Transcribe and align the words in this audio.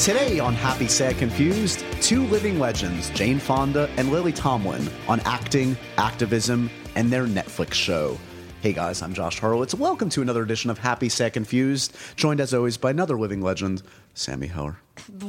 Today 0.00 0.38
on 0.38 0.54
Happy, 0.54 0.88
Sad, 0.88 1.18
Confused, 1.18 1.84
two 2.00 2.24
living 2.28 2.58
legends, 2.58 3.10
Jane 3.10 3.38
Fonda 3.38 3.86
and 3.98 4.10
Lily 4.10 4.32
Tomlin, 4.32 4.88
on 5.06 5.20
acting, 5.26 5.76
activism, 5.98 6.70
and 6.96 7.12
their 7.12 7.26
Netflix 7.26 7.74
show. 7.74 8.16
Hey 8.62 8.72
guys, 8.72 9.02
I'm 9.02 9.12
Josh 9.12 9.38
Horowitz. 9.38 9.74
Welcome 9.74 10.08
to 10.08 10.22
another 10.22 10.42
edition 10.42 10.70
of 10.70 10.78
Happy, 10.78 11.10
Sad, 11.10 11.34
Confused, 11.34 11.94
joined 12.16 12.40
as 12.40 12.54
always 12.54 12.78
by 12.78 12.88
another 12.88 13.18
living 13.18 13.42
legend, 13.42 13.82
Sammy 14.14 14.46
Heller. 14.46 14.78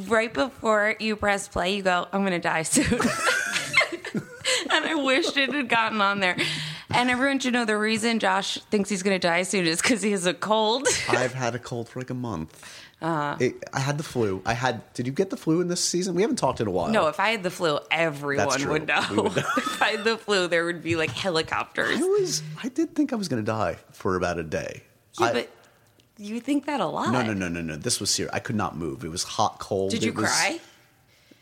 right 0.07 0.33
before 0.33 0.95
you 1.01 1.17
press 1.17 1.49
play, 1.49 1.75
you 1.75 1.83
go, 1.83 2.07
I'm 2.13 2.21
going 2.21 2.31
to 2.31 2.39
die 2.39 2.63
soon. 2.63 2.85
and 4.71 4.85
I 4.85 4.95
wished 4.95 5.35
it 5.35 5.51
had 5.51 5.67
gotten 5.67 5.99
on 5.99 6.21
there. 6.21 6.37
And 6.93 7.09
everyone 7.09 7.39
should 7.39 7.53
know 7.53 7.65
the 7.65 7.77
reason 7.77 8.19
Josh 8.19 8.57
thinks 8.69 8.89
he's 8.89 9.03
going 9.03 9.19
to 9.19 9.27
die 9.27 9.43
soon 9.43 9.65
is 9.65 9.81
because 9.81 10.01
he 10.01 10.11
has 10.11 10.25
a 10.25 10.33
cold. 10.33 10.87
I've 11.09 11.33
had 11.33 11.55
a 11.55 11.59
cold 11.59 11.89
for 11.89 11.99
like 11.99 12.09
a 12.09 12.13
month. 12.13 12.87
Uh, 13.01 13.35
it- 13.39 13.63
I 13.73 13.79
had 13.79 13.97
the 13.97 14.03
flu. 14.03 14.41
I 14.45 14.53
had. 14.53 14.81
Did 14.93 15.07
you 15.07 15.11
get 15.13 15.29
the 15.31 15.37
flu 15.37 15.59
in 15.61 15.67
this 15.67 15.83
season? 15.83 16.13
We 16.13 16.21
haven't 16.21 16.37
talked 16.37 16.61
in 16.61 16.67
a 16.67 16.71
while. 16.71 16.89
no, 16.89 17.07
if 17.07 17.19
I 17.19 17.29
had 17.31 17.41
the 17.43 17.49
flu, 17.49 17.79
everyone 17.89 18.47
would 18.69 18.87
know. 18.87 19.03
Would 19.09 19.35
know. 19.35 19.43
if 19.57 19.81
I 19.81 19.89
had 19.91 20.03
the 20.03 20.17
flu, 20.17 20.47
there 20.47 20.65
would 20.65 20.83
be 20.83 20.95
like 20.95 21.09
helicopters. 21.09 21.99
I 21.99 22.03
was. 22.03 22.43
I 22.63 22.69
did 22.69 22.93
think 22.95 23.11
I 23.11 23.15
was 23.15 23.27
going 23.27 23.43
to 23.43 23.45
die 23.51 23.77
for 23.91 24.15
about 24.15 24.37
a 24.37 24.43
day. 24.43 24.83
Yeah, 25.19 25.25
I- 25.27 25.33
but 25.33 25.49
you 26.17 26.39
think 26.39 26.67
that 26.67 26.79
a 26.79 26.85
lot. 26.85 27.11
no, 27.11 27.23
no, 27.23 27.33
no, 27.33 27.47
no, 27.47 27.61
no. 27.61 27.75
This 27.75 27.99
was 27.99 28.11
serious. 28.11 28.31
I 28.35 28.39
could 28.39 28.55
not 28.55 28.77
move. 28.77 29.03
It 29.03 29.09
was 29.09 29.23
hot, 29.23 29.57
cold. 29.57 29.89
Did 29.91 30.03
you 30.03 30.11
It 30.11 30.15
was- 30.17 30.25
cry? 30.29 30.59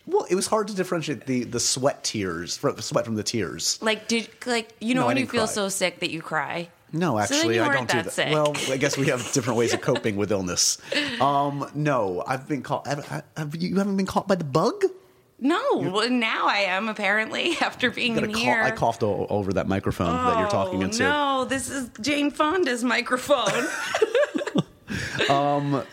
Well, 0.08 0.26
it 0.30 0.34
was 0.36 0.48
hard 0.48 0.70
to 0.70 0.74
differentiate 0.74 1.26
the 1.28 1.44
the 1.44 1.60
sweat 1.60 2.04
tears 2.04 2.58
from 2.58 2.76
the 2.78 2.82
sweat 2.82 3.06
from 3.06 3.14
the 3.16 3.22
tears. 3.24 3.78
Like, 3.82 4.08
did 4.08 4.28
like 4.48 4.74
you 4.80 4.96
know 4.96 5.02
No, 5.02 5.08
when 5.08 5.18
you 5.18 5.28
feel 5.28 5.46
cry. 5.46 5.54
so 5.54 5.70
sick 5.70 6.00
that 6.00 6.10
you 6.10 6.22
cry? 6.22 6.70
No, 6.92 7.20
actually, 7.20 7.56
you 7.56 7.64
I 7.64 7.72
don't 7.74 7.88
do 7.90 8.02
that 8.02 8.12
sick. 8.12 8.34
Well, 8.34 8.54
I 8.70 8.78
guess 8.78 8.98
we 8.98 9.08
have 9.08 9.32
different 9.32 9.58
ways 9.60 9.74
of 9.74 9.82
coping 9.82 10.16
with 10.16 10.32
illness. 10.32 10.78
Um, 11.22 11.70
no, 11.76 12.24
I've 12.26 12.48
been 12.48 12.62
caught. 12.64 12.88
Have, 12.88 13.24
have 13.36 13.56
you 13.56 13.76
haven't 13.76 13.98
been 13.98 14.06
caught 14.06 14.28
by 14.28 14.36
the 14.36 14.46
bug? 14.46 14.84
No, 15.42 15.62
well, 15.76 16.10
now 16.10 16.48
I 16.48 16.60
am 16.60 16.88
apparently 16.90 17.58
after 17.62 17.92
being 17.92 18.16
in 18.18 18.32
cough- 18.32 18.42
here. 18.42 18.62
I 18.62 18.72
coughed 18.72 19.04
o- 19.04 19.28
over 19.30 19.54
that 19.54 19.68
microphone 19.68 20.14
that 20.14 20.40
you're 20.40 20.50
talking 20.50 20.82
Oh, 20.82 20.86
into. 20.86 21.04
No, 21.04 21.46
this 21.46 21.70
is 21.70 21.90
Jane 22.02 22.32
Fonda's 22.32 22.84
microphone. 22.84 23.50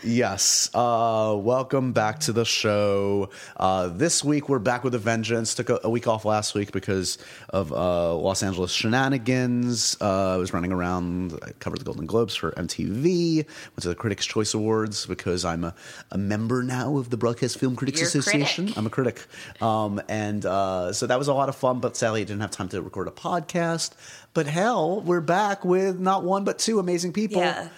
Yes. 0.03 0.69
Uh, 0.73 1.35
welcome 1.39 1.93
back 1.93 2.19
to 2.21 2.31
the 2.31 2.45
show. 2.45 3.29
Uh, 3.55 3.87
this 3.89 4.23
week 4.23 4.49
we're 4.49 4.59
back 4.59 4.83
with 4.83 4.95
a 4.95 4.99
vengeance. 4.99 5.53
Took 5.53 5.69
a, 5.69 5.79
a 5.83 5.89
week 5.89 6.07
off 6.07 6.25
last 6.25 6.55
week 6.55 6.71
because 6.71 7.17
of 7.49 7.71
uh, 7.71 8.15
Los 8.15 8.41
Angeles 8.41 8.71
shenanigans. 8.71 9.97
Uh, 10.01 10.33
I 10.33 10.37
was 10.37 10.53
running 10.53 10.71
around. 10.71 11.37
I 11.43 11.51
covered 11.59 11.79
the 11.79 11.85
Golden 11.85 12.05
Globes 12.05 12.35
for 12.35 12.51
MTV. 12.53 13.35
Went 13.45 13.81
to 13.81 13.89
the 13.89 13.95
Critics' 13.95 14.25
Choice 14.25 14.53
Awards 14.53 15.05
because 15.05 15.45
I'm 15.45 15.63
a, 15.63 15.75
a 16.11 16.17
member 16.17 16.63
now 16.63 16.97
of 16.97 17.09
the 17.09 17.17
Broadcast 17.17 17.59
Film 17.59 17.75
Critics 17.75 17.99
You're 17.99 18.07
Association. 18.07 18.65
critic. 18.65 18.77
I'm 18.77 18.87
a 18.87 18.89
critic, 18.89 19.25
um, 19.61 20.01
and 20.09 20.45
uh, 20.45 20.93
so 20.93 21.07
that 21.07 21.19
was 21.19 21.27
a 21.27 21.33
lot 21.33 21.49
of 21.49 21.55
fun. 21.55 21.79
But 21.79 21.95
sadly, 21.97 22.21
I 22.21 22.23
didn't 22.23 22.41
have 22.41 22.51
time 22.51 22.69
to 22.69 22.81
record 22.81 23.07
a 23.07 23.11
podcast. 23.11 23.91
But 24.33 24.45
hell, 24.47 25.01
we're 25.01 25.21
back 25.21 25.65
with 25.65 25.99
not 25.99 26.23
one 26.23 26.43
but 26.43 26.59
two 26.59 26.79
amazing 26.79 27.13
people. 27.13 27.41
Yeah. 27.41 27.69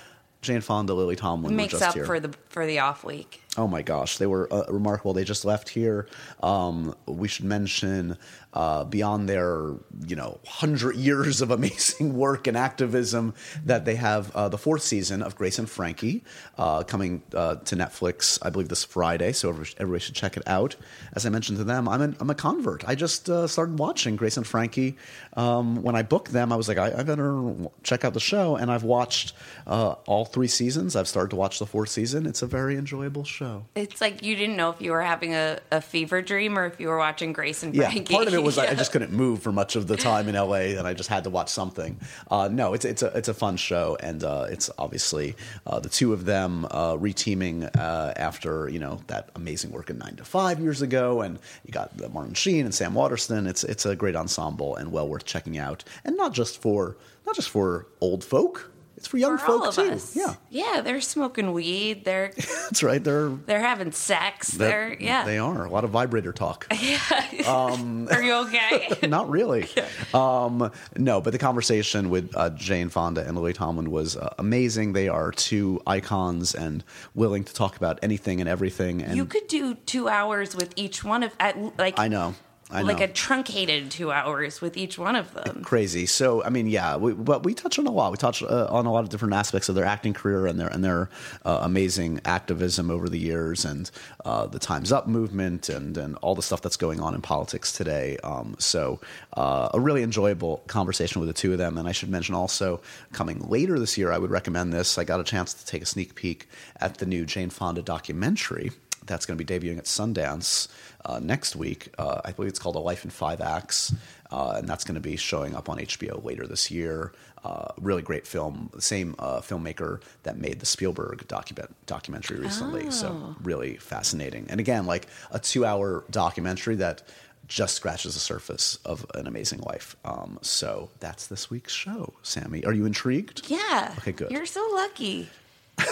Jane 0.42 0.62
Fonda, 0.62 0.94
Lily 0.94 1.16
Tomlin 1.16 1.56
Makes 1.56 1.74
just 1.74 1.84
up 1.84 1.94
here. 1.96 2.06
for 2.06 2.20
the 2.20 2.30
for 2.50 2.66
the 2.66 2.80
off 2.80 3.04
week. 3.04 3.42
Oh 3.58 3.68
my 3.68 3.82
gosh, 3.82 4.18
they 4.18 4.28
were 4.28 4.52
uh, 4.52 4.64
remarkable. 4.70 5.14
They 5.14 5.24
just 5.24 5.44
left 5.44 5.70
here. 5.70 6.08
Um, 6.42 6.96
we 7.06 7.28
should 7.28 7.46
mention 7.46 8.18
uh, 8.54 8.84
beyond 8.84 9.28
their 9.30 9.74
you 10.08 10.16
know 10.16 10.40
hundred 10.48 10.96
years 10.96 11.42
of 11.42 11.52
amazing 11.52 12.16
work 12.18 12.48
and 12.48 12.56
activism 12.56 13.34
that 13.66 13.86
they 13.86 13.96
have 13.96 14.36
uh, 14.36 14.50
the 14.50 14.58
fourth 14.58 14.82
season 14.82 15.22
of 15.22 15.36
Grace 15.36 15.60
and 15.60 15.70
Frankie 15.70 16.24
uh, 16.58 16.84
coming 16.84 17.22
uh, 17.34 17.56
to 17.56 17.76
Netflix. 17.76 18.40
I 18.42 18.50
believe 18.50 18.70
this 18.70 18.84
Friday, 18.84 19.32
so 19.34 19.50
everybody 19.50 20.00
should 20.00 20.16
check 20.16 20.38
it 20.38 20.48
out. 20.48 20.76
As 21.14 21.26
I 21.26 21.30
mentioned 21.30 21.58
to 21.58 21.64
them, 21.64 21.88
I'm, 21.88 22.02
an, 22.02 22.18
I'm 22.20 22.30
a 22.30 22.36
convert. 22.36 22.88
I 22.88 22.96
just 22.96 23.30
uh, 23.30 23.48
started 23.48 23.78
watching 23.78 24.16
Grace 24.16 24.38
and 24.38 24.48
Frankie. 24.48 24.96
Um, 25.36 25.82
when 25.84 25.96
I 25.96 26.04
booked 26.04 26.32
them, 26.32 26.54
I 26.54 26.56
was 26.56 26.68
like, 26.68 26.78
I, 26.78 27.00
I 27.00 27.04
better 27.04 27.54
check 27.84 28.06
out 28.06 28.14
the 28.14 28.20
show, 28.20 28.56
and 28.56 28.72
I've 28.72 28.84
watched 28.84 29.34
all 29.68 30.26
three 30.26 30.48
seasons. 30.48 30.96
I've 30.96 31.08
started 31.08 31.30
to 31.32 31.36
watch 31.36 31.60
the 31.60 31.66
fourth 31.66 31.90
season. 31.90 32.26
It's 32.26 32.39
a 32.42 32.48
very 32.48 32.78
enjoyable 32.78 33.24
show. 33.24 33.66
It's 33.76 34.02
like 34.02 34.24
you 34.24 34.36
didn't 34.36 34.56
know 34.58 34.70
if 34.70 34.82
you 34.82 34.92
were 34.92 35.02
having 35.02 35.34
a, 35.34 35.60
a 35.72 35.82
fever 35.82 36.22
dream 36.22 36.58
or 36.58 36.66
if 36.66 36.80
you 36.80 36.88
were 36.88 36.98
watching 36.98 37.34
Grace 37.34 37.64
and 37.64 37.74
Yeah, 37.76 37.90
Frankie. 37.90 38.14
part 38.14 38.28
of 38.28 38.34
it 38.34 38.42
was 38.44 38.58
I- 38.58 38.68
I 38.68 38.74
just 38.76 38.92
couldn't 38.92 39.12
move 39.12 39.42
for 39.42 39.52
much 39.52 39.76
of 39.76 39.88
the 39.88 39.98
time 39.98 40.28
in 40.28 40.36
LA, 40.36 40.76
and 40.78 40.88
I 40.88 40.94
just 40.94 41.10
had 41.10 41.24
to 41.26 41.30
watch 41.30 41.50
something. 41.50 42.00
Uh, 42.30 42.50
no, 42.52 42.74
it's 42.74 42.86
it's 42.86 43.02
a 43.04 43.08
it's 43.18 43.28
a 43.28 43.34
fun 43.34 43.58
show, 43.58 43.98
and 44.02 44.24
uh, 44.24 44.48
it's 44.50 44.70
obviously 44.78 45.36
uh, 45.68 45.80
the 45.80 45.90
two 45.90 46.14
of 46.14 46.26
them 46.26 46.66
uh, 46.72 46.96
reteaming 46.96 47.70
uh, 47.78 48.14
after 48.16 48.70
you 48.70 48.80
know 48.80 49.00
that 49.08 49.30
amazing 49.36 49.72
work 49.72 49.90
in 49.90 49.98
Nine 49.98 50.16
to 50.18 50.24
Five 50.24 50.60
years 50.60 50.82
ago, 50.82 51.22
and 51.22 51.40
you 51.66 51.72
got 51.72 51.92
Martin 52.14 52.34
Sheen 52.34 52.66
and 52.66 52.74
Sam 52.74 52.94
Waterston. 52.94 53.48
It's 53.48 53.64
it's 53.64 53.86
a 53.86 53.96
great 53.96 54.16
ensemble 54.16 54.76
and 54.76 54.92
well 54.92 55.08
worth 55.08 55.26
checking 55.26 55.58
out, 55.58 55.84
and 56.06 56.16
not 56.18 56.34
just 56.34 56.62
for 56.62 56.98
not 57.26 57.36
just 57.36 57.50
for 57.50 57.88
old 58.02 58.24
folk. 58.24 58.72
It's 59.00 59.08
for 59.08 59.18
young 59.18 59.38
for 59.38 59.46
folk 59.46 59.62
all 59.62 59.70
of 59.70 59.76
too. 59.76 59.82
us. 59.92 60.14
Yeah, 60.14 60.36
yeah, 60.50 60.82
they're 60.82 61.00
smoking 61.00 61.54
weed. 61.54 62.04
They're 62.04 62.34
that's 62.36 62.84
right. 62.84 63.02
They're 63.02 63.30
they're 63.30 63.62
having 63.62 63.94
sex. 63.94 64.50
They're, 64.50 64.94
yeah. 65.00 65.24
they 65.24 65.38
are 65.38 65.64
a 65.64 65.70
lot 65.70 65.86
of 65.86 65.92
vibrator 65.92 66.34
talk. 66.34 66.68
Are 67.48 68.22
you 68.22 68.34
okay? 68.48 69.08
Not 69.08 69.30
really. 69.30 69.70
Um, 70.14 70.70
no, 70.98 71.22
but 71.22 71.32
the 71.32 71.40
conversation 71.40 72.10
with 72.10 72.36
uh, 72.36 72.50
Jane 72.50 72.90
Fonda 72.90 73.26
and 73.26 73.38
Lily 73.38 73.54
Tomlin 73.54 73.90
was 73.90 74.18
uh, 74.18 74.34
amazing. 74.38 74.92
They 74.92 75.08
are 75.08 75.32
two 75.32 75.82
icons 75.88 76.54
and 76.54 76.84
willing 77.16 77.46
to 77.46 77.54
talk 77.54 77.78
about 77.78 78.00
anything 78.02 78.42
and 78.42 78.50
everything. 78.50 79.02
And 79.02 79.16
you 79.16 79.26
could 79.26 79.48
do 79.48 79.76
two 79.76 80.10
hours 80.10 80.56
with 80.58 80.74
each 80.76 81.06
one 81.06 81.24
of 81.24 81.34
at 81.40 81.80
like 81.80 81.98
I 81.98 82.10
know, 82.10 82.36
I 82.72 82.84
like 82.84 83.00
know. 83.00 83.06
a 83.06 83.08
truncated 83.08 83.90
two 83.90 84.12
hours 84.12 84.62
with 84.62 84.78
each 84.78 85.00
one 85.00 85.16
of 85.16 85.34
them. 85.34 85.64
crazy. 85.64 86.06
So 86.06 86.44
I 86.44 86.50
mean, 86.50 86.68
yeah, 86.68 86.98
we, 86.98 87.14
but 87.14 87.44
we 87.44 87.56
touch 87.56 87.80
on 87.80 87.88
a 87.88 87.92
lot. 87.92 88.12
We 88.12 88.18
touch 88.18 88.44
uh, 88.44 88.68
on 88.70 88.86
a 88.86 88.92
lot 88.92 89.04
of 89.04 89.10
different 89.10 89.34
aspects 89.34 89.70
of 89.70 89.76
their 89.76 89.86
acting 89.86 90.14
career 90.14 90.46
and 90.46 90.60
their 90.60 90.68
and 90.68 90.84
their 90.84 91.10
uh, 91.46 91.62
amazing 91.64 92.22
activism 92.26 92.92
over 92.92 93.10
the 93.10 93.18
years, 93.18 93.66
and 93.66 93.90
uh, 94.24 94.46
the 94.46 94.60
Times 94.60 94.92
Up 94.92 95.08
movement, 95.08 95.70
and 95.70 95.98
and 95.98 96.16
all 96.18 96.36
the 96.36 96.44
stuff 96.44 96.62
that's 96.62 96.78
going 96.78 97.00
on 97.00 97.16
in 97.16 97.22
politics 97.22 97.72
today. 97.72 98.18
Um, 98.24 98.56
so 98.60 99.00
uh, 99.34 99.70
a 99.74 99.80
really 99.80 100.04
enjoyable 100.04 100.64
conversation 100.68 101.22
with 101.22 101.28
the 101.28 101.34
two 101.34 101.52
of 101.52 101.58
them. 101.58 101.78
And 101.78 101.88
I 101.88 101.92
should 101.92 102.10
mention 102.10 102.36
also 102.36 102.82
coming 103.14 103.40
later 103.50 103.80
this 103.80 103.98
year, 103.98 104.12
I 104.12 104.18
would 104.18 104.32
recommend 104.32 104.74
this. 104.74 104.98
I 104.98 105.04
got 105.04 105.20
a 105.20 105.24
chance 105.24 105.54
to 105.56 105.66
take 105.66 105.82
a 105.82 105.86
sneak 105.86 106.14
peek 106.14 106.48
at 106.80 106.98
the 106.98 107.06
new 107.06 107.26
Jane 107.26 107.50
Fonda 107.50 107.82
documentary 107.82 108.72
that's 109.06 109.26
going 109.26 109.38
to 109.38 109.44
be 109.44 109.60
debuting 109.60 109.78
at 109.78 109.86
Sundance 109.86 110.68
uh, 111.10 111.20
next 111.20 111.56
week. 111.56 111.90
Uh, 111.98 112.22
I 112.24 112.32
believe 112.32 112.50
it's 112.50 112.60
called 112.60 112.76
A 112.76 112.80
Life 112.80 113.04
in 113.04 113.10
Five 113.10 113.42
Acts, 113.42 113.94
uh, 114.32 114.54
and 114.58 114.68
that's 114.68 114.84
going 114.84 114.96
to 114.96 115.02
be 115.02 115.16
showing 115.16 115.56
up 115.56 115.70
on 115.70 115.80
HBO 115.80 116.24
later 116.24 116.46
this 116.46 116.70
year. 116.70 117.14
Uh, 117.44 117.72
really 117.80 118.02
great 118.02 118.28
film. 118.28 118.70
The 118.74 118.82
same 118.82 119.16
uh, 119.18 119.40
filmmaker 119.40 120.02
that 120.24 120.38
made 120.38 120.60
the 120.60 120.66
Spielberg 120.66 121.28
document 121.28 121.74
documentary 121.86 122.40
recently. 122.40 122.92
So 122.92 123.36
really 123.42 123.78
fascinating. 123.78 124.48
And 124.50 124.60
again, 124.60 124.86
like 124.86 125.08
a 125.32 125.40
two-hour 125.40 126.04
documentary 126.12 126.76
that 126.76 127.02
just 127.48 127.76
scratches 127.76 128.14
the 128.14 128.20
surface 128.20 128.78
of 128.86 129.06
an 129.16 129.26
amazing 129.26 129.62
life. 129.62 129.96
Um, 130.06 130.38
so 130.42 130.92
that's 131.00 131.28
this 131.28 131.50
week's 131.50 131.74
show. 131.74 132.14
Sammy, 132.22 132.64
are 132.66 132.74
you 132.74 132.86
intrigued? 132.86 133.50
Yeah. 133.50 133.96
Okay, 134.00 134.12
good. 134.12 134.32
You're 134.32 134.46
so 134.46 134.66
lucky. 134.74 135.30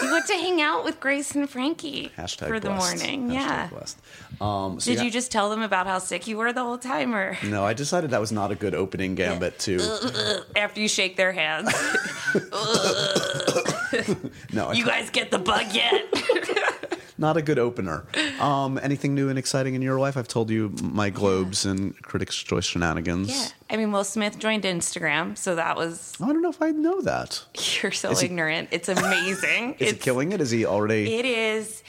You 0.02 0.10
got 0.10 0.28
to 0.28 0.34
hang 0.34 0.62
out 0.62 0.84
with 0.84 1.00
Grace 1.00 1.36
and 1.36 1.50
Frankie 1.50 2.12
Hashtag 2.18 2.48
for 2.48 2.60
the 2.60 2.70
morning. 2.70 3.30
Hashtag 3.30 3.34
yeah. 3.34 3.68
blessed. 3.68 3.98
Um, 4.42 4.80
so 4.80 4.92
Did 4.92 4.98
yeah- 5.00 5.04
you 5.06 5.12
just 5.12 5.32
tell 5.32 5.50
them 5.50 5.62
about 5.62 5.88
how 5.88 6.00
sick 6.00 6.28
you 6.28 6.38
were 6.38 6.54
the 6.54 6.64
whole 6.64 6.78
time, 6.78 7.16
or 7.16 7.38
No, 7.44 7.64
I 7.64 7.74
decided 7.74 8.12
that 8.12 8.20
was 8.22 8.32
not 8.32 8.52
a 8.52 8.56
good 8.56 8.76
opening 8.76 9.16
gambit 9.16 9.60
to. 9.60 9.78
Uh, 9.78 10.00
uh, 10.14 10.40
after 10.56 10.80
you 10.82 10.88
shake 10.88 11.16
their 11.18 11.32
hands, 11.32 11.74
uh. 12.52 14.16
No, 14.54 14.68
I 14.68 14.74
you 14.74 14.86
guys 14.86 15.10
get 15.10 15.32
the 15.32 15.40
bug 15.40 15.74
yet? 15.74 16.06
not 17.18 17.38
a 17.38 17.42
good 17.42 17.58
opener. 17.60 18.06
Um, 18.40 18.80
anything 18.82 19.16
new 19.16 19.30
and 19.30 19.38
exciting 19.40 19.74
in 19.76 19.82
your 19.82 20.00
life? 20.00 20.18
I've 20.18 20.28
told 20.28 20.50
you 20.50 20.74
my 20.82 21.10
Globes 21.10 21.66
and 21.66 22.00
Critics' 22.04 22.36
Choice 22.36 22.66
shenanigans. 22.66 23.30
yeah. 23.30 23.48
I 23.70 23.78
mean, 23.78 23.92
Will 23.92 24.04
Smith 24.04 24.40
joined 24.40 24.64
Instagram, 24.64 25.38
so 25.38 25.56
that 25.56 25.76
was 25.76 26.14
I 26.22 26.28
don't 26.28 26.42
know 26.42 26.50
if 26.50 26.62
I 26.62 26.72
know 26.72 27.02
that. 27.02 27.44
you're 27.82 27.92
so 27.92 28.12
Is 28.12 28.20
he- 28.22 28.28
ignorant. 28.28 28.70
It's 28.72 28.90
amazing. 28.90 29.74
Is 29.80 29.90
it's, 29.90 29.92
it 29.94 30.02
killing 30.02 30.32
it? 30.32 30.42
Is 30.42 30.52
he 30.52 30.66
already? 30.66 31.16
It 31.16 31.26
is. 31.26 31.84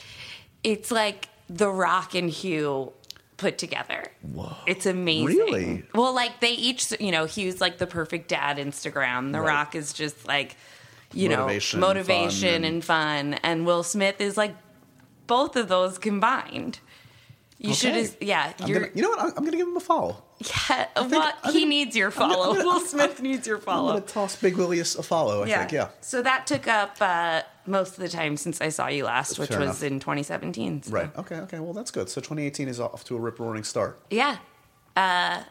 It's 0.63 0.91
like 0.91 1.29
The 1.49 1.69
Rock 1.69 2.15
and 2.15 2.29
Hugh 2.29 2.91
put 3.37 3.57
together. 3.57 4.03
Whoa. 4.33 4.53
It's 4.67 4.85
amazing. 4.85 5.25
Really? 5.37 5.83
Well, 5.95 6.13
like 6.13 6.41
they 6.41 6.51
each, 6.51 6.91
you 6.99 7.11
know, 7.11 7.25
Hugh's 7.25 7.61
like 7.61 7.77
the 7.77 7.87
perfect 7.87 8.27
dad 8.27 8.57
Instagram. 8.57 9.31
The 9.31 9.39
Right. 9.39 9.47
Rock 9.47 9.75
is 9.75 9.93
just 9.93 10.27
like, 10.27 10.57
you 11.13 11.29
Motivation, 11.29 11.79
know, 11.79 11.87
motivation 11.87 12.53
fun, 12.55 12.63
and, 12.65 12.83
fun. 12.83 13.33
And 13.35 13.65
Will 13.65 13.83
Smith 13.83 14.19
is 14.19 14.35
like 14.35 14.53
both 15.29 15.55
of 15.55 15.69
those 15.69 15.97
combined. 15.97 16.79
You 17.57 17.73
should 17.73 17.91
Okay. 17.91 18.01
have. 18.03 18.17
Yeah, 18.21 18.53
you're. 18.65 18.79
gonna, 18.81 18.91
you 18.95 19.01
know 19.01 19.09
what? 19.09 19.19
I'm, 19.19 19.27
I'm 19.35 19.43
gonna 19.45 19.57
give 19.57 19.67
him 19.67 19.75
a 19.75 19.81
follow. 19.81 20.23
yeah, 20.69 20.87
well, 20.95 21.33
I 21.43 21.47
he 21.51 21.59
think- 21.59 21.69
needs 21.69 21.95
your 21.95 22.09
gonna- 22.09 22.33
follow. 22.33 22.49
I'm 22.51 22.55
gonna- 22.57 22.67
Will 22.69 22.79
Smith 22.79 23.21
needs 23.21 23.45
your 23.45 23.57
I'm 23.57 23.61
follow. 23.63 23.91
gonna 23.93 24.05
toss 24.05 24.35
Big 24.37 24.55
Willie 24.55 24.79
a, 24.79 24.85
follow. 24.85 25.43
I 25.43 25.47
think. 25.47 25.71
Yeah. 25.73 25.89
So 25.99 26.21
that 26.21 26.47
took 26.47 26.67
up 26.69 26.95
uh, 27.01 27.41
most 27.65 27.91
of 27.97 27.99
the 27.99 28.07
time 28.07 28.37
since 28.37 28.61
I 28.61 28.69
saw 28.69 28.87
you 28.87 29.03
last, 29.03 29.37
which 29.39 29.49
Fair 29.49 29.59
was 29.59 29.81
enough. 29.83 29.91
in 29.91 29.99
2017. 29.99 30.83
so- 30.83 30.91
Right. 30.91 31.11
Okay. 31.17 31.35
Okay. 31.35 31.59
Well, 31.59 31.73
that's 31.73 31.91
good. 31.91 32.07
So 32.09 32.21
2018 32.21 32.69
is 32.69 32.79
off 32.79 33.03
to 33.05 33.17
a 33.17 33.19
rip 33.19 33.37
roaring 33.39 33.65
start. 33.65 33.99
Yeah. 34.09 34.37
Uh, 34.95 35.43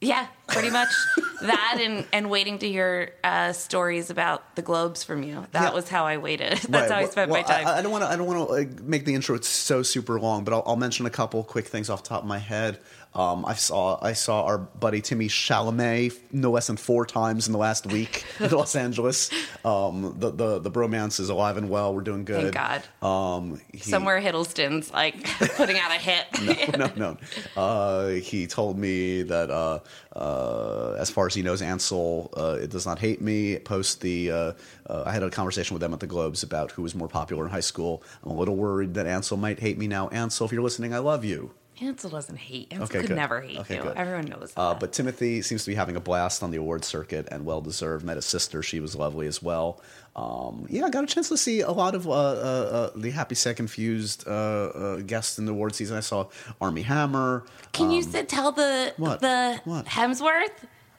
yeah, 0.00 0.26
pretty 0.46 0.70
much 0.70 0.92
that 1.40 1.78
and, 1.80 2.06
and 2.12 2.30
waiting 2.30 2.58
to 2.60 2.68
hear 2.68 3.12
uh, 3.24 3.52
stories 3.52 4.10
about 4.10 4.54
the 4.56 4.62
globes 4.62 5.02
from 5.04 5.22
you. 5.22 5.46
That 5.52 5.62
Yeah. 5.62 5.70
was 5.72 5.88
how 5.88 6.06
I 6.06 6.16
waited. 6.18 6.52
That's 6.68 6.68
Right. 6.68 6.90
how 6.90 6.96
I 6.98 7.04
spent 7.06 7.30
well, 7.30 7.42
my 7.42 7.46
time. 7.46 7.66
I, 7.66 7.78
I 7.78 7.82
don't 7.82 7.92
want 7.92 8.04
to. 8.04 8.10
I 8.10 8.16
don't 8.16 8.26
want 8.26 8.38
to 8.48 8.52
like, 8.54 8.80
make 8.82 9.04
the 9.04 9.14
intro 9.14 9.40
so 9.40 9.82
super 9.82 10.18
long, 10.20 10.44
but 10.44 10.54
I'll, 10.54 10.62
I'll 10.66 10.76
mention 10.76 11.06
a 11.06 11.10
couple 11.10 11.42
quick 11.44 11.66
things 11.66 11.90
off 11.90 12.02
the 12.02 12.08
top 12.10 12.22
of 12.22 12.28
my 12.28 12.38
head. 12.38 12.78
Um, 13.18 13.44
I 13.44 13.54
saw 13.54 13.98
I 14.00 14.12
saw 14.12 14.44
our 14.44 14.58
buddy 14.58 15.00
Timmy 15.00 15.26
Chalamet 15.26 16.16
no 16.30 16.52
less 16.52 16.68
than 16.68 16.76
four 16.76 17.04
times 17.04 17.48
in 17.48 17.52
the 17.52 17.58
last 17.58 17.84
week 17.88 18.24
in 18.40 18.50
Los 18.50 18.76
Angeles. 18.76 19.30
Um, 19.64 20.14
the, 20.16 20.30
the 20.30 20.60
the 20.60 20.70
bromance 20.70 21.18
is 21.18 21.28
alive 21.28 21.56
and 21.56 21.68
well. 21.68 21.92
We're 21.92 22.02
doing 22.02 22.24
good. 22.24 22.54
Thank 22.54 22.84
God. 23.02 23.04
Um, 23.04 23.60
he, 23.72 23.78
Somewhere 23.78 24.20
Hiddleston's 24.20 24.92
like 24.92 25.24
putting 25.56 25.78
out 25.78 25.90
a 25.90 25.94
hit. 25.94 26.78
no, 26.78 26.92
no. 26.94 27.16
Uh, 27.60 28.08
he 28.10 28.46
told 28.46 28.78
me 28.78 29.22
that 29.22 29.50
uh, 29.50 29.80
uh, 30.14 30.94
as 31.00 31.10
far 31.10 31.26
as 31.26 31.34
he 31.34 31.42
knows, 31.42 31.60
Ansel 31.60 32.32
uh, 32.36 32.56
it 32.60 32.70
does 32.70 32.86
not 32.86 33.00
hate 33.00 33.20
me. 33.20 33.58
Post 33.58 34.00
the 34.00 34.30
uh, 34.30 34.52
uh, 34.86 35.02
I 35.06 35.12
had 35.12 35.24
a 35.24 35.30
conversation 35.30 35.74
with 35.74 35.80
them 35.80 35.92
at 35.92 35.98
the 35.98 36.06
Globes 36.06 36.44
about 36.44 36.70
who 36.70 36.82
was 36.82 36.94
more 36.94 37.08
popular 37.08 37.44
in 37.44 37.50
high 37.50 37.58
school. 37.58 38.04
I'm 38.22 38.30
a 38.30 38.36
little 38.36 38.54
worried 38.54 38.94
that 38.94 39.08
Ansel 39.08 39.38
might 39.38 39.58
hate 39.58 39.76
me 39.76 39.88
now. 39.88 40.06
Ansel, 40.10 40.46
if 40.46 40.52
you're 40.52 40.62
listening, 40.62 40.94
I 40.94 40.98
love 40.98 41.24
you. 41.24 41.50
Ansel 41.80 42.10
doesn't 42.10 42.36
hate. 42.36 42.68
Ansel 42.72 42.84
Okay, 42.84 42.98
could 43.00 43.08
good. 43.08 43.16
never 43.16 43.40
hate 43.40 43.58
Okay, 43.60 43.76
you. 43.76 43.82
good. 43.82 43.96
Everyone 43.96 44.24
knows 44.26 44.52
that. 44.54 44.60
Uh, 44.60 44.74
but 44.74 44.92
Timothée 44.92 45.44
seems 45.44 45.64
to 45.64 45.70
be 45.70 45.74
having 45.74 45.96
a 45.96 46.00
blast 46.00 46.42
on 46.42 46.50
the 46.50 46.56
award 46.58 46.84
circuit 46.84 47.28
and 47.30 47.44
well 47.44 47.60
deserved. 47.60 48.04
Met 48.04 48.16
his 48.16 48.24
sister; 48.26 48.62
she 48.62 48.80
was 48.80 48.94
lovely 48.96 49.26
as 49.26 49.42
well. 49.42 49.80
Um, 50.16 50.66
yeah, 50.68 50.84
I 50.86 50.90
got 50.90 51.04
a 51.04 51.06
chance 51.06 51.28
to 51.28 51.36
see 51.36 51.60
a 51.60 51.70
lot 51.70 51.94
of 51.94 52.06
uh, 52.06 52.10
uh, 52.10 52.14
uh, 52.14 52.90
the 52.96 53.10
Happy 53.10 53.34
Sad 53.36 53.56
Confused 53.56 54.26
uh, 54.26 54.30
uh, 54.30 54.96
guests 54.96 55.38
in 55.38 55.44
the 55.46 55.52
award 55.52 55.74
season. 55.74 55.96
I 55.96 56.00
saw 56.00 56.26
Armie 56.60 56.82
Hammer. 56.82 57.44
Can 57.72 57.90
you 57.90 58.02
um, 58.02 58.10
sit, 58.10 58.28
tell 58.28 58.50
the 58.52 58.92
what? 58.96 59.20
the 59.20 59.60
What? 59.64 59.86
Hemsworth? 59.86 60.50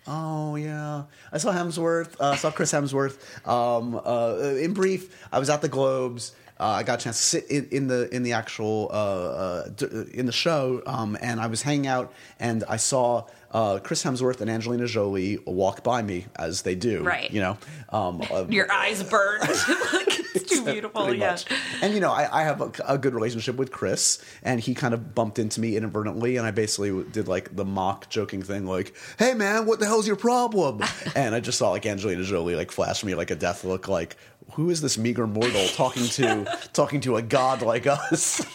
Oh 0.07 0.55
yeah, 0.55 1.03
I 1.31 1.37
saw 1.37 1.51
Hemsworth. 1.51 2.15
Uh, 2.19 2.35
saw 2.35 2.49
Chris 2.51 2.71
Hemsworth. 2.71 3.19
Um, 3.47 3.99
uh, 4.03 4.55
in 4.55 4.73
brief, 4.73 5.27
I 5.31 5.39
was 5.39 5.49
at 5.49 5.61
the 5.61 5.67
Globes. 5.69 6.31
Uh, 6.59 6.67
I 6.67 6.83
got 6.83 6.99
a 6.99 7.03
chance 7.03 7.17
to 7.17 7.23
sit 7.23 7.49
in, 7.49 7.67
in 7.71 7.87
the 7.87 8.13
in 8.13 8.23
the 8.23 8.33
actual 8.33 8.89
uh, 8.91 8.95
uh, 8.95 9.69
in 10.13 10.25
the 10.25 10.31
show, 10.31 10.81
um, 10.85 11.17
and 11.21 11.39
I 11.39 11.47
was 11.47 11.61
hanging 11.61 11.87
out, 11.87 12.11
and 12.39 12.63
I 12.67 12.77
saw 12.77 13.25
uh, 13.51 13.79
Chris 13.79 14.03
Hemsworth 14.03 14.41
and 14.41 14.49
Angelina 14.49 14.85
Jolie 14.85 15.37
walk 15.45 15.83
by 15.83 16.01
me 16.01 16.25
as 16.35 16.61
they 16.61 16.75
do. 16.75 17.03
Right. 17.03 17.31
You 17.31 17.41
know, 17.41 17.57
um, 17.89 18.21
uh, 18.29 18.45
Your 18.49 18.71
eyes 18.71 19.01
burned. 19.03 19.41
like, 19.41 19.49
it's 20.35 20.49
too 20.49 20.63
beautiful. 20.63 21.13
Yeah. 21.13 21.31
much. 21.31 21.45
And 21.81 21.93
you 21.93 21.99
know, 21.99 22.11
I, 22.11 22.41
I 22.41 22.43
have 22.43 22.61
a, 22.61 22.71
a 22.87 22.97
good 22.97 23.13
relationship 23.13 23.55
with 23.55 23.71
Chris, 23.71 24.23
and 24.43 24.59
he 24.59 24.75
kind 24.75 24.93
of 24.93 25.15
bumped 25.15 25.39
into 25.39 25.61
me 25.61 25.75
inadvertently, 25.75 26.37
and 26.37 26.45
I 26.45 26.51
basically 26.51 27.03
did 27.05 27.27
like 27.27 27.55
the 27.55 27.65
mock 27.65 28.09
joking 28.09 28.41
thing, 28.43 28.65
like, 28.65 28.93
"Hey 29.17 29.33
man, 29.33 29.65
what 29.65 29.79
the 29.79 29.85
hell's 29.85 30.07
your 30.07 30.15
problem?" 30.15 30.81
and 31.15 31.33
I 31.33 31.39
just 31.39 31.57
saw 31.57 31.71
like 31.71 31.85
Angelina 31.85 32.23
Jolie 32.23 32.55
like 32.55 32.71
flash 32.71 33.03
me 33.03 33.15
like 33.15 33.31
a 33.31 33.35
death 33.35 33.63
look, 33.63 33.87
like, 33.87 34.15
"Who 34.53 34.69
is 34.69 34.81
this 34.81 34.97
meager 34.97 35.27
mortal 35.27 35.67
talking 35.69 36.07
to 36.07 36.45
talking 36.73 37.01
to 37.01 37.17
a 37.17 37.21
god 37.21 37.61
like 37.61 37.87
us?" 37.87 38.45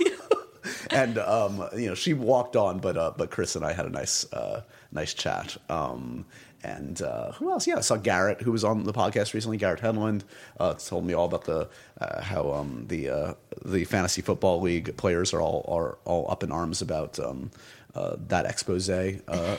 and 0.91 1.19
um, 1.19 1.69
you 1.77 1.89
know, 1.89 1.95
she 1.95 2.15
walked 2.15 2.57
on, 2.57 2.79
but 2.79 2.97
uh, 2.97 3.13
but 3.17 3.31
Chris 3.31 3.57
and 3.57 3.65
I 3.65 3.73
had 3.73 3.87
a 3.87 3.91
nice 3.91 4.31
uh, 4.33 4.63
nice 4.93 5.15
chat. 5.15 5.57
Um, 5.69 6.27
and 6.65 7.03
uh, 7.03 7.33
who 7.33 7.51
else? 7.51 7.67
Yeah, 7.67 7.77
I 7.77 7.81
saw 7.81 7.97
Garrett, 7.97 8.41
who 8.41 8.51
was 8.51 8.65
on 8.65 8.85
the 8.85 8.93
podcast 8.93 9.35
recently. 9.35 9.59
Garrett 9.59 9.81
Hedlund 9.81 10.23
uh, 10.59 10.75
told 10.75 11.05
me 11.05 11.13
all 11.13 11.27
about 11.27 11.45
the 11.45 11.69
uh, 12.01 12.23
how 12.23 12.53
um, 12.53 12.87
the 12.89 13.11
uh, 13.11 13.35
the 13.65 13.85
fantasy 13.85 14.23
football 14.23 14.61
league 14.61 14.97
players 14.97 15.35
are 15.35 15.43
all 15.43 15.65
are 15.69 15.99
all 16.05 16.31
up 16.31 16.43
in 16.43 16.51
arms 16.51 16.81
about 16.81 17.19
um, 17.21 17.51
uh, 17.95 18.17
that 18.29 18.47
expose 18.47 18.89
uh, 18.89 19.57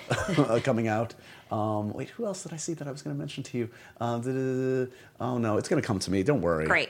coming 0.64 0.88
out. 0.88 1.14
Um, 1.51 1.94
wait, 1.94 2.09
who 2.09 2.25
else 2.25 2.44
did 2.44 2.53
I 2.53 2.57
see 2.57 2.74
that 2.74 2.88
I 2.88 2.92
was 2.92 3.01
going 3.01 3.15
to 3.15 3.19
mention 3.19 3.44
to 3.44 3.57
you? 3.57 3.69
Uh, 4.01 5.24
oh 5.24 5.38
no, 5.38 5.57
it's 5.57 5.69
going 5.69 5.81
to 5.81 5.86
come 5.86 6.00
to 6.00 6.12
me. 6.12 6.24
Don't 6.24 6.42
worry. 6.42 6.65
Great. 6.65 6.89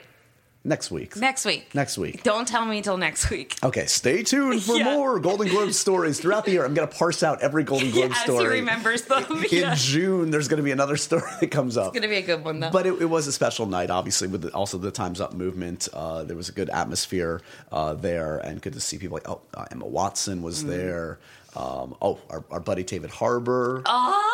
Next 0.64 0.90
week. 0.90 1.14
Next 1.14 1.44
week. 1.44 1.72
Next 1.76 1.96
week. 1.96 2.24
Don't 2.24 2.48
tell 2.48 2.64
me 2.64 2.78
until 2.78 2.96
next 2.96 3.30
week. 3.30 3.54
Okay, 3.62 3.86
stay 3.86 4.24
tuned 4.24 4.60
for 4.64 4.74
Yeah. 4.78 4.96
more 4.96 5.20
Golden 5.20 5.46
Globe 5.46 5.72
stories 5.72 6.18
throughout 6.18 6.44
the 6.44 6.50
year. 6.50 6.64
I'm 6.64 6.74
going 6.74 6.88
to 6.88 6.92
parse 6.92 7.22
out 7.22 7.40
every 7.40 7.62
Golden 7.62 7.92
Globe 7.92 8.10
As 8.10 8.16
he 8.18 8.24
story. 8.24 8.48
remembers 8.58 9.02
them. 9.02 9.24
In 9.30 9.44
Yeah. 9.52 9.74
June, 9.76 10.32
there's 10.32 10.48
going 10.48 10.56
to 10.56 10.64
be 10.64 10.72
another 10.72 10.96
story 10.96 11.22
that 11.38 11.52
comes 11.52 11.76
up. 11.76 11.94
It's 11.94 12.00
gonna 12.00 12.08
be 12.08 12.16
a 12.16 12.22
good 12.22 12.44
one 12.44 12.58
though. 12.58 12.70
But 12.70 12.84
it, 12.88 13.00
it 13.00 13.04
was 13.04 13.28
a 13.28 13.32
special 13.32 13.66
night, 13.66 13.90
obviously, 13.90 14.26
with 14.26 14.42
the, 14.42 14.50
also 14.54 14.76
the 14.76 14.90
Times 14.90 15.20
Up 15.20 15.34
movement. 15.34 15.86
Uh, 15.92 16.24
there 16.24 16.36
was 16.36 16.48
a 16.48 16.52
good 16.52 16.70
atmosphere 16.70 17.42
uh, 17.70 17.94
there, 17.94 18.38
and 18.38 18.60
good 18.60 18.72
to 18.72 18.80
see 18.80 18.98
people 18.98 19.14
like 19.14 19.28
oh, 19.28 19.42
uh, 19.54 19.66
Emma 19.70 19.86
Watson 19.86 20.42
was 20.42 20.64
Mm. 20.64 20.68
there. 20.68 21.18
Um, 21.54 21.94
oh, 22.02 22.18
our, 22.28 22.44
our 22.50 22.60
buddy 22.60 22.82
David 22.82 23.08
Harbour 23.10 23.82
Ah! 23.86 24.25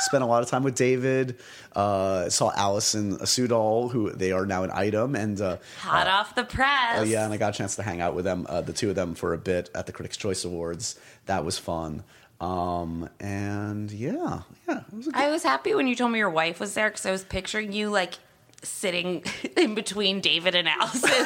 Spent 0.00 0.22
a 0.22 0.26
lot 0.26 0.42
of 0.42 0.48
time 0.48 0.62
with 0.62 0.74
David. 0.74 1.36
Uh, 1.74 2.28
saw 2.28 2.52
Alison 2.54 3.18
Sudol, 3.18 3.90
who 3.90 4.10
they 4.10 4.32
are 4.32 4.46
now 4.46 4.62
an 4.62 4.70
item, 4.72 5.14
and 5.14 5.40
uh, 5.40 5.56
hot 5.80 6.06
off 6.06 6.34
the 6.34 6.44
press. 6.44 6.98
Oh 7.00 7.02
yeah, 7.02 7.24
and 7.24 7.32
I 7.32 7.36
got 7.36 7.54
a 7.54 7.58
chance 7.58 7.76
to 7.76 7.82
hang 7.82 8.00
out 8.00 8.14
with 8.14 8.24
them, 8.24 8.46
uh, 8.48 8.60
the 8.60 8.72
two 8.72 8.90
of 8.90 8.96
them, 8.96 9.14
for 9.14 9.32
a 9.32 9.38
bit 9.38 9.70
at 9.74 9.86
the 9.86 9.92
Critics' 9.92 10.16
Choice 10.16 10.44
Awards. 10.44 10.98
That 11.26 11.44
was 11.44 11.58
fun. 11.58 12.02
Um, 12.40 13.08
and 13.18 13.90
yeah, 13.90 14.42
yeah, 14.68 14.80
was 14.92 15.08
I 15.14 15.30
was 15.30 15.42
happy 15.42 15.74
when 15.74 15.86
you 15.86 15.96
told 15.96 16.12
me 16.12 16.18
your 16.18 16.30
wife 16.30 16.60
was 16.60 16.74
there 16.74 16.90
because 16.90 17.06
I 17.06 17.10
was 17.10 17.24
picturing 17.24 17.72
you 17.72 17.88
like 17.88 18.14
sitting 18.62 19.24
in 19.56 19.74
between 19.74 20.20
David 20.20 20.54
and 20.54 20.68
Alison, 20.68 21.10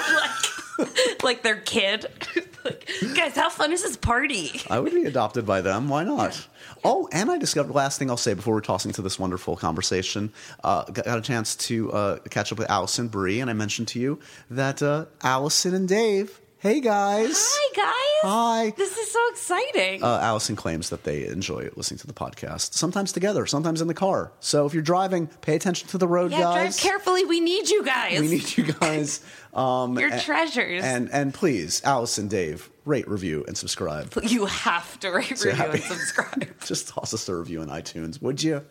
like 0.79 1.23
like 1.23 1.43
their 1.43 1.57
kid. 1.61 2.07
like, 2.65 2.91
guys, 3.15 3.35
how 3.35 3.49
fun 3.49 3.73
is 3.73 3.83
this 3.83 3.97
party? 3.97 4.61
I 4.69 4.79
would 4.79 4.93
be 4.93 5.05
adopted 5.05 5.47
by 5.47 5.61
them. 5.61 5.89
Why 5.89 6.05
not? 6.05 6.47
Oh, 6.85 7.09
and 7.13 7.31
I 7.31 7.39
discovered 7.39 7.75
last 7.75 7.99
thing 7.99 8.11
I'll 8.11 8.17
say 8.17 8.35
before 8.35 8.55
we're 8.55 8.61
tossing 8.61 8.93
to 8.93 9.03
this 9.03 9.19
wonderful 9.19 9.57
conversation. 9.57 10.33
Uh, 10.65 10.85
got, 10.85 11.05
got 11.05 11.19
a 11.19 11.23
chance 11.23 11.57
to 11.57 11.93
uh, 11.93 12.19
catch 12.31 12.53
up 12.53 12.59
with 12.59 12.71
Alison 12.71 13.09
Brie, 13.09 13.41
and 13.41 13.51
I 13.51 13.55
mentioned 13.55 13.89
to 13.89 14.01
you 14.01 14.19
that 14.51 14.83
uh, 14.83 15.07
Alison 15.23 15.75
and 15.75 15.89
Dave. 15.89 16.41
Hey 16.61 16.83
guys. 16.83 17.37
Hi 17.39 17.73
guys. 17.75 18.31
Hi. 18.31 18.75
This 18.77 18.95
is 18.95 19.11
so 19.11 19.19
exciting. 19.31 20.03
Uh, 20.05 20.19
Alison 20.21 20.57
claims 20.57 20.91
that 20.91 21.05
they 21.05 21.27
enjoy 21.27 21.71
listening 21.75 21.97
to 22.01 22.07
the 22.07 22.13
podcast, 22.13 22.75
sometimes 22.75 23.13
together, 23.13 23.47
sometimes 23.47 23.81
in 23.81 23.89
the 23.89 23.95
car. 23.95 24.33
So 24.41 24.67
if 24.67 24.75
you're 24.75 24.83
driving, 24.83 25.27
pay 25.27 25.57
attention 25.57 25.89
to 25.89 25.97
the 25.97 26.07
road, 26.07 26.33
yeah, 26.33 26.41
guys. 26.41 26.79
drive 26.79 26.91
carefully. 26.93 27.25
We 27.25 27.41
need 27.41 27.71
you 27.71 27.83
guys. 27.83 28.21
We 28.21 28.29
need 28.29 28.57
you 28.57 28.73
guys. 28.75 29.21
Um, 29.53 29.99
You're 29.99 30.15
a- 30.15 30.21
treasures. 30.21 30.85
And 30.85 31.11
and 31.13 31.35
please, 31.35 31.83
Alison, 31.83 32.29
Dave, 32.29 32.71
rate, 32.85 33.09
review, 33.09 33.45
and 33.49 33.59
subscribe. 33.59 34.13
you 34.23 34.47
have 34.47 35.01
to 35.01 35.11
rate, 35.11 35.29
review, 35.31 35.51
happy- 35.51 35.79
and 35.79 35.83
subscribe. 35.83 36.61
Just 36.65 36.87
toss 36.87 37.13
us 37.13 37.29
a 37.29 37.35
review 37.35 37.61
on 37.61 37.67
iTunes, 37.67 38.23
would 38.23 38.41
you? 38.45 38.65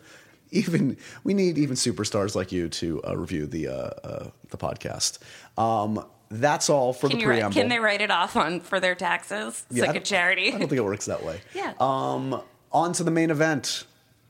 Even 0.52 0.96
we 1.22 1.34
need 1.34 1.58
even 1.58 1.76
superstars 1.76 2.34
like 2.34 2.50
you 2.50 2.70
to 2.70 3.02
uh, 3.06 3.14
review 3.14 3.44
the 3.46 3.68
uh, 3.68 3.72
uh, 3.72 4.30
the 4.48 4.56
podcast. 4.56 5.18
Um, 5.58 6.02
that's 6.30 6.70
all 6.70 6.92
for 6.92 7.08
Can, 7.08 7.18
the 7.18 7.22
you 7.22 7.28
write, 7.28 7.36
preamble. 7.40 7.54
can 7.54 7.68
they 7.68 7.78
write 7.80 8.00
it 8.00 8.10
off 8.10 8.36
on 8.36 8.60
for 8.60 8.78
their 8.80 8.94
taxes? 8.94 9.64
It's 9.70 9.78
Yeah, 9.78 9.86
like 9.86 9.96
a 9.96 10.00
charity. 10.00 10.48
I 10.48 10.50
don't 10.52 10.60
think 10.60 10.72
it 10.72 10.84
works 10.84 11.06
that 11.06 11.24
way. 11.24 11.40
Yeah. 11.54 11.72
Um, 11.80 12.40
on 12.72 12.92
to 12.94 13.04
the 13.04 13.10
main 13.10 13.30
event. 13.30 13.84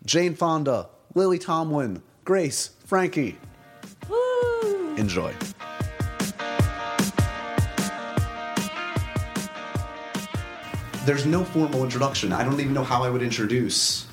Jane 0.06 0.34
Fonda, 0.34 0.88
Lily 1.14 1.38
Tomlin, 1.38 2.02
Grace, 2.24 2.70
Frankie. 2.86 3.36
Woo. 4.08 4.94
Enjoy. 4.96 5.34
There's 11.06 11.26
no 11.26 11.44
formal 11.44 11.82
introduction. 11.82 12.32
I 12.32 12.44
don't 12.44 12.60
even 12.60 12.74
know 12.74 12.84
how 12.84 13.02
I 13.02 13.10
would 13.10 13.22
introduce 13.22 14.06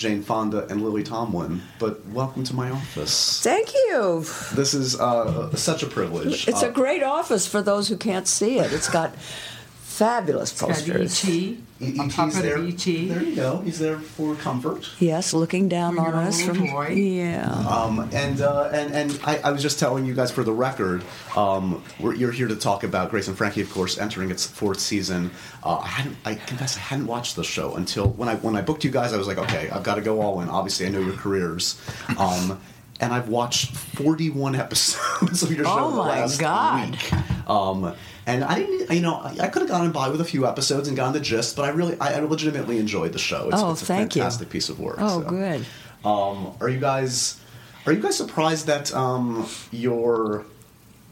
Jane 0.00 0.22
Fonda 0.22 0.66
and 0.68 0.82
Lily 0.82 1.02
Tomlin, 1.02 1.60
but 1.78 2.04
welcome 2.06 2.42
to 2.44 2.54
my 2.54 2.70
office. 2.70 3.42
Thank 3.42 3.74
you. 3.74 4.24
This 4.54 4.72
is 4.72 4.98
uh, 4.98 5.54
such 5.54 5.82
a 5.82 5.86
privilege. 5.86 6.48
It's 6.48 6.62
Uh, 6.62 6.68
a 6.68 6.72
great 6.72 7.02
office 7.02 7.46
for 7.46 7.60
those 7.60 7.88
who 7.88 7.98
can't 7.98 8.26
see 8.26 8.58
it. 8.58 8.72
It's 8.72 8.88
got 8.88 9.14
fabulous 9.16 10.58
Got 10.58 10.70
posters. 10.70 11.20
E.T. 11.80 11.96
E- 11.96 11.98
on 11.98 12.06
E.T.'s 12.06 12.14
top 12.16 12.28
of 12.28 12.42
there. 12.42 12.58
E.T. 12.58 13.08
There 13.08 13.22
you 13.22 13.34
go. 13.36 13.58
He's 13.60 13.78
there 13.78 13.98
for 13.98 14.34
comfort. 14.36 14.90
Yes, 14.98 15.32
looking 15.32 15.68
down 15.68 15.94
For 15.96 16.00
on 16.02 16.06
your 16.12 16.16
us 16.16 16.38
little 16.40 16.54
from 16.54 16.66
boy. 16.70 16.88
yeah. 16.90 17.48
Um, 17.50 18.08
and 18.12 18.40
uh, 18.40 18.70
and 18.72 18.92
and 18.94 19.20
I, 19.24 19.38
I 19.38 19.50
was 19.50 19.62
just 19.62 19.78
telling 19.78 20.04
you 20.06 20.14
guys 20.14 20.30
for 20.30 20.44
the 20.44 20.52
record, 20.52 21.02
um, 21.36 21.82
we're, 21.98 22.14
you're 22.14 22.32
here 22.32 22.48
to 22.48 22.56
talk 22.56 22.84
about 22.84 23.10
Grace 23.10 23.28
and 23.28 23.36
Frankie, 23.36 23.62
of 23.62 23.70
course, 23.70 23.98
entering 23.98 24.30
its 24.30 24.46
fourth 24.46 24.80
season. 24.80 25.30
Uh, 25.64 25.78
I 25.78 25.86
hadn't, 25.86 26.16
I 26.24 26.34
confess, 26.34 26.76
I 26.76 26.80
hadn't 26.80 27.06
watched 27.06 27.36
the 27.36 27.44
show 27.44 27.74
until 27.76 28.08
when 28.10 28.28
I 28.28 28.36
when 28.36 28.56
I 28.56 28.60
booked 28.62 28.84
you 28.84 28.90
guys. 28.90 29.12
I 29.12 29.16
was 29.16 29.26
like, 29.26 29.38
okay, 29.38 29.70
I've 29.70 29.82
got 29.82 29.94
to 29.96 30.02
go 30.02 30.20
all 30.20 30.40
in. 30.40 30.48
Obviously, 30.48 30.86
I 30.86 30.90
know 30.90 31.00
your 31.00 31.14
careers. 31.14 31.80
Um, 32.18 32.60
and 33.02 33.14
I've 33.14 33.28
watched 33.30 33.74
41 33.74 34.54
episodes 34.54 35.42
of 35.44 35.50
your 35.50 35.64
show 35.64 35.70
Oh 35.78 35.90
the 35.92 35.96
my 35.96 36.20
last 36.20 36.38
God. 36.38 36.90
week. 36.90 37.48
Um, 37.48 37.94
and 38.30 38.44
I 38.44 38.60
didn't, 38.60 38.90
you 38.94 39.02
know, 39.02 39.20
I 39.22 39.48
could 39.48 39.62
have 39.62 39.68
gotten 39.70 39.92
by 39.92 40.08
with 40.08 40.20
a 40.20 40.24
few 40.24 40.46
episodes 40.46 40.88
and 40.88 40.96
gotten 40.96 41.12
the 41.12 41.20
gist, 41.20 41.56
but 41.56 41.64
I 41.64 41.68
really, 41.68 41.96
I 42.00 42.18
legitimately 42.20 42.78
enjoyed 42.78 43.12
the 43.12 43.18
show. 43.18 43.48
It's, 43.48 43.60
Oh, 43.60 43.72
it's 43.72 43.82
a 43.82 43.86
thank 43.86 44.14
you. 44.16 44.22
fantastic 44.22 44.50
piece 44.50 44.68
of 44.68 44.80
work. 44.80 44.96
Oh, 44.98 45.22
so. 45.22 45.28
good. 45.28 45.66
Um, 46.04 46.54
are 46.60 46.68
you 46.68 46.80
guys, 46.80 47.40
are 47.86 47.92
you 47.92 48.00
guys 48.00 48.16
surprised 48.16 48.66
that 48.66 48.94
um, 48.94 49.46
you're 49.70 50.44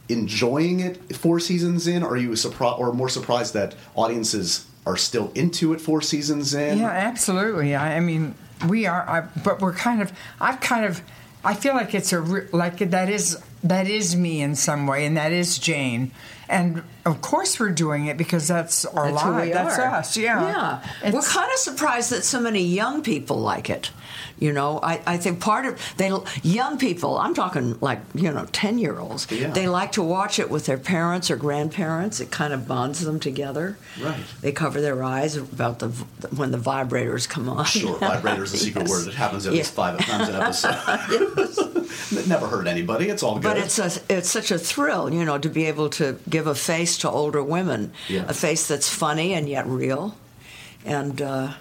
enjoying 0.09 0.81
it 0.81 1.17
four 1.17 1.41
seasons 1.41 1.87
in? 1.87 2.03
Or 2.03 2.11
are 2.13 2.17
you 2.17 2.35
surprised, 2.37 2.79
or 2.81 2.93
more 2.93 3.09
surprised 3.09 3.55
that 3.55 3.75
audiences 3.95 4.67
are 4.87 4.97
still 4.97 5.31
into 5.35 5.73
it 5.75 5.81
four 5.81 6.01
seasons 6.01 6.55
in? 6.55 6.79
Yeah, 6.79 6.89
absolutely. 6.89 7.75
I, 7.75 7.97
I 7.97 8.01
mean, 8.01 8.35
we 8.69 8.87
are, 8.87 9.09
I, 9.09 9.21
but 9.43 9.61
we're 9.61 9.75
kind 9.75 10.01
of. 10.03 10.13
I've 10.41 10.61
kind 10.61 10.85
of. 10.85 11.03
I 11.45 11.55
feel 11.55 11.75
like 11.75 11.95
it's 11.95 12.13
a 12.13 12.21
re- 12.21 12.49
like 12.53 12.79
that 12.79 13.09
is 13.09 13.41
that 13.63 13.87
is 13.89 14.17
me 14.17 14.43
in 14.43 14.57
some 14.57 14.87
way, 14.87 15.07
and 15.07 15.17
that 15.17 15.31
is 15.33 15.59
Jane. 15.59 16.11
And 16.49 16.83
of 17.05 17.21
course, 17.21 17.61
we're 17.61 17.71
doing 17.71 18.07
it 18.07 18.17
because 18.17 18.49
that's 18.49 18.85
our 18.87 19.11
That's 19.11 19.25
life. 19.25 19.53
That's 19.53 19.79
us. 19.79 20.17
Yeah. 20.17 20.81
Yeah. 21.03 21.13
We're 21.13 21.23
kind 21.23 21.51
of 21.53 21.59
surprised 21.59 22.11
that 22.11 22.25
so 22.25 22.41
many 22.41 22.63
young 22.63 23.03
people 23.03 23.39
like 23.39 23.69
it. 23.69 23.91
You 24.41 24.53
know, 24.53 24.79
I, 24.83 25.01
I 25.07 25.17
think 25.17 25.41
part 25.41 25.67
of 25.67 25.81
they 25.97 26.11
young 26.43 26.79
people. 26.79 27.19
I'm 27.19 27.35
talking 27.35 27.77
like 27.81 28.01
you 28.15 28.31
know 28.33 28.47
ten 28.53 28.79
year 28.79 28.99
olds. 28.99 29.27
Yeah. 29.31 29.51
They 29.51 29.67
like 29.69 29.93
to 29.93 30.03
watch 30.03 30.39
it 30.39 30.49
with 30.51 30.67
their 30.67 30.79
parents 30.79 31.31
or 31.31 31.37
grandparents. 31.37 32.21
It 32.21 32.31
kind 32.31 32.53
of 32.53 32.69
bonds 32.69 33.01
them 33.05 33.19
together. 33.21 33.77
Right. 34.01 34.21
They 34.41 34.53
cover 34.53 34.81
their 34.81 35.03
eyes 35.03 35.37
about 35.37 35.81
the 35.81 35.89
when 36.35 36.51
the 36.53 36.59
vibrators 36.59 37.29
come 37.29 37.49
on. 37.49 37.65
Sure, 37.65 37.99
vibrator's 38.01 38.55
a 38.55 38.59
secret 38.59 38.83
Yes. 38.83 38.91
word. 38.91 39.09
It 39.09 39.15
happens 39.15 39.47
at 39.47 39.53
Yeah. 39.53 39.59
least 39.59 39.75
five 39.75 39.99
times 39.99 40.29
an 40.29 40.37
episode. 40.37 40.77
It 41.11 42.27
Never 42.29 42.47
hurt 42.47 42.67
anybody. 42.67 43.09
It's 43.09 43.23
all 43.23 43.35
good. 43.35 43.43
But 43.43 43.59
it's 43.59 43.79
a, 43.79 43.91
it's 44.09 44.29
such 44.31 44.51
a 44.51 44.59
thrill, 44.59 45.13
you 45.13 45.25
know, 45.25 45.39
to 45.39 45.49
be 45.49 45.65
able 45.67 45.89
to 45.91 46.19
give 46.29 46.47
a 46.47 46.55
face 46.55 46.99
to 46.99 47.11
older 47.11 47.43
women, 47.43 47.93
Yeah. 48.09 48.25
a 48.29 48.35
face 48.35 48.67
that's 48.69 48.89
funny 48.89 49.33
and 49.35 49.49
yet 49.49 49.67
real, 49.67 50.15
and 50.85 51.21
uh, 51.21 51.53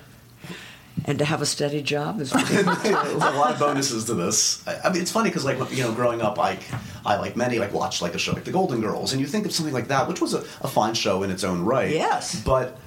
and 1.06 1.20
to 1.20 1.26
have 1.26 1.42
a 1.42 1.46
steady 1.46 1.82
job 1.82 2.20
is 2.20 2.34
really 2.34 2.64
There's 2.64 3.14
a 3.14 3.18
lot 3.18 3.54
of 3.54 3.60
bonuses 3.60 4.06
to 4.06 4.14
this. 4.14 4.66
I, 4.68 4.80
I 4.86 4.92
mean, 4.92 5.02
it's 5.02 5.12
funny 5.12 5.30
because, 5.30 5.46
like, 5.46 5.58
you 5.72 5.84
know, 5.84 5.94
growing 5.94 6.22
up, 6.22 6.38
like, 6.38 6.60
I 7.06 7.18
like 7.18 7.36
many 7.36 7.60
like 7.60 7.74
watched 7.74 8.02
like 8.02 8.16
a 8.16 8.20
show 8.20 8.34
like 8.34 8.44
The 8.44 8.52
Golden 8.52 8.82
Girls, 8.82 9.14
and 9.14 9.22
you 9.22 9.28
think 9.28 9.46
of 9.46 9.52
something 9.52 9.74
like 9.74 9.88
that, 9.88 10.08
which 10.08 10.22
was 10.22 10.34
a, 10.34 10.40
a 10.62 10.68
fine 10.68 10.94
show 10.94 11.24
in 11.24 11.32
its 11.32 11.44
own 11.44 11.64
right. 11.64 11.92
Yes. 11.92 12.42
but 12.44 12.78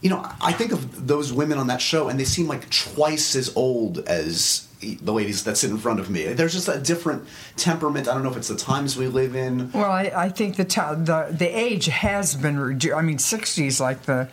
you 0.00 0.08
know, 0.08 0.26
I 0.40 0.52
think 0.52 0.72
of 0.72 1.06
those 1.06 1.32
women 1.32 1.58
on 1.58 1.66
that 1.66 1.80
show, 1.80 2.08
and 2.08 2.18
they 2.18 2.24
seem 2.24 2.48
like 2.48 2.70
twice 2.70 3.36
as 3.36 3.54
old 3.54 3.98
as 4.00 4.66
the 4.80 5.12
ladies 5.12 5.44
that 5.44 5.58
sit 5.58 5.70
in 5.70 5.76
front 5.76 6.00
of 6.00 6.08
me. 6.08 6.24
There's 6.32 6.54
just 6.54 6.68
a 6.68 6.78
different 6.78 7.28
temperament. 7.56 8.08
I 8.08 8.14
don't 8.14 8.22
know 8.22 8.30
if 8.30 8.36
it's 8.38 8.48
the 8.48 8.56
times 8.56 8.96
we 8.96 9.08
live 9.08 9.36
in. 9.36 9.70
Well, 9.72 9.90
I, 9.90 10.10
I 10.14 10.28
think 10.30 10.56
the, 10.56 10.64
ti 10.64 10.80
the 10.80 11.28
the 11.30 11.46
age 11.46 11.86
has 11.86 12.34
been 12.34 12.58
reduced. 12.58 12.96
I 12.96 13.02
mean, 13.02 13.18
sixties 13.18 13.80
like 13.80 14.02
the, 14.02 14.28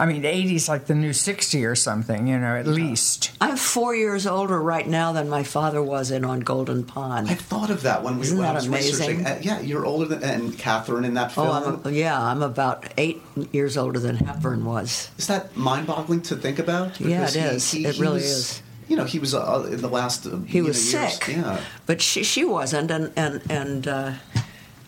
I 0.00 0.06
mean, 0.06 0.24
eighties 0.24 0.68
like 0.68 0.86
the 0.86 0.94
new 0.94 1.12
sixty 1.12 1.64
or 1.64 1.74
something. 1.74 2.28
You 2.28 2.38
know, 2.38 2.54
at 2.56 2.66
least. 2.68 3.32
I'm 3.40 3.56
four 3.56 3.96
years 3.96 4.26
older 4.26 4.60
right 4.60 4.86
now 4.86 5.12
than 5.12 5.28
my 5.28 5.42
father 5.42 5.82
was 5.82 6.10
in 6.12 6.24
on 6.24 6.40
Golden 6.40 6.84
Pond. 6.84 7.28
I 7.28 7.34
thought 7.34 7.70
of 7.70 7.82
that 7.82 8.04
when 8.04 8.16
we 8.16 8.22
Isn't 8.22 8.38
when 8.38 8.46
I 8.46 8.50
that 8.52 8.54
was 8.56 8.66
amazing? 8.66 9.18
researching. 9.18 9.26
Uh, 9.26 9.38
yeah, 9.42 9.60
you're 9.60 9.84
older 9.84 10.04
than 10.04 10.22
and 10.22 10.56
Katharine 10.58 11.04
in 11.04 11.14
that 11.14 11.32
film. 11.32 11.48
Oh, 11.48 11.80
I'm, 11.84 11.92
yeah, 11.94 12.20
I'm 12.20 12.42
about 12.42 12.86
eight 12.96 13.20
years 13.52 13.76
older 13.76 13.98
than 13.98 14.16
Hepburn 14.16 14.64
was. 14.64 15.10
Is 15.18 15.26
that 15.26 15.56
mind-boggling 15.56 16.22
to 16.22 16.36
think 16.36 16.58
about? 16.60 17.00
Yeah, 17.00 17.18
Because 17.20 17.36
it 17.36 17.44
is. 17.46 17.74
It 17.74 17.98
really 17.98 18.14
was- 18.14 18.24
is. 18.24 18.62
You 18.88 18.96
know, 18.96 19.04
he 19.04 19.18
was 19.18 19.34
uh, 19.34 19.68
in 19.70 19.82
the 19.82 19.88
last. 19.88 20.26
Uh, 20.26 20.38
He 20.46 20.62
was 20.62 20.94
know, 20.94 21.00
years- 21.00 21.18
sick, 21.18 21.36
Yeah. 21.36 21.60
but 21.86 22.00
she 22.00 22.22
she 22.22 22.44
wasn't, 22.44 22.90
and 22.90 23.12
and 23.16 23.42
and 23.50 23.86
uh, 23.86 24.12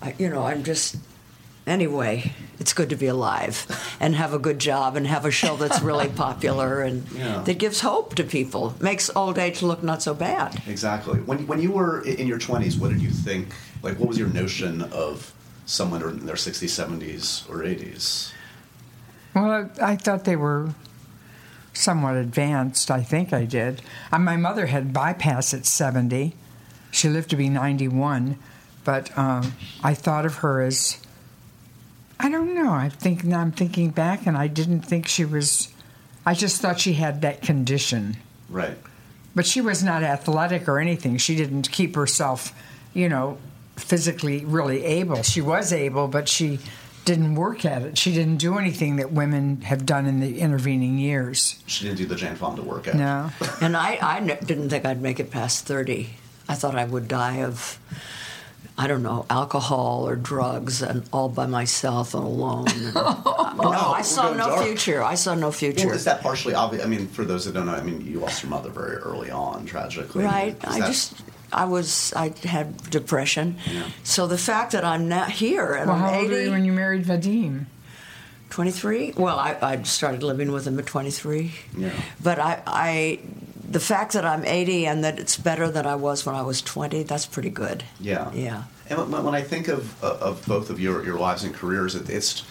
I, 0.00 0.14
you 0.18 0.30
know, 0.30 0.44
I'm 0.44 0.62
just. 0.64 0.96
Anyway, 1.70 2.32
it's 2.58 2.72
good 2.72 2.90
to 2.90 2.96
be 2.96 3.06
alive 3.06 3.64
and 4.00 4.16
have 4.16 4.34
a 4.34 4.40
good 4.40 4.58
job 4.58 4.96
and 4.96 5.06
have 5.06 5.24
a 5.24 5.30
show 5.30 5.56
that's 5.56 5.80
really 5.80 6.08
popular 6.26 6.82
and 6.82 7.06
Yeah. 7.12 7.42
that 7.42 7.58
gives 7.58 7.80
hope 7.80 8.16
to 8.16 8.24
people. 8.24 8.74
Makes 8.80 9.08
old 9.14 9.38
age 9.38 9.62
look 9.62 9.80
not 9.80 10.02
so 10.02 10.12
bad. 10.12 10.60
Exactly. 10.66 11.20
When 11.20 11.46
when 11.46 11.62
you 11.62 11.70
were 11.70 12.02
in 12.04 12.26
your 12.26 12.38
twenties, 12.40 12.76
what 12.76 12.90
did 12.90 13.00
you 13.00 13.10
think? 13.10 13.54
Like, 13.84 14.00
what 14.00 14.08
was 14.08 14.18
your 14.18 14.28
notion 14.28 14.82
of 14.90 15.32
someone 15.64 16.02
in 16.02 16.26
their 16.26 16.36
sixties, 16.36 16.72
seventies, 16.72 17.44
or 17.48 17.62
eighties? 17.62 18.32
Well, 19.32 19.70
I, 19.80 19.92
I 19.92 19.96
thought 19.96 20.24
they 20.24 20.34
were 20.36 20.74
somewhat 21.72 22.16
advanced. 22.16 22.90
I 22.90 23.02
think 23.04 23.32
I 23.32 23.44
did. 23.44 23.80
Uh, 24.10 24.18
my 24.18 24.36
mother 24.36 24.66
had 24.66 24.92
bypass 24.92 25.54
at 25.54 25.64
70. 25.66 26.34
She 26.90 27.08
lived 27.08 27.30
to 27.30 27.36
be 27.36 27.48
91, 27.48 28.36
but 28.84 29.16
um, 29.16 29.54
I 29.84 29.94
thought 29.94 30.26
of 30.26 30.34
her 30.42 30.60
as 30.62 30.98
I 32.22 32.28
don't 32.28 32.54
know. 32.54 32.70
I 32.70 32.90
think 32.90 33.24
now 33.24 33.40
I'm 33.40 33.50
thinking 33.52 33.90
back, 33.90 34.26
and 34.26 34.36
I 34.36 34.46
didn't 34.46 34.82
think 34.82 35.08
she 35.08 35.24
was. 35.24 35.68
I 36.26 36.34
just 36.34 36.60
thought 36.60 36.78
she 36.78 36.92
had 36.92 37.22
that 37.22 37.40
condition, 37.40 38.18
Right. 38.50 38.76
but 39.34 39.46
she 39.46 39.62
was 39.62 39.82
not 39.82 40.02
athletic 40.02 40.68
or 40.68 40.78
anything. 40.78 41.16
She 41.16 41.34
didn't 41.34 41.70
keep 41.72 41.94
herself, 41.96 42.52
you 42.92 43.08
know, 43.08 43.38
physically 43.76 44.44
really 44.44 44.84
able. 44.84 45.22
She 45.22 45.40
was 45.40 45.72
able, 45.72 46.08
but 46.08 46.28
she 46.28 46.58
didn't 47.06 47.36
work 47.36 47.64
at 47.64 47.80
it. 47.80 47.96
She 47.96 48.12
didn't 48.12 48.36
do 48.36 48.58
anything 48.58 48.96
that 48.96 49.10
women 49.12 49.62
have 49.62 49.86
done 49.86 50.04
in 50.04 50.20
the 50.20 50.40
intervening 50.40 50.98
years. 50.98 51.62
She 51.66 51.84
didn't 51.86 51.96
do 51.96 52.04
the 52.06 52.16
Jane 52.16 52.34
Fonda 52.36 52.60
workout. 52.60 52.94
No. 52.96 53.30
And 53.62 53.74
I 53.74 54.20
didn't 54.44 54.68
think 54.68 54.84
I'd 54.84 55.00
make 55.00 55.18
it 55.18 55.30
past 55.30 55.64
30. 55.66 56.10
I 56.50 56.54
thought 56.54 56.74
I 56.76 56.84
would 56.84 57.08
die 57.08 57.42
of, 57.42 57.78
I 58.78 58.86
don't 58.86 59.02
know, 59.02 59.26
alcohol 59.28 60.08
or 60.08 60.16
drugs 60.16 60.80
and 60.80 61.06
all 61.12 61.28
by 61.28 61.46
myself 61.46 62.14
and 62.14 62.24
alone. 62.24 62.66
And- 62.68 62.94
no, 62.94 63.92
I 63.94 64.00
saw 64.02 64.32
no 64.32 64.46
dark. 64.48 64.64
future. 64.66 65.02
I 65.02 65.14
saw 65.16 65.34
no 65.34 65.52
future. 65.52 65.86
Well, 65.86 65.96
is 65.96 66.04
that 66.04 66.22
partially 66.22 66.54
obvious? 66.54 66.82
I 66.84 66.88
mean, 66.88 67.06
for 67.08 67.24
those 67.26 67.44
that 67.44 67.52
don't 67.52 67.66
know, 67.66 67.74
I 67.74 67.82
mean, 67.82 68.00
you 68.06 68.20
lost 68.20 68.42
your 68.42 68.50
mother 68.50 68.70
very 68.70 68.96
early 68.96 69.30
on, 69.30 69.66
tragically. 69.66 70.24
Right. 70.24 70.56
Is 70.56 70.76
I 70.76 70.80
that- 70.80 70.86
just, 70.86 71.14
I 71.52 71.64
was, 71.66 72.12
I 72.16 72.32
had 72.44 72.88
depression. 72.90 73.58
Yeah. 73.70 73.88
So 74.02 74.26
the 74.26 74.38
fact 74.38 74.72
that 74.72 74.84
I'm 74.84 75.08
not 75.08 75.30
here 75.30 75.74
and 75.74 75.88
Well, 75.90 75.98
how 75.98 76.08
I'm 76.10 76.20
old 76.20 76.30
were 76.30 76.40
you 76.40 76.50
when 76.52 76.64
you 76.64 76.72
married 76.72 77.04
Vadim? 77.04 77.66
23. 78.50 79.12
Well, 79.16 79.38
I, 79.38 79.56
I 79.60 79.82
started 79.82 80.22
living 80.22 80.50
with 80.52 80.66
him 80.66 80.78
at 80.78 80.86
23. 80.86 81.52
Yeah. 81.76 81.90
But 82.22 82.38
I, 82.38 82.62
I, 82.66 83.18
the 83.70 83.80
fact 83.80 84.12
that 84.14 84.24
I'm 84.24 84.44
80 84.44 84.86
and 84.86 85.04
that 85.04 85.18
it's 85.18 85.36
better 85.36 85.70
than 85.70 85.86
I 85.86 85.94
was 85.94 86.26
when 86.26 86.34
I 86.34 86.42
was 86.42 86.60
20, 86.60 87.04
that's 87.04 87.26
pretty 87.26 87.50
good. 87.50 87.84
Yeah. 88.00 88.30
Yeah. 88.34 88.64
And 88.88 89.12
when 89.12 89.34
I 89.34 89.42
think 89.42 89.68
of 89.68 90.02
uh, 90.02 90.16
of 90.20 90.44
both 90.46 90.68
of 90.70 90.80
your 90.80 91.04
your 91.04 91.16
lives 91.18 91.44
and 91.44 91.54
careers, 91.54 91.94
it's 91.94 92.42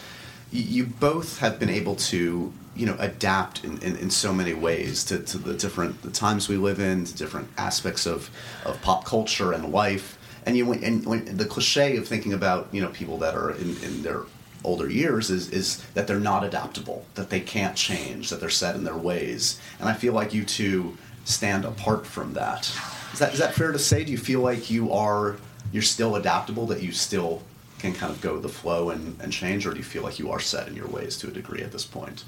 you- 0.52 0.64
you 0.64 0.84
both 0.86 1.40
have 1.40 1.60
been 1.60 1.70
able 1.70 1.96
to 1.96 2.54
you 2.76 2.86
know 2.86 2.96
adapt 3.00 3.66
in, 3.66 3.78
in, 3.82 3.98
in 3.98 4.10
so 4.10 4.32
many 4.34 4.54
ways 4.54 5.04
to, 5.06 5.20
to 5.20 5.38
the 5.38 5.54
different 5.54 6.02
the 6.02 6.10
times 6.12 6.48
we 6.48 6.56
live 6.56 6.80
in, 6.80 7.04
to 7.04 7.14
different 7.14 7.50
aspects 7.58 8.06
of, 8.06 8.30
of 8.66 8.82
pop 8.82 9.04
culture 9.04 9.52
and 9.52 9.74
life. 9.74 10.18
And 10.46 10.56
you 10.56 10.72
and 10.72 11.06
when 11.06 11.38
the 11.38 11.46
cliche 11.46 11.98
of 11.98 12.08
thinking 12.08 12.32
about 12.32 12.70
you 12.72 12.82
know 12.82 12.88
people 12.90 13.18
that 13.18 13.36
are 13.36 13.52
in, 13.52 13.76
in 13.84 14.02
their 14.04 14.22
older 14.64 14.90
years 14.90 15.30
is 15.30 15.50
is 15.50 15.84
that 15.94 16.08
they're 16.08 16.22
not 16.22 16.46
adaptable, 16.46 17.06
that 17.16 17.30
they 17.30 17.42
can't 17.42 17.76
change, 17.76 18.30
that 18.30 18.40
they're 18.40 18.50
set 18.50 18.76
in 18.76 18.86
their 18.86 18.98
ways. 18.98 19.60
And 19.80 19.90
I 19.90 19.94
feel 19.94 20.14
like 20.14 20.34
you 20.34 20.46
two 20.46 20.98
stand 21.30 21.66
apart 21.66 22.06
from 22.06 22.34
that. 22.34 22.72
Is 23.14 23.20
that 23.20 23.34
is 23.34 23.40
that 23.40 23.54
fair 23.54 23.72
to 23.72 23.80
say? 23.80 24.04
Do 24.04 24.12
you 24.12 24.18
feel 24.18 24.42
like 24.42 24.70
you 24.70 24.92
are 24.94 25.38
you're 25.72 25.84
still 25.84 26.16
adaptable, 26.16 26.66
that 26.68 26.82
you 26.82 26.92
still 26.92 27.42
can 27.80 27.94
kind 27.94 28.12
of 28.12 28.20
go 28.22 28.34
with 28.34 28.44
the 28.44 28.50
flow 28.50 28.90
and, 28.90 29.16
and 29.22 29.32
change, 29.32 29.66
or 29.66 29.72
do 29.72 29.78
you 29.78 29.84
feel 29.84 30.04
like 30.04 30.20
you 30.20 30.32
are 30.32 30.40
set 30.40 30.68
in 30.68 30.76
your 30.76 30.88
ways 30.88 31.16
to 31.18 31.28
a 31.28 31.32
degree 31.32 31.62
at 31.62 31.72
this 31.72 31.86
point? 31.86 32.24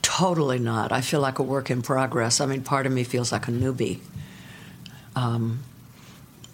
Totally 0.00 0.58
not. 0.58 0.90
I 0.90 1.00
feel 1.00 1.20
like 1.20 1.38
a 1.38 1.42
work 1.42 1.70
in 1.70 1.82
progress. 1.82 2.40
I 2.40 2.46
mean, 2.46 2.62
part 2.62 2.86
of 2.86 2.92
me 2.92 3.04
feels 3.04 3.30
like 3.30 3.46
a 3.46 3.52
newbie. 3.52 4.00
Um, 5.14 5.60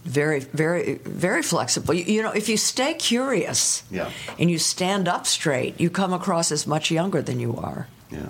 very, 0.05 0.41
very, 0.41 0.95
very 1.05 1.43
flexible. 1.43 1.95
You, 1.95 2.05
you 2.05 2.23
know, 2.23 2.33
if 2.33 2.49
you 2.49 2.57
stay 2.57 2.95
curious 2.95 3.83
Yeah. 3.91 4.11
and 4.39 4.51
you 4.51 4.59
stand 4.59 5.09
up 5.09 5.27
straight, 5.27 5.81
you 5.81 5.89
come 5.91 6.13
across 6.13 6.51
as 6.53 6.67
much 6.67 6.91
younger 6.91 7.23
than 7.23 7.41
you 7.41 7.57
are. 7.57 7.89
Yeah. 8.11 8.27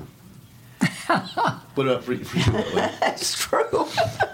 what 1.74 1.86
about 1.86 2.04
for, 2.04 2.16
for 2.16 2.38
you? 2.38 2.52
Lily? 2.52 2.90
That's 3.00 3.34
true. 3.38 3.86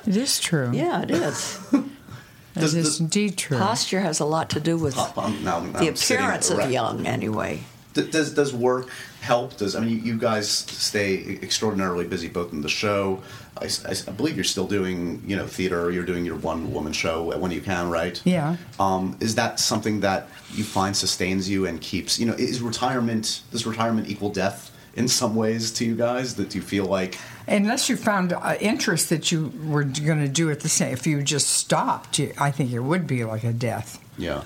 It 0.06 0.16
is 0.16 0.38
true. 0.40 0.70
yeah, 0.73 1.02
it 1.02 1.11
is. 1.11 1.58
It 1.73 2.61
Does- 2.61 2.75
is 2.75 2.84
does- 2.84 3.00
indeed 3.00 3.37
true. 3.37 3.58
Posture 3.58 4.00
has 4.00 4.20
a 4.20 4.25
lot 4.25 4.50
to 4.50 4.61
do 4.61 4.76
with 4.76 4.94
Pop- 4.94 5.18
I'm- 5.18 5.42
now 5.44 5.56
I'm- 5.58 5.73
the 5.73 5.88
I'm 5.88 5.96
sitting 5.96 6.23
appearance 6.25 6.50
of 6.50 6.58
erect. 6.58 6.70
young, 6.73 7.06
anyway. 7.06 7.61
D- 7.94 8.11
Does 8.11 8.34
does 8.34 8.52
work 8.52 8.88
help? 9.20 9.56
Does 9.56 9.76
I 9.76 9.80
mean 9.80 9.90
you, 9.90 9.96
you 9.99 10.18
guys 10.18 10.49
stay 10.50 11.38
extraordinarily 11.42 12.04
busy 12.04 12.28
both 12.28 12.52
in 12.52 12.61
the 12.61 12.68
show. 12.68 13.23
I, 13.56 13.66
s- 13.66 13.84
I 13.84 13.90
s- 13.90 14.08
I 14.08 14.11
believe 14.11 14.34
you're 14.34 14.42
still 14.42 14.66
doing 14.66 15.23
you 15.25 15.37
know 15.37 15.46
theater. 15.46 15.92
You're 15.92 16.04
doing 16.04 16.25
your 16.26 16.34
one 16.34 16.73
woman 16.73 16.92
show 16.92 17.37
when 17.38 17.52
you 17.52 17.61
can, 17.61 17.90
right? 17.90 18.20
Yeah. 18.25 18.56
Um, 18.80 19.16
is 19.20 19.37
that 19.37 19.61
something 19.61 20.00
that 20.00 20.26
you 20.52 20.64
find 20.64 20.96
sustains 20.96 21.49
you 21.49 21.66
and 21.66 21.80
keeps 21.80 22.18
you 22.18 22.26
know? 22.26 22.34
Is 22.34 22.61
retirement 22.61 23.42
does 23.52 23.64
retirement 23.64 24.08
equal 24.08 24.30
death 24.30 24.73
in 24.96 25.08
some 25.08 25.34
ways 25.36 25.70
to 25.72 25.84
you 25.84 25.94
guys? 25.96 26.34
That 26.36 26.54
you 26.54 26.62
feel 26.62 26.84
like 26.86 27.18
Unless 27.46 27.88
you 27.90 27.96
found 27.96 28.32
uh, 28.32 28.56
interest 28.60 29.10
that 29.10 29.30
you 29.30 29.52
were 29.66 29.84
going 29.84 30.20
to 30.20 30.28
do 30.28 30.48
it 30.48 30.60
the 30.60 30.68
same, 30.68 30.92
if 30.94 31.06
you 31.06 31.22
just 31.22 31.48
stopped, 31.48 32.18
you, 32.18 32.32
I 32.38 32.50
think 32.50 32.72
it 32.72 32.80
would 32.80 33.06
be 33.06 33.24
like 33.24 33.44
a 33.44 33.52
death. 33.52 33.98
yeah. 34.16 34.42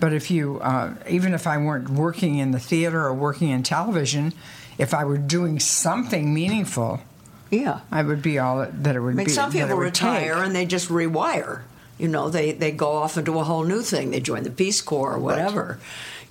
But 0.00 0.14
if 0.14 0.30
you, 0.30 0.58
uh, 0.60 0.94
even 1.08 1.34
if 1.34 1.46
I 1.46 1.58
weren't 1.58 1.90
working 1.90 2.38
in 2.38 2.52
the 2.52 2.58
theater 2.58 3.04
or 3.04 3.12
working 3.12 3.50
in 3.50 3.62
television, 3.62 4.32
if 4.78 4.94
I 4.94 5.04
were 5.04 5.18
doing 5.18 5.60
something 5.60 6.32
meaningful, 6.32 7.02
Yeah. 7.50 7.80
I 7.92 8.02
would 8.02 8.22
be 8.22 8.38
all 8.38 8.66
that 8.66 8.96
it 8.96 9.00
would 9.00 9.12
I 9.12 9.14
mean, 9.14 9.26
be. 9.26 9.30
some 9.30 9.50
that 9.50 9.58
people 9.60 9.76
would 9.76 9.82
retire 9.84 10.36
take. 10.36 10.44
and 10.46 10.56
they 10.56 10.64
just 10.64 10.88
rewire. 10.88 11.60
You 11.98 12.08
know, 12.08 12.30
they, 12.30 12.52
they 12.52 12.70
go 12.72 12.92
off 12.92 13.18
into 13.18 13.38
a 13.38 13.44
whole 13.44 13.62
new 13.64 13.82
thing. 13.82 14.10
They 14.10 14.20
join 14.20 14.42
the 14.44 14.50
Peace 14.50 14.80
Corps 14.80 15.12
or 15.12 15.18
whatever. 15.18 15.78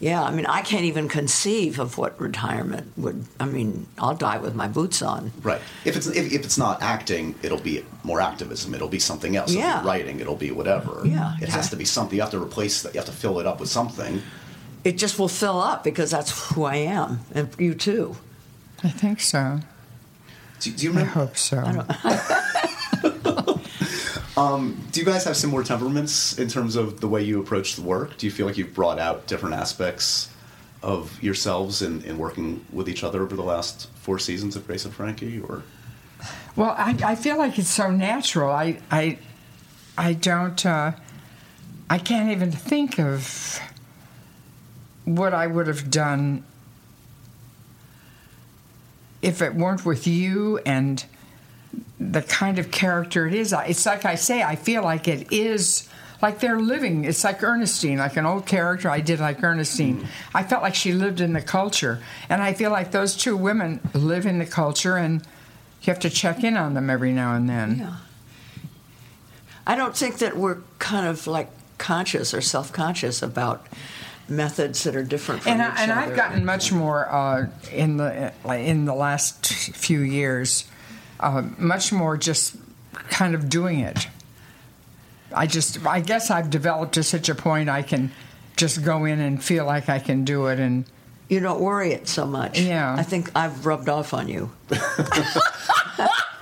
Yeah, 0.01 0.24
I 0.24 0.32
mean, 0.32 0.46
I 0.46 0.62
can't 0.62 0.86
even 0.86 1.10
conceive 1.10 1.77
of 1.77 1.98
what 1.98 2.18
retirement 2.22 2.94
would. 2.96 3.25
I 3.38 3.46
mean, 3.46 3.86
I'll 3.98 4.15
die 4.15 4.38
with 4.38 4.56
my 4.56 4.70
boots 4.70 5.01
on. 5.01 5.34
Right. 5.44 5.60
If 5.84 5.98
it's 5.98 6.08
if, 6.08 6.32
if 6.32 6.46
it's 6.46 6.58
not 6.58 6.82
acting, 6.82 7.36
it'll 7.44 7.60
be 7.60 7.86
more 8.03 8.22
activism. 8.22 8.74
It'll 8.74 8.88
be 8.88 9.00
something 9.00 9.36
else. 9.36 9.51
It'll 9.51 9.62
Yeah. 9.62 9.82
be 9.82 9.88
writing. 9.88 10.22
It'll 10.22 10.38
be 10.38 10.51
whatever. 10.51 11.01
Yeah, 11.03 11.36
It 11.41 11.50
has 11.50 11.70
to 11.72 11.75
be 11.75 11.84
something. 11.84 12.15
You 12.15 12.22
have 12.22 12.32
to 12.32 12.41
replace 12.41 12.82
that. 12.84 12.94
You 12.94 13.00
have 13.01 13.10
to 13.10 13.15
fill 13.15 13.39
it 13.41 13.46
up 13.46 13.60
with 13.60 13.68
something. 13.70 14.22
It 14.86 14.98
just 14.98 15.20
will 15.20 15.27
fill 15.27 15.60
up 15.60 15.84
because 15.84 16.12
that's 16.12 16.53
who 16.53 16.63
I 16.63 16.75
am, 16.77 17.20
and 17.36 17.50
you 17.60 17.75
too. 17.75 18.15
I 18.82 18.88
think 18.89 19.20
so. 19.20 19.60
Do, 20.62 20.72
do 20.72 20.86
you 20.86 20.98
I 20.98 21.03
hope 21.03 21.36
so. 21.36 21.60
Do 24.39 25.00
you 25.00 25.05
guys 25.05 25.25
have 25.25 25.36
similar 25.36 25.63
temperaments 25.63 26.39
in 26.39 26.48
terms 26.48 26.75
of 26.75 27.01
the 27.01 27.08
way 27.08 27.22
you 27.22 27.41
approach 27.41 27.75
the 27.75 27.81
work? 27.81 28.17
Do 28.17 28.25
you 28.25 28.31
feel 28.31 28.46
like 28.46 28.58
you've 28.58 28.74
brought 28.74 28.98
out 28.98 29.27
different 29.27 29.55
aspects 29.55 30.29
of 30.81 31.22
yourselves 31.22 31.81
in, 31.81 32.03
in 32.03 32.17
working 32.17 32.65
with 32.72 32.88
each 32.88 33.03
other 33.03 33.22
over 33.22 33.36
the 33.36 33.43
last 33.43 33.89
four 33.96 34.17
seasons 34.17 34.55
of 34.55 34.65
Grace 34.65 34.86
and 34.86 34.93
Frankie? 34.93 35.41
Or 35.41 35.63
Well, 36.55 36.74
I, 36.77 36.98
I 37.03 37.15
feel 37.15 37.38
like 37.38 37.60
it's 37.60 37.67
so 37.69 37.91
natural. 37.91 38.50
I 38.50 38.79
I 38.89 39.19
I 39.98 40.13
don't. 40.13 40.65
Uh, 40.65 40.93
I 41.89 41.98
can't 41.98 42.31
even 42.31 42.51
think 42.51 42.98
of 42.98 43.60
what 45.03 45.34
I 45.34 45.48
would 45.48 45.67
have 45.67 45.91
done 45.91 46.46
if 49.22 49.41
it 49.41 49.53
weren't 49.53 49.86
with 49.86 50.08
you 50.08 50.60
and 50.60 51.03
the 52.00 52.22
kind 52.22 52.60
of 52.60 52.72
character 52.72 53.27
it 53.27 53.34
is. 53.34 53.53
It's 53.68 53.86
like 53.86 54.06
I 54.06 54.15
say. 54.15 54.41
I 54.41 54.56
feel 54.56 54.84
like 54.84 55.08
it 55.08 55.32
is. 55.32 55.88
Like 56.22 56.39
they're 56.39 56.60
living. 56.60 57.06
It's 57.06 57.24
like 57.24 57.41
Ernestine, 57.44 57.98
like 58.00 58.18
an 58.18 58.25
old 58.25 58.46
character 58.46 58.89
I 58.89 59.00
did 59.00 59.20
like 59.22 59.41
Ernestine. 59.41 60.06
I 60.34 60.44
felt 60.44 60.62
like 60.62 60.75
she 60.75 60.91
lived 60.91 61.22
in 61.22 61.32
the 61.32 61.41
culture. 61.41 62.01
And 62.27 62.41
I 62.41 62.53
feel 62.53 62.72
like 62.72 62.91
those 62.91 63.15
two 63.15 63.38
women 63.38 63.79
live 63.94 64.25
in 64.25 64.39
the 64.39 64.46
culture 64.46 64.98
and 64.98 65.22
you 65.82 65.86
have 65.86 66.00
to 66.00 66.10
check 66.10 66.44
in 66.44 66.58
on 66.58 66.74
them 66.74 66.89
every 66.89 67.13
now 67.13 67.36
and 67.36 67.50
then. 67.50 67.77
Yeah. 67.79 67.96
I 69.65 69.75
don't 69.75 69.96
think 69.96 70.18
that 70.18 70.36
we're 70.36 70.58
kind 70.79 71.08
of 71.08 71.25
like 71.25 71.50
conscious 71.77 72.34
or 72.34 72.41
self 72.41 72.74
conscious 72.74 73.22
about 73.22 73.65
methods 74.27 74.84
that 74.84 74.96
are 74.96 75.03
different 75.03 75.44
from 75.44 75.53
And, 75.53 75.62
each 75.62 75.79
I, 75.79 75.84
and 75.84 75.91
other. 75.91 76.01
I've 76.01 76.15
gotten 76.15 76.44
much 76.46 76.72
more 76.72 77.10
uh, 77.10 77.48
in 77.72 77.98
the 77.98 78.34
in 78.50 78.86
the 78.86 78.94
last 78.94 79.46
few 79.48 80.00
years, 80.01 80.65
uh, 81.19 81.43
much 81.57 81.91
more 81.91 82.17
just 82.17 82.55
kind 83.09 83.35
of 83.35 83.49
doing 83.49 83.79
it. 83.79 84.07
I 85.33 85.45
just, 85.45 85.85
I 85.85 85.99
guess 86.01 86.31
I've 86.31 86.49
developed 86.49 86.93
to 86.93 87.03
such 87.03 87.29
a 87.29 87.35
point 87.35 87.69
I 87.69 87.81
can 87.83 88.11
just 88.57 88.83
go 88.83 89.05
in 89.05 89.19
and 89.19 89.43
feel 89.43 89.65
like 89.65 89.88
I 89.89 89.99
can 89.99 90.25
do 90.25 90.47
it, 90.47 90.59
and 90.59 90.85
You 91.29 91.39
don't 91.39 91.61
worry 91.61 91.91
it 91.91 92.07
so 92.07 92.25
much. 92.25 92.59
Yeah. 92.59 92.95
I 92.97 93.03
think 93.03 93.29
I've 93.35 93.65
rubbed 93.65 93.89
off 93.89 94.13
on 94.13 94.27
you. 94.27 94.51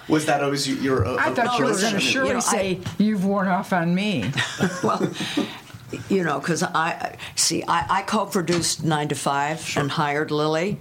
was 0.08 0.26
that 0.26 0.42
always 0.44 0.68
you- 0.68 0.76
your? 0.78 1.06
Uh, 1.06 1.18
I 1.20 1.34
thought 1.34 1.60
you 1.60 1.66
were 1.66 1.72
going 1.80 1.94
to 1.96 2.00
surely 2.00 2.30
you 2.30 2.34
know, 2.36 2.40
I- 2.40 2.42
say 2.42 2.80
you've 2.98 3.26
worn 3.26 3.48
off 3.48 3.74
on 3.74 3.94
me. 3.94 4.32
well, 4.84 5.12
you 6.10 6.24
know, 6.24 6.40
because 6.40 6.64
I 6.64 7.18
see, 7.36 7.64
I, 7.68 7.86
I 8.00 8.02
co-produced 8.04 8.84
Nine 8.84 9.10
to 9.10 9.16
Five 9.16 9.76
and 9.78 9.92
hired 9.92 10.32
Lily, 10.32 10.80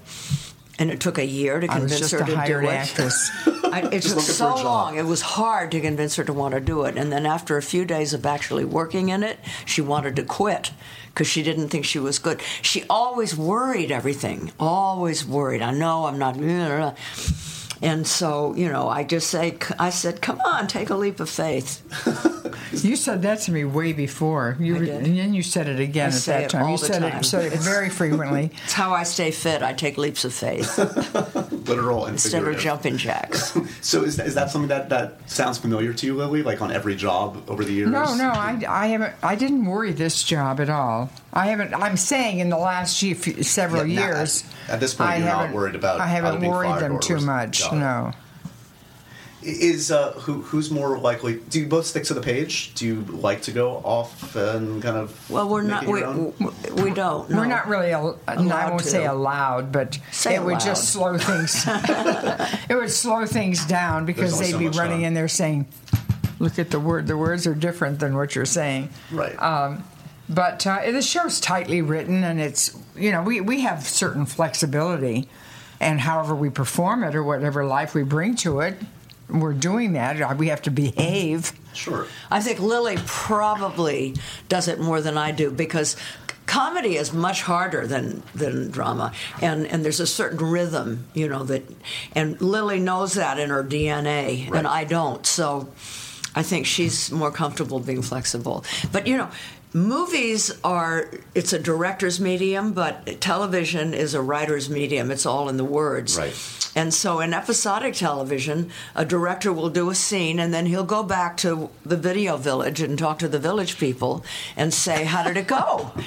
and 0.79 0.91
it 0.91 1.01
took 1.01 1.19
a 1.19 1.25
year 1.25 1.61
to 1.61 1.69
convince 1.69 2.11
her 2.11 2.19
to 2.19 2.25
do 2.25 2.59
it. 2.61 2.67
actress. 2.67 3.31
I, 3.65 3.89
it 3.93 4.03
took 4.03 4.21
so 4.21 4.55
long. 4.57 4.97
It 4.97 5.05
was 5.05 5.23
hard 5.23 5.71
to 5.73 5.81
convince 5.81 6.17
her 6.17 6.25
to 6.25 6.33
want 6.33 6.55
to 6.55 6.61
do 6.61 6.85
it. 6.85 6.97
And 6.97 7.11
then 7.11 7.27
after 7.27 7.57
a 7.57 7.63
few 7.63 7.85
days 7.85 8.13
of 8.15 8.25
actually 8.27 8.65
working 8.65 9.09
in 9.09 9.23
it, 9.23 9.39
she 9.65 9.81
wanted 9.81 10.17
to 10.17 10.23
quit 10.23 10.73
because 11.09 11.27
she 11.27 11.43
didn't 11.43 11.69
think 11.69 11.85
she 11.85 11.99
was 11.99 12.19
good. 12.19 12.41
She 12.63 12.85
always 12.91 13.37
worried 13.37 13.91
everything. 13.91 14.53
Always 14.61 15.27
worried. 15.27 15.63
I 15.63 15.73
know 15.73 16.07
I'm 16.07 16.19
not. 16.19 16.37
And 17.83 18.07
so, 18.07 18.55
you 18.55 18.71
know, 18.71 18.89
I 18.89 19.05
just 19.05 19.29
say, 19.29 19.57
I 19.79 19.91
said, 19.91 20.23
come 20.23 20.41
on, 20.41 20.67
take 20.67 20.89
a 20.91 20.95
leap 20.97 21.21
of 21.21 21.29
faith. 21.29 21.83
You 22.73 22.97
said 22.97 23.23
that 23.23 23.41
to 23.41 23.53
me 23.53 23.65
way 23.65 23.93
before. 23.93 24.57
You 24.59 24.77
I 24.77 24.79
were- 24.79 24.85
did. 24.87 25.07
and 25.07 25.17
then 25.19 25.35
you 25.35 25.43
said 25.43 25.69
it 25.69 25.79
again 25.79 26.05
I 26.11 26.15
at 26.15 26.15
say 26.15 26.33
that 26.33 26.43
it 26.45 26.51
time. 26.51 26.63
all 26.65 26.71
you 26.73 26.79
the 26.79 26.85
said 26.87 27.03
time. 27.03 27.21
it 27.21 27.25
said 27.25 27.53
it 27.53 27.59
very 27.61 27.91
frequently. 27.91 28.51
It's 28.65 28.73
how 28.73 28.93
I 28.93 29.03
stay 29.05 29.31
fit. 29.31 29.63
I 29.63 29.73
take 29.75 29.99
leaps 29.99 30.25
of 30.25 30.33
faith 30.33 30.79
literal 31.69 32.07
and 32.07 32.15
instead 32.15 32.45
of 32.45 32.59
jumping 32.59 32.97
jacks. 32.97 33.57
So 33.83 34.03
is 34.03 34.17
that, 34.17 34.27
is 34.27 34.35
that 34.35 34.51
something 34.51 34.69
that, 34.69 34.89
that 34.89 35.29
sounds 35.31 35.59
familiar 35.59 35.93
to 35.93 36.07
you, 36.07 36.15
Lily? 36.17 36.43
Like 36.43 36.61
on 36.61 36.73
every 36.73 36.97
job 36.97 37.45
over 37.49 37.65
the 37.65 37.73
years? 37.73 37.91
No, 37.91 38.15
no, 38.17 38.29
I, 38.31 38.61
I 38.69 38.87
haven't. 38.89 39.15
I 39.23 39.37
didn't 39.37 39.65
worry 39.65 39.93
this 39.93 40.23
job 40.25 40.61
at 40.61 40.69
all. 40.71 41.11
I 41.33 41.47
haven't. 41.49 41.73
I'm 41.75 41.97
saying 41.97 42.41
in 42.41 42.49
the 42.51 42.59
last 42.59 42.99
few, 42.99 43.15
few- 43.15 43.43
several 43.45 43.87
Yeah, 43.87 44.01
now, 44.01 44.07
at- 44.07 44.17
years. 44.17 44.45
At 44.69 44.81
this 44.81 44.95
point, 44.95 45.11
I 45.11 45.17
you're 45.17 45.27
not 45.27 45.37
haven't- 45.39 45.55
worried 45.55 45.75
about 45.75 46.01
I 46.01 46.07
haven't 46.07 46.41
being 46.41 46.53
worried 46.53 46.69
fired 46.69 46.83
them 46.83 47.01
too 47.01 47.21
much. 47.21 47.63
got. 47.63 47.75
No. 47.75 48.13
Is 49.43 49.93
uh, 49.93 50.13
who 50.13 50.43
who's 50.43 50.73
more 50.73 50.99
likely? 50.99 51.37
Do 51.37 51.61
you 51.61 51.67
both 51.69 51.87
stick 51.87 52.03
to 52.05 52.15
the 52.15 52.21
page? 52.21 52.75
Do 52.75 52.85
you 52.85 53.03
like 53.03 53.43
to 53.43 53.53
go 53.53 53.77
off 53.85 54.35
and 54.35 54.83
kind 54.83 54.97
of? 54.97 55.31
Well, 55.31 55.49
we're 55.49 55.63
make 55.63 55.71
not. 55.71 55.83
it 55.85 55.89
your 55.89 55.95
We, 55.99 56.03
own? 56.05 56.35
we 56.83 56.91
don't. 56.91 57.29
We're 57.29 57.45
not 57.47 57.69
really. 57.69 57.93
Al- 57.93 58.19
I 58.27 58.35
Allowed 58.35 58.71
won't 58.71 58.83
to. 58.83 58.89
say 58.89 59.05
allowed, 59.07 59.71
but 59.71 60.01
Say 60.11 60.35
it 60.35 60.43
would 60.43 60.59
just 60.59 60.89
slow 60.93 61.17
things. 61.17 61.65
it 62.69 62.75
would 62.75 62.91
slow 62.91 63.25
things 63.25 63.65
down 63.67 64.05
because 64.05 64.37
they'd 64.37 64.51
so 64.53 64.59
be 64.59 64.69
running 64.69 64.99
time. 64.99 65.05
in 65.05 65.15
there 65.15 65.29
saying, 65.29 65.67
"Look 66.41 66.59
at 66.59 66.71
the 66.71 66.81
word. 66.81 67.07
The 67.07 67.17
words 67.17 67.47
are 67.47 67.55
different 67.55 68.01
than 68.01 68.17
what 68.17 68.35
you're 68.35 68.47
saying." 68.47 68.89
Right. 69.13 69.41
Um, 69.41 69.85
but 70.29 70.67
uh, 70.67 70.91
the 70.91 71.03
show's 71.03 71.41
tightly 71.41 71.83
written, 71.83 72.25
and 72.25 72.41
it's 72.41 72.77
you 72.97 73.13
know 73.13 73.23
we 73.23 73.41
we 73.41 73.61
have 73.63 73.87
certain 73.87 74.27
flexibility, 74.27 75.29
and 75.81 76.01
however 76.01 76.35
we 76.35 76.51
perform 76.51 77.05
it 77.05 77.15
or 77.15 77.23
whatever 77.23 77.65
life 77.65 77.95
we 77.95 78.03
bring 78.03 78.35
to 78.37 78.61
it, 78.61 78.77
we're 79.29 79.53
doing 79.53 79.93
that. 79.95 80.21
Uh, 80.21 80.35
We 80.37 80.49
have 80.49 80.63
to 80.63 80.71
behave. 80.71 81.53
sure. 81.75 82.07
I 82.31 82.41
think 82.41 82.59
Lily 82.61 82.97
probably 83.07 84.15
does 84.49 84.67
it 84.69 84.81
more 84.81 85.01
than 85.01 85.17
I 85.19 85.31
do 85.33 85.51
because 85.51 85.97
comedy 86.47 86.97
is 86.97 87.13
much 87.13 87.43
harder 87.43 87.87
than 87.87 88.23
than 88.35 88.71
drama, 88.71 89.13
and 89.41 89.67
and 89.67 89.85
there's 89.85 90.01
a 90.01 90.07
certain 90.07 90.39
rhythm, 90.39 91.07
you 91.15 91.29
know 91.29 91.45
that, 91.45 91.63
and 92.15 92.41
Lily 92.41 92.79
knows 92.81 93.15
that 93.15 93.39
in 93.39 93.51
her 93.51 93.63
DNA, 93.65 94.49
Right. 94.51 94.59
and 94.59 94.67
I 94.67 94.85
don't. 94.85 95.25
So, 95.27 95.69
I 96.35 96.43
think 96.43 96.67
she's 96.67 97.11
more 97.11 97.31
comfortable 97.31 97.81
being 97.81 98.03
flexible. 98.03 98.65
But 98.93 99.07
you 99.07 99.17
know. 99.17 99.29
Movies 99.73 100.59
are, 100.65 101.11
it's 101.35 101.53
a 101.53 101.59
director's 101.59 102.19
medium, 102.21 102.73
but 102.73 103.21
television 103.21 103.93
is 103.93 104.15
a 104.15 104.23
writer's 104.23 104.71
medium. 104.71 105.11
It's 105.11 105.27
all 105.27 105.49
in 105.49 105.57
the 105.59 105.65
words. 105.65 106.17
Right. 106.17 106.35
And 106.75 106.93
so 106.95 107.21
in 107.21 107.35
episodic 107.35 107.95
television, 107.95 108.71
a 108.95 109.05
director 109.05 109.53
will 109.53 109.69
do 109.71 109.91
a 109.91 109.95
scene 109.95 110.39
and 110.39 110.53
then 110.55 110.67
he'll 110.67 110.85
go 110.85 111.03
back 111.03 111.37
to 111.39 111.69
the 111.85 111.97
video 111.97 112.37
village 112.37 112.81
and 112.81 112.99
talk 112.99 113.19
to 113.19 113.29
the 113.29 113.39
village 113.39 113.79
people 113.79 114.25
and 114.57 114.73
say, 114.73 115.05
How 115.05 115.23
did 115.23 115.37
it 115.37 115.47
go? 115.47 115.93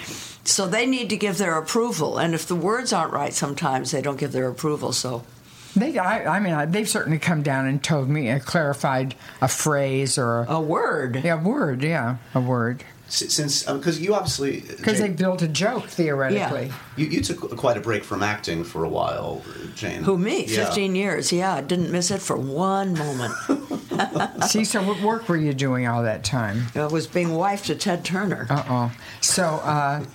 So 0.46 0.66
they 0.66 0.88
need 0.88 1.10
to 1.12 1.18
give 1.18 1.38
their 1.38 1.58
approval. 1.60 2.18
And 2.18 2.34
if 2.34 2.48
the 2.48 2.56
words 2.56 2.92
aren't 2.92 3.14
right, 3.14 3.34
sometimes 3.34 3.92
they 3.92 4.02
don't 4.02 4.18
give 4.18 4.32
their 4.32 4.48
approval. 4.48 4.94
So 4.94 5.24
They, 5.76 5.96
I, 6.00 6.38
I 6.38 6.40
mean, 6.40 6.54
I, 6.54 6.66
they've 6.66 6.90
certainly 6.90 7.20
come 7.20 7.44
down 7.44 7.68
and 7.68 7.84
told 7.84 8.10
me, 8.10 8.32
uh, 8.32 8.40
clarified 8.40 9.14
a 9.42 9.48
phrase 9.48 10.18
or 10.18 10.40
a, 10.44 10.54
a 10.54 10.62
word. 10.62 11.22
yeah, 11.24 11.40
a 11.40 11.44
word, 11.44 11.84
yeah, 11.84 12.16
a 12.34 12.40
word, 12.40 12.80
S- 12.80 12.88
Since 13.10 13.64
because 13.64 14.00
you 14.00 14.14
obviously 14.14 14.62
because 14.62 15.00
they 15.00 15.10
built 15.10 15.42
a 15.42 15.48
joke 15.48 15.88
theoretically. 15.88 16.72
you, 16.96 17.08
you 17.08 17.22
took 17.22 17.58
quite 17.58 17.76
a 17.76 17.82
break 17.82 18.04
from 18.04 18.22
acting 18.22 18.64
for 18.64 18.84
a 18.84 18.90
while, 18.90 19.42
Jane. 19.76 20.04
Who, 20.04 20.18
me? 20.18 20.46
Yeah. 20.46 20.66
15 20.66 20.96
years. 20.96 21.32
Yeah, 21.34 21.56
I 21.56 21.62
didn't 21.62 21.92
miss 21.92 22.12
it 22.12 22.22
for 22.22 22.38
one 22.38 22.94
moment. 22.94 23.34
See, 24.46 24.64
so 24.64 24.84
what 24.84 25.02
work 25.02 25.28
were 25.28 25.38
you 25.38 25.54
doing 25.54 25.88
all 25.88 26.04
that 26.04 26.24
time? 26.24 26.68
I 26.76 26.86
was 26.86 27.08
being 27.08 27.34
wife 27.34 27.66
to 27.66 27.76
Ted 27.76 28.06
Turner. 28.06 28.46
Uh 28.50 28.64
oh. 28.70 28.92
So 29.22 29.44
uh, 29.44 30.06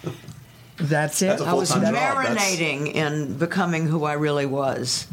that's 0.77 1.21
it. 1.23 1.27
That's 1.27 1.43
a 1.43 1.47
I 1.47 1.53
was 1.55 1.73
full-time 1.73 1.95
job. 1.95 2.25
That's- 2.25 2.57
marinating 2.57 2.95
in 2.95 3.37
becoming 3.39 3.87
who 3.87 4.05
I 4.05 4.13
really 4.15 4.47
was. 4.47 5.07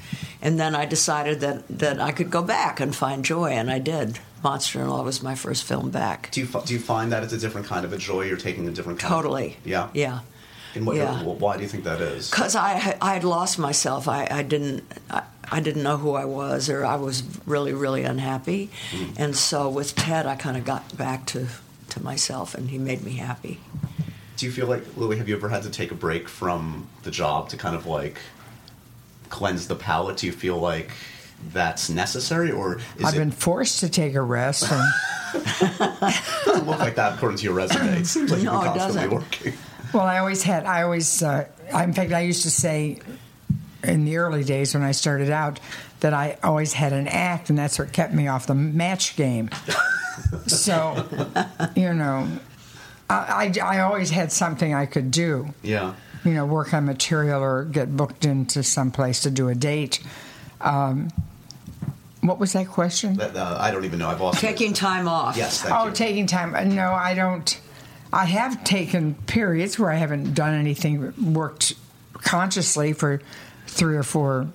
And 0.43 0.59
then 0.59 0.75
I 0.75 0.85
decided 0.85 1.39
that, 1.41 1.67
that 1.79 1.99
I 1.99 2.11
could 2.11 2.31
go 2.31 2.41
back 2.41 2.79
and 2.79 2.95
find 2.95 3.23
joy, 3.23 3.51
and 3.51 3.69
I 3.69 3.77
did. 3.77 4.19
Monster 4.43 4.81
in 4.81 4.89
Law 4.89 5.03
was 5.03 5.21
my 5.21 5.35
first 5.35 5.63
film 5.63 5.91
back. 5.91 6.29
Do 6.31 6.41
you 6.41 6.47
do 6.65 6.73
you 6.73 6.79
find 6.79 7.11
that 7.11 7.23
it's 7.23 7.33
a 7.33 7.37
different 7.37 7.67
kind 7.67 7.85
of 7.85 7.93
a 7.93 7.97
joy? 7.97 8.23
You're 8.23 8.37
taking 8.37 8.67
a 8.67 8.71
different 8.71 8.99
kind 8.99 9.13
Totally. 9.13 9.57
Of, 9.61 9.67
yeah. 9.67 9.89
Yeah. 9.93 10.19
And 10.73 10.85
what, 10.87 10.95
Yeah. 10.95 11.21
why 11.23 11.57
do 11.57 11.63
you 11.63 11.67
think 11.69 11.83
that 11.83 11.99
is? 11.99 12.29
Because 12.29 12.55
I, 12.55 12.69
had- 12.73 12.97
I 13.01 13.13
had 13.13 13.23
lost 13.25 13.59
myself. 13.59 14.07
I, 14.07 14.27
I 14.31 14.41
didn't. 14.43 14.83
I, 15.09 15.23
I 15.53 15.59
didn't 15.59 15.83
know 15.83 15.97
who 15.97 16.13
I 16.13 16.23
was, 16.23 16.69
or 16.69 16.85
I 16.85 16.95
was 16.95 17.23
really, 17.45 17.73
really 17.73 18.03
unhappy. 18.03 18.69
Mm-hmm. 18.91 19.13
And 19.21 19.35
so 19.35 19.67
with 19.69 19.95
Ted, 19.95 20.25
I 20.25 20.35
kind 20.37 20.55
of 20.55 20.63
got 20.63 20.95
back 20.97 21.25
to, 21.27 21.47
to 21.89 22.01
myself, 22.01 22.55
and 22.55 22.69
he 22.69 22.77
made 22.77 23.03
me 23.03 23.13
happy. 23.17 23.59
Do 24.37 24.45
you 24.45 24.51
feel 24.53 24.65
like 24.67 24.83
Louis? 24.95 25.17
Have 25.17 25.27
you 25.27 25.35
ever 25.35 25.49
had 25.49 25.63
to 25.63 25.69
take 25.69 25.91
a 25.91 25.95
break 25.95 26.29
from 26.29 26.87
the 27.03 27.11
job 27.11 27.49
to 27.49 27.57
kind 27.57 27.75
of 27.75 27.85
like 27.85 28.19
cleanse 29.29 29.67
the 29.67 29.75
palate? 29.75 30.17
Do 30.17 30.25
you 30.27 30.31
feel 30.33 30.57
like 30.57 30.91
that's 31.53 31.89
necessary, 31.89 32.51
or 32.51 32.77
is 32.97 33.05
I've 33.05 33.15
it 33.15 33.17
been 33.19 33.31
forced 33.31 33.79
to 33.81 33.89
take 33.89 34.13
a 34.15 34.21
rest. 34.21 34.71
And 34.71 34.83
doesn't 36.45 36.67
look 36.67 36.79
like 36.79 36.95
that 36.95 37.15
according 37.15 37.37
to 37.39 37.43
your 37.45 37.53
resume? 37.53 37.99
It 37.99 38.05
seems 38.07 38.31
like 38.31 38.41
No, 38.41 38.53
you've 38.53 38.61
it 38.61 38.73
been 38.73 38.79
constantly 38.79 39.17
doesn't. 39.17 39.31
working. 39.31 39.53
well, 39.93 40.03
I 40.05 40.17
always 40.19 40.43
had. 40.43 40.65
I 40.65 40.83
always. 40.83 41.23
Uh, 41.23 41.45
I, 41.73 41.83
in 41.83 41.93
fact, 41.93 42.11
I 42.11 42.21
used 42.21 42.43
to 42.43 42.51
say 42.51 42.99
in 43.83 44.05
the 44.05 44.17
early 44.17 44.43
days 44.43 44.73
when 44.73 44.83
I 44.83 44.91
started 44.91 45.29
out 45.29 45.59
that 46.01 46.13
I 46.13 46.37
always 46.43 46.73
had 46.73 46.93
an 46.93 47.07
act, 47.07 47.49
and 47.49 47.57
that's 47.57 47.77
what 47.79 47.93
kept 47.93 48.13
me 48.13 48.27
off 48.27 48.47
the 48.47 48.55
match 48.55 49.15
game. 49.15 49.49
so, 50.47 51.07
you 51.75 51.93
know, 51.93 52.27
I, 53.09 53.51
I, 53.63 53.77
I 53.77 53.79
always 53.81 54.09
had 54.09 54.31
something 54.31 54.73
I 54.73 54.85
could 54.85 55.11
do. 55.11 55.53
Yeah. 55.61 55.93
you 56.25 56.33
know, 56.33 56.45
work 56.45 56.73
on 56.73 56.85
material 56.85 57.41
or 57.41 57.63
get 57.65 57.95
booked 57.95 58.25
into 58.25 58.63
some 58.63 58.91
place 58.91 59.21
to 59.21 59.31
do 59.31 59.49
a 59.49 59.55
date. 59.55 60.01
Um, 60.59 61.09
what 62.21 62.39
was 62.39 62.53
that 62.53 62.67
question? 62.67 63.15
That, 63.15 63.35
uh, 63.35 63.57
I 63.59 63.71
don't 63.71 63.85
even 63.85 63.99
know. 63.99 64.09
I've 64.09 64.21
lost 64.21 64.37
it. 64.37 64.47
Taking 64.47 64.73
time 64.73 65.07
off. 65.07 65.35
Yes. 65.37 65.61
Thank 65.61 65.75
oh, 65.75 65.87
you. 65.87 65.93
taking 65.93 66.27
time. 66.27 66.55
Uh, 66.55 66.63
No, 66.63 66.91
I 66.91 67.13
don't. 67.13 67.59
I 68.13 68.25
have 68.25 68.63
taken 68.63 69.15
periods 69.25 69.79
where 69.79 69.89
I 69.89 69.95
haven't 69.95 70.33
done 70.33 70.53
anything, 70.53 71.33
worked 71.33 71.73
consciously 72.13 72.93
for 72.93 73.21
three 73.67 73.95
or 73.95 74.03
four 74.03 74.47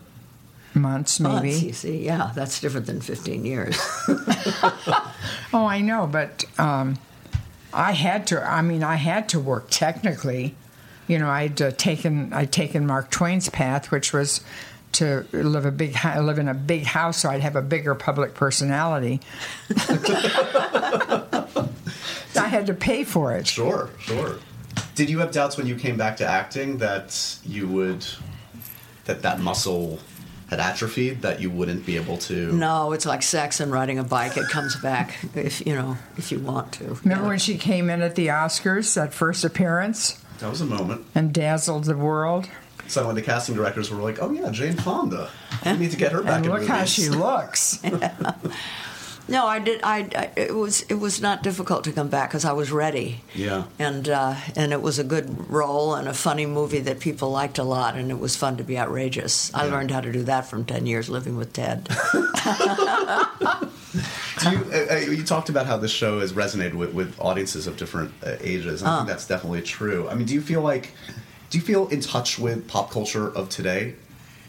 months, 0.74 1.18
maybe. 1.18 1.48
Months, 1.48 1.62
you 1.62 1.72
see, 1.72 2.04
yeah, 2.04 2.32
that's 2.34 2.60
different 2.60 2.86
than 2.86 3.00
15 3.00 3.44
years. 3.44 3.78
Oh, 5.52 5.64
I 5.64 5.80
know, 5.80 6.06
but 6.06 6.44
um, 6.58 6.98
I 7.72 7.92
had 7.92 8.26
to. 8.28 8.42
I 8.42 8.62
mean, 8.62 8.82
I 8.82 8.96
had 8.96 9.28
to 9.30 9.40
work 9.40 9.68
technically. 9.70 10.54
You 11.06 11.18
know, 11.18 11.30
I'd 11.30 11.62
uh, 11.62 11.70
taken 11.70 12.32
I'd 12.32 12.52
taken 12.52 12.86
Mark 12.86 13.10
Twain's 13.10 13.48
path, 13.48 13.90
which 13.90 14.12
was 14.12 14.42
to 14.96 15.26
live 15.32 15.64
a 15.66 15.70
big 15.72 15.94
live 16.04 16.38
in 16.38 16.48
a 16.48 16.54
big 16.54 16.84
house, 16.84 17.18
so 17.18 17.30
I'd 17.30 17.40
have 17.40 17.56
a 17.56 17.62
bigger 17.62 17.94
public 17.94 18.34
personality. 18.34 19.20
I 22.38 22.48
had 22.48 22.66
to 22.66 22.74
pay 22.74 23.04
for 23.04 23.34
it. 23.34 23.46
Sure, 23.46 23.90
sure. 23.98 24.36
Did 24.94 25.10
you 25.10 25.18
have 25.20 25.30
doubts 25.32 25.56
when 25.56 25.66
you 25.66 25.74
came 25.76 25.96
back 25.96 26.16
to 26.18 26.26
acting 26.26 26.78
that 26.78 27.38
you 27.44 27.66
would 27.68 28.06
that 29.04 29.22
that 29.22 29.40
muscle 29.40 29.98
had 30.48 30.60
atrophied 30.60 31.22
that 31.22 31.40
you 31.40 31.50
wouldn't 31.50 31.84
be 31.86 31.96
able 31.96 32.16
to? 32.18 32.52
no, 32.52 32.92
it's 32.92 33.06
like 33.06 33.22
sex 33.22 33.60
and 33.60 33.72
riding 33.72 33.98
a 33.98 34.04
bike. 34.04 34.36
It 34.36 34.48
comes 34.48 34.76
back 34.76 35.16
if 35.34 35.66
you 35.66 35.74
know 35.74 35.96
if 36.16 36.30
you 36.30 36.38
want 36.38 36.72
to. 36.74 36.84
Remember 37.02 37.24
Yeah. 37.24 37.28
when 37.28 37.38
she 37.38 37.56
came 37.58 37.90
in 37.90 38.02
at 38.02 38.14
the 38.14 38.28
Oscars, 38.28 38.94
that 38.94 39.12
first 39.14 39.44
appearance, 39.44 40.18
That 40.38 40.50
was 40.50 40.60
a 40.60 40.66
moment. 40.66 41.04
and 41.14 41.32
dazzled 41.32 41.84
the 41.84 41.96
world? 41.96 42.48
So 42.88 43.06
when 43.06 43.14
the 43.14 43.22
casting 43.22 43.54
directors 43.54 43.90
were 43.90 44.02
like, 44.02 44.22
"Oh 44.22 44.30
yeah, 44.30 44.50
Jane 44.50 44.76
Fonda, 44.76 45.30
we 45.64 45.76
need 45.76 45.90
to 45.90 45.96
get 45.96 46.12
her 46.12 46.22
back." 46.22 46.36
And 46.36 46.46
in 46.46 46.52
look 46.52 46.66
how 46.66 46.78
movies." 46.78 46.92
she 46.92 47.08
looks. 47.08 47.82
No, 49.28 49.46
I 49.46 49.58
did. 49.58 49.80
I, 49.82 50.08
I 50.14 50.30
it 50.36 50.54
was 50.54 50.82
it 50.82 50.94
was 50.94 51.20
not 51.20 51.42
difficult 51.42 51.84
to 51.84 51.92
come 51.92 52.08
back 52.08 52.30
because 52.30 52.44
I 52.44 52.52
was 52.52 52.70
ready. 52.70 53.22
Yeah. 53.34 53.64
And 53.78 54.08
uh, 54.08 54.36
and 54.54 54.72
it 54.72 54.80
was 54.80 54.98
a 55.00 55.04
good 55.04 55.50
role 55.50 55.94
and 55.94 56.06
a 56.06 56.14
funny 56.14 56.46
movie 56.46 56.78
that 56.80 57.00
people 57.00 57.30
liked 57.30 57.58
a 57.58 57.64
lot, 57.64 57.96
and 57.96 58.10
it 58.10 58.20
was 58.20 58.36
fun 58.36 58.56
to 58.58 58.64
be 58.64 58.78
outrageous. 58.78 59.52
I 59.52 59.66
learned 59.66 59.90
how 59.90 60.00
to 60.00 60.12
do 60.12 60.22
that 60.24 60.46
from 60.46 60.64
ten 60.64 60.86
years 60.86 61.08
living 61.08 61.36
with 61.36 61.52
Ted. 61.52 61.88
Do 64.40 64.50
you, 64.50 64.58
uh, 64.70 64.86
uh, 64.92 64.96
you 64.96 65.22
talked 65.24 65.48
about 65.48 65.64
how 65.64 65.78
this 65.78 65.90
show 65.90 66.20
has 66.20 66.34
resonated 66.34 66.74
with, 66.74 66.92
with 66.92 67.18
audiences 67.18 67.66
of 67.66 67.78
different 67.78 68.12
uh, 68.22 68.36
ages. 68.40 68.82
and 68.82 68.90
I 68.90 68.96
think 68.98 69.08
that's 69.08 69.26
definitely 69.26 69.62
true. 69.62 70.06
I 70.10 70.14
mean, 70.14 70.26
do 70.26 70.34
you 70.34 70.42
feel 70.42 70.60
like, 70.60 70.92
do 71.50 71.58
you 71.58 71.64
feel 71.64 71.88
in 71.88 72.00
touch 72.00 72.38
with 72.38 72.68
pop 72.68 72.90
culture 72.90 73.28
of 73.28 73.48
today? 73.48 73.94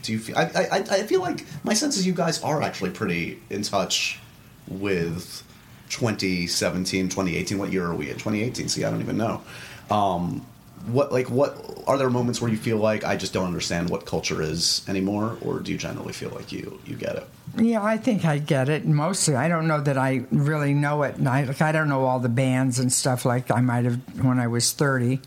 Do 0.04 0.12
you 0.12 0.20
feel? 0.20 0.38
I, 0.38 0.44
I, 0.44 0.78
I 0.78 1.04
feel 1.04 1.22
like 1.22 1.46
my 1.64 1.74
sense 1.74 1.98
is 1.98 2.06
you 2.06 2.14
guys 2.14 2.42
are 2.44 2.62
actually 2.62 2.92
pretty 2.92 3.40
in 3.50 3.62
touch 3.64 4.20
with 4.68 5.44
2017, 5.90 7.10
2018. 7.10 7.58
What 7.58 7.72
year 7.72 7.86
are 7.86 7.96
we 7.96 8.10
in? 8.10 8.14
2018. 8.14 8.70
See, 8.70 8.84
I 8.84 8.90
don't 8.92 9.02
even 9.02 9.18
know. 9.18 9.42
Um, 9.90 10.46
what 10.86 11.12
like 11.12 11.30
what 11.30 11.58
are 11.88 11.98
there 11.98 12.10
moments 12.10 12.40
where 12.40 12.52
you 12.52 12.58
feel 12.58 12.78
like 12.78 13.04
I 13.04 13.18
just 13.18 13.34
don't 13.34 13.46
understand 13.46 13.90
what 13.90 14.06
culture 14.06 14.42
is 14.42 14.84
anymore, 14.88 15.38
or 15.42 15.60
do 15.60 15.72
you 15.72 15.78
generally 15.78 16.14
feel 16.14 16.30
like 16.30 16.52
you 16.52 16.80
you 16.86 16.96
get 16.96 17.16
it? 17.16 17.28
Yeah, 17.58 17.84
I 17.84 17.98
think 17.98 18.26
I 18.26 18.38
get 18.38 18.70
it 18.70 18.86
mostly. 18.86 19.36
I 19.36 19.48
don't 19.48 19.68
know 19.68 19.82
that 19.82 19.98
I 19.98 20.26
really 20.32 20.74
know 20.74 21.04
it. 21.04 21.16
I, 21.26 21.44
like, 21.44 21.62
I 21.62 21.72
don't 21.72 21.90
know 21.90 22.06
all 22.06 22.20
the 22.20 22.30
bands 22.30 22.80
and 22.80 22.94
stuff 22.94 23.26
like 23.26 23.50
I 23.50 23.62
might 23.62 23.86
have 23.86 24.24
when 24.24 24.40
I 24.40 24.48
was 24.48 24.72
30. 24.72 25.20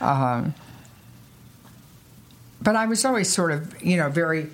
Um, 0.00 0.54
but 2.64 2.74
I 2.74 2.86
was 2.86 3.04
always 3.04 3.28
sort 3.28 3.52
of, 3.52 3.80
you 3.82 3.96
know, 3.96 4.08
very 4.08 4.48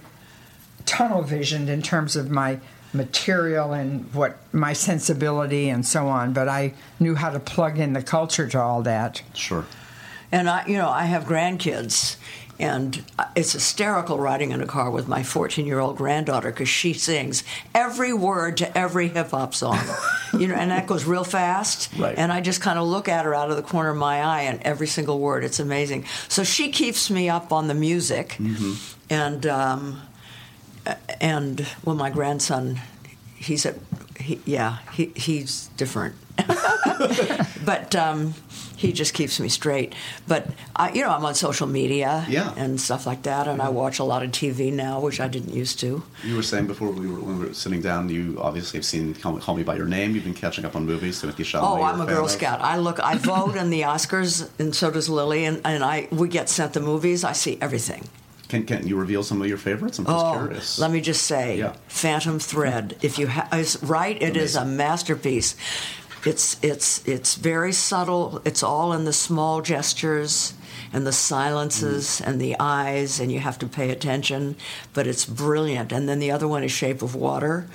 tunnel 0.84 1.22
visioned 1.22 1.70
in 1.70 1.80
terms 1.80 2.16
of 2.16 2.30
my 2.30 2.58
material 2.92 3.72
and 3.72 4.12
what 4.12 4.38
my 4.52 4.72
sensibility 4.72 5.68
and 5.68 5.86
so 5.86 6.08
on. 6.08 6.32
But 6.32 6.48
I 6.48 6.74
knew 6.98 7.14
how 7.14 7.30
to 7.30 7.38
plug 7.38 7.78
in 7.78 7.92
the 7.92 8.02
culture 8.02 8.48
to 8.48 8.60
all 8.60 8.82
that. 8.82 9.22
Sure. 9.32 9.64
And 10.32 10.50
I, 10.50 10.66
you 10.66 10.76
know, 10.76 10.88
I 10.88 11.04
have 11.04 11.24
grandkids, 11.24 12.16
and 12.58 13.04
it's 13.34 13.52
hysterical 13.52 14.18
riding 14.18 14.52
in 14.52 14.60
a 14.60 14.66
car 14.66 14.90
with 14.90 15.08
my 15.08 15.22
14 15.22 15.66
year 15.66 15.80
old 15.80 15.96
granddaughter 15.96 16.50
because 16.50 16.68
she 16.68 16.92
sings 16.92 17.42
every 17.74 18.12
word 18.12 18.56
to 18.58 18.78
every 18.78 19.08
hip 19.08 19.30
hop 19.30 19.54
song, 19.54 19.78
you 20.40 20.48
know, 20.48 20.54
and 20.54 20.70
that 20.70 20.86
goes 20.86 21.04
real 21.04 21.24
fast. 21.24 21.92
Right. 21.98 22.16
And 22.16 22.32
I 22.32 22.40
just 22.40 22.60
kind 22.60 22.78
of 22.78 22.86
look 22.86 23.08
at 23.08 23.24
her 23.24 23.34
out 23.34 23.50
of 23.50 23.56
the 23.56 23.62
corner 23.62 23.90
of 23.90 23.96
my 23.96 24.22
eye, 24.22 24.42
and 24.42 24.60
every 24.62 24.86
single 24.86 25.18
word, 25.18 25.44
it's 25.44 25.60
amazing. 25.60 26.06
So 26.28 26.44
she 26.44 26.70
keeps 26.70 27.10
me 27.10 27.28
up 27.28 27.52
on 27.52 27.68
the 27.68 27.74
music, 27.74 28.38
and 29.10 29.46
um, 29.46 30.00
and 31.20 31.66
well, 31.84 31.96
my 31.96 32.10
grandson, 32.10 32.80
he's 33.36 33.66
at, 33.66 33.76
he, 34.18 34.40
yeah, 34.44 34.78
he, 34.92 35.12
he's 35.14 35.68
different. 35.76 36.14
but 37.64 37.94
um, 37.94 38.34
he 38.80 38.92
just 38.92 39.12
keeps 39.12 39.38
me 39.38 39.50
straight. 39.50 39.94
But 40.26 40.46
I, 40.74 40.90
you 40.92 41.02
know, 41.02 41.10
I'm 41.10 41.22
on 41.22 41.34
social 41.34 41.66
media 41.66 42.24
Yeah. 42.30 42.54
and 42.56 42.80
stuff 42.80 43.06
like 43.06 43.24
that, 43.24 43.46
and 43.46 43.60
I 43.60 43.66
mm-hmm. 43.66 43.74
watch 43.74 43.98
a 43.98 44.04
lot 44.04 44.22
of 44.22 44.30
TV 44.30 44.72
now, 44.72 45.00
which 45.00 45.20
I 45.20 45.28
didn't 45.28 45.52
used 45.52 45.78
to. 45.80 46.02
You 46.24 46.34
were 46.36 46.42
saying 46.42 46.66
before 46.66 46.90
we 46.90 47.06
were, 47.06 47.20
when 47.20 47.38
we 47.38 47.46
were 47.48 47.52
sitting 47.54 47.82
down, 47.82 48.08
you 48.08 48.38
obviously 48.40 48.78
have 48.78 48.86
seen 48.86 49.12
Call, 49.12 49.38
Call 49.38 49.54
Me 49.54 49.62
by 49.62 49.76
Your 49.76 49.84
Name. 49.86 50.14
You've 50.14 50.24
been 50.24 50.32
catching 50.32 50.64
up 50.64 50.74
on 50.76 50.86
movies. 50.86 51.20
Timothée 51.20 51.44
Chalamet. 51.44 51.62
Oh, 51.78 51.82
I'm 51.82 52.00
a 52.00 52.06
fan 52.06 52.14
Girl 52.14 52.24
of. 52.24 52.30
Scout. 52.30 52.62
I 52.62 52.78
look, 52.78 52.98
I 53.00 53.16
vote 53.34 53.54
in 53.56 53.68
the 53.68 53.82
Oscars, 53.82 54.48
and 54.58 54.74
so 54.74 54.90
does 54.90 55.10
Lily, 55.10 55.44
and, 55.44 55.60
and 55.66 55.84
I 55.84 56.08
we 56.10 56.28
get 56.28 56.48
sent 56.48 56.72
the 56.72 56.80
movies. 56.80 57.22
I 57.22 57.32
see 57.32 57.58
everything. 57.60 58.08
Can, 58.48 58.64
can 58.66 58.84
you 58.88 58.96
reveal 58.96 59.22
some 59.22 59.40
of 59.40 59.46
your 59.46 59.58
favorites? 59.58 59.98
I'm 60.00 60.06
just 60.06 60.24
Oh, 60.26 60.32
curious. 60.32 60.78
let 60.80 60.90
me 60.90 61.00
just 61.00 61.22
say, 61.22 61.58
Yeah. 61.58 61.74
Phantom 61.86 62.40
Thread. 62.40 62.96
If 63.00 63.16
you 63.16 63.28
ha- 63.28 63.48
is 63.52 63.80
right, 63.82 64.20
it 64.20 64.36
is 64.36 64.56
a 64.56 64.64
masterpiece. 64.64 65.54
It's 66.24 66.56
it's 66.62 67.06
it's 67.06 67.34
very 67.34 67.72
subtle. 67.72 68.42
It's 68.44 68.62
all 68.62 68.92
in 68.92 69.04
the 69.04 69.12
small 69.12 69.62
gestures 69.62 70.54
and 70.92 71.06
the 71.06 71.12
silences 71.12 72.20
mm. 72.20 72.26
and 72.26 72.40
the 72.40 72.56
eyes, 72.58 73.20
and 73.20 73.32
you 73.32 73.40
have 73.40 73.58
to 73.60 73.66
pay 73.66 73.90
attention. 73.90 74.56
But 74.92 75.06
it's 75.06 75.24
brilliant. 75.24 75.92
And 75.92 76.08
then 76.08 76.18
the 76.18 76.30
other 76.30 76.48
one 76.48 76.62
is 76.64 76.72
Shape 76.72 77.02
of 77.02 77.14
Water. 77.14 77.68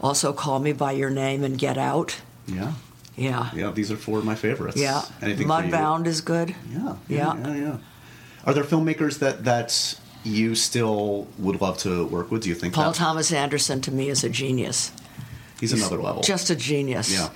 Also, 0.00 0.32
Call 0.32 0.58
Me 0.58 0.72
by 0.72 0.92
Your 0.92 1.10
Name 1.10 1.44
and 1.44 1.56
Get 1.56 1.78
Out. 1.78 2.20
Yeah. 2.46 2.72
Yeah, 3.14 3.50
Yeah, 3.54 3.70
these 3.70 3.92
are 3.92 3.96
four 3.96 4.18
of 4.18 4.24
my 4.24 4.34
favorites. 4.34 4.78
yeah. 4.78 5.02
Anything? 5.20 5.46
Mudbound 5.46 6.06
is 6.06 6.22
good. 6.22 6.54
Yeah, 6.70 6.96
Yeah. 7.08 7.36
yeah, 7.36 7.48
yeah, 7.48 7.54
yeah. 7.56 7.76
Are 8.46 8.54
there 8.54 8.64
filmmakers 8.64 9.18
that 9.18 9.44
that 9.44 9.98
you 10.24 10.54
still 10.54 11.28
would 11.38 11.60
love 11.60 11.78
to 11.78 12.06
work 12.06 12.30
with? 12.30 12.42
Do 12.42 12.48
you 12.48 12.54
think 12.54 12.74
Paul 12.74 12.92
that 12.92 12.96
Thomas 12.96 13.32
Anderson 13.32 13.80
to 13.82 13.92
me 13.92 14.08
is 14.08 14.24
a 14.24 14.28
genius. 14.28 14.92
he's 15.60 15.72
another 15.72 16.00
level? 16.00 16.22
Just 16.22 16.50
a 16.50 16.56
genius. 16.56 17.12
Yeah. 17.12 17.28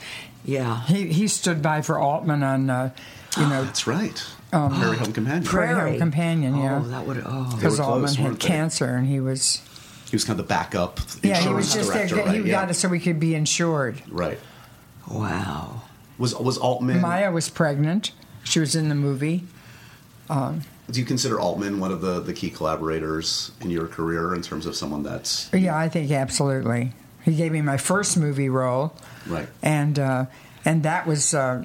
Yeah. 0.47 0.83
He, 0.87 1.09
he 1.13 1.29
stood 1.29 1.61
by 1.61 1.83
for 1.83 1.99
Altman 1.99 2.43
on, 2.43 2.71
uh, 2.71 2.91
you 3.37 3.47
know, 3.49 3.65
That's 3.65 3.87
right. 3.87 4.25
Um, 4.53 4.79
Prairie 4.79 4.97
Home 4.97 5.13
Companion. 5.13 5.45
Prairie 5.45 5.91
Home 5.91 5.99
Companion, 5.99 6.57
yeah. 6.57 6.81
Oh, 6.83 6.89
that 6.89 7.07
would. 7.07 7.23
Oh. 7.27 7.53
because 7.55 7.79
were 7.79 7.85
close, 7.85 7.89
Altman 7.89 8.15
had 8.15 8.25
weren't 8.25 8.41
they? 8.41 8.47
cancer 8.49 8.87
and 8.95 9.07
he 9.07 9.21
was 9.21 9.61
He 10.09 10.17
was 10.17 10.25
kind 10.25 10.39
of 10.41 10.47
the 10.47 10.49
backup. 10.49 11.01
yeah 11.23 11.35
he 11.35 11.49
insurance 11.49 11.57
was 11.57 11.75
just 11.75 11.93
there 11.93 12.07
director, 12.07 12.31
he 12.33 12.39
right? 12.41 12.51
got 12.51 12.65
yeah. 12.67 12.71
it 12.71 12.75
so 12.75 12.89
we 12.89 13.01
could 13.01 13.19
be 13.21 13.35
insured. 13.35 14.01
Right. 14.09 14.39
Wow. 15.11 15.83
Was 16.19 16.35
was 16.35 16.57
Altman? 16.59 17.01
Maya 17.01 17.31
was 17.31 17.51
pregnant. 17.51 18.13
She 18.45 18.61
was 18.61 18.75
in 18.77 18.89
the 18.89 18.95
movie. 18.95 19.45
Do 20.29 21.01
you 21.01 21.05
consider 21.05 21.41
Altman 21.41 21.81
one 21.81 21.91
of 21.91 22.01
the, 22.01 22.21
the 22.21 22.33
key 22.33 22.49
collaborators 22.51 23.51
in 23.61 23.71
your 23.71 23.89
career 23.89 24.35
in 24.35 24.43
terms 24.43 24.67
of 24.67 24.77
someone 24.77 25.03
that's 25.03 25.53
Yeah, 25.53 25.77
I 25.77 25.89
think 25.89 26.11
absolutely. 26.13 26.93
He 27.27 27.35
gave 27.35 27.53
me 27.53 27.61
my 27.61 27.77
first 27.77 28.17
movie 28.17 28.49
role, 28.49 28.95
right? 29.27 29.49
and 29.61 29.99
uh, 29.99 30.27
and 30.65 30.85
that 30.85 31.07
was 31.07 31.35
uh, 31.35 31.65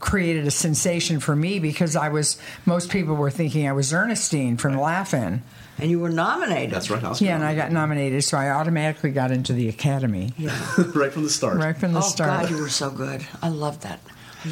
created 0.00 0.46
a 0.46 0.50
sensation 0.50 1.20
for 1.20 1.36
me 1.36 1.58
because 1.58 1.94
I 1.96 2.08
was 2.08 2.40
most 2.64 2.90
people 2.90 3.14
were 3.14 3.30
thinking 3.30 3.68
I 3.68 3.72
was 3.72 3.92
Ernestine 3.92 4.56
from 4.56 4.76
Laugh-In. 4.78 5.42
And 5.78 5.90
you 5.90 6.00
were 6.00 6.08
nominated. 6.08 6.70
That's 6.70 6.88
right. 6.88 7.04
Oscar 7.04 7.26
Yeah, 7.26 7.34
and 7.34 7.44
I 7.44 7.54
got 7.54 7.70
nominated, 7.70 8.24
so 8.24 8.38
I 8.38 8.48
automatically 8.48 9.10
got 9.10 9.30
into 9.30 9.52
the 9.52 9.68
Academy 9.68 10.32
Yeah. 10.38 10.58
right 10.94 11.12
from 11.12 11.24
the 11.24 11.30
start. 11.30 11.58
right 11.58 11.76
from 11.76 11.92
the 11.92 11.98
oh 11.98 12.02
start. 12.02 12.30
Oh 12.30 12.42
God, 12.42 12.50
you 12.50 12.58
were 12.62 12.70
so 12.70 12.90
good. 12.90 13.26
I 13.42 13.50
love 13.50 13.82
that. 13.82 14.00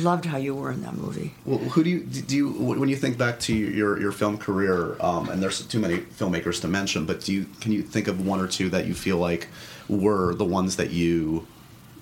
Loved 0.03 0.25
how 0.25 0.37
you 0.39 0.55
were 0.55 0.73
in 0.73 0.83
that 0.83 0.95
movie. 0.95 1.35
Well, 1.45 1.59
who 1.59 1.85
do 1.85 1.91
you 1.91 2.01
do 2.01 2.37
you 2.37 2.51
when 2.51 2.89
you 2.89 2.97
think 2.97 3.19
back 3.19 3.41
to 3.41 3.55
your 3.55 4.01
your 4.01 4.13
film 4.13 4.39
career? 4.39 4.97
Um, 5.01 5.29
and 5.29 5.43
there's 5.43 5.65
too 5.67 5.79
many 5.79 5.99
filmmakers 5.99 6.61
to 6.63 6.69
mention, 6.69 7.07
but 7.07 7.21
do 7.21 7.33
you 7.33 7.47
can 7.61 7.73
you 7.73 7.83
think 7.83 8.09
of 8.09 8.27
one 8.27 8.41
or 8.41 8.47
two 8.47 8.69
that 8.71 8.87
you 8.87 8.95
feel 8.95 9.19
like 9.19 9.49
were 9.89 10.35
the 10.35 10.45
ones 10.45 10.77
that 10.77 10.91
you 10.91 11.47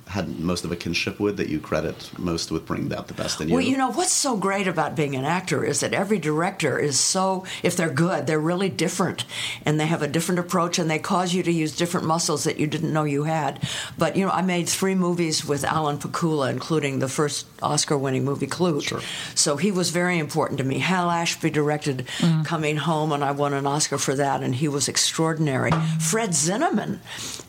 had 0.09 0.41
most 0.41 0.65
of 0.65 0.73
a 0.73 0.77
kinship 0.77 1.19
with 1.19 1.37
that 1.37 1.49
you 1.49 1.61
credit 1.61 2.11
most 2.19 2.51
with 2.51 2.67
bringing 2.67 2.93
out 2.93 3.09
the 3.09 3.15
best 3.15 3.41
in 3.41 3.49
you? 3.49 3.55
Well, 3.55 3.63
you 3.63 3.77
know, 3.77 3.91
what's 3.91 4.13
so 4.13 4.37
great 4.37 4.67
about 4.67 4.95
being 4.95 5.15
an 5.17 5.25
actor 5.25 5.65
is 5.65 5.81
that 5.81 5.95
every 5.95 6.19
director 6.19 6.79
is 6.79 6.99
so, 6.99 7.45
if 7.63 7.77
they're 7.77 7.91
good, 7.91 8.27
they're 8.27 8.41
really 8.41 8.69
different. 8.69 9.25
And 9.65 9.81
they 9.81 9.87
have 9.87 10.03
a 10.03 10.09
different 10.09 10.41
approach 10.41 10.79
and 10.79 10.91
they 10.91 10.99
cause 10.99 11.33
you 11.33 11.43
to 11.43 11.53
use 11.53 11.77
different 11.77 12.07
muscles 12.07 12.45
that 12.45 12.59
you 12.59 12.67
didn't 12.67 12.93
know 12.93 13.05
you 13.05 13.25
had. 13.25 13.67
But, 13.97 14.17
you 14.17 14.27
know, 14.27 14.33
I 14.33 14.43
made 14.43 14.69
three 14.69 14.95
movies 14.95 15.47
with 15.47 15.65
Alan 15.65 15.99
Pakula, 15.99 16.51
including 16.51 16.99
the 16.99 17.09
first 17.09 17.47
Oscar 17.63 17.97
winning 17.97 18.25
movie, 18.25 18.47
Klute. 18.47 18.83
Sure. 18.83 19.01
So 19.35 19.57
he 19.57 19.71
was 19.71 19.91
very 19.91 20.19
important 20.19 20.59
to 20.59 20.65
me. 20.65 20.79
Hal 20.79 21.11
Ashby 21.11 21.51
directed 21.51 22.07
mm-hmm. 22.19 22.43
Coming 22.43 22.77
Home, 22.77 23.13
and 23.13 23.25
I 23.25 23.31
won 23.31 23.55
an 23.55 23.67
Oscar 23.67 23.99
for 23.99 24.15
that, 24.15 24.43
and 24.43 24.55
he 24.55 24.69
was 24.69 24.89
extraordinary. 24.89 25.71
Mm-hmm. 25.71 25.99
Fred 25.99 26.31
Zinnemann, 26.31 26.99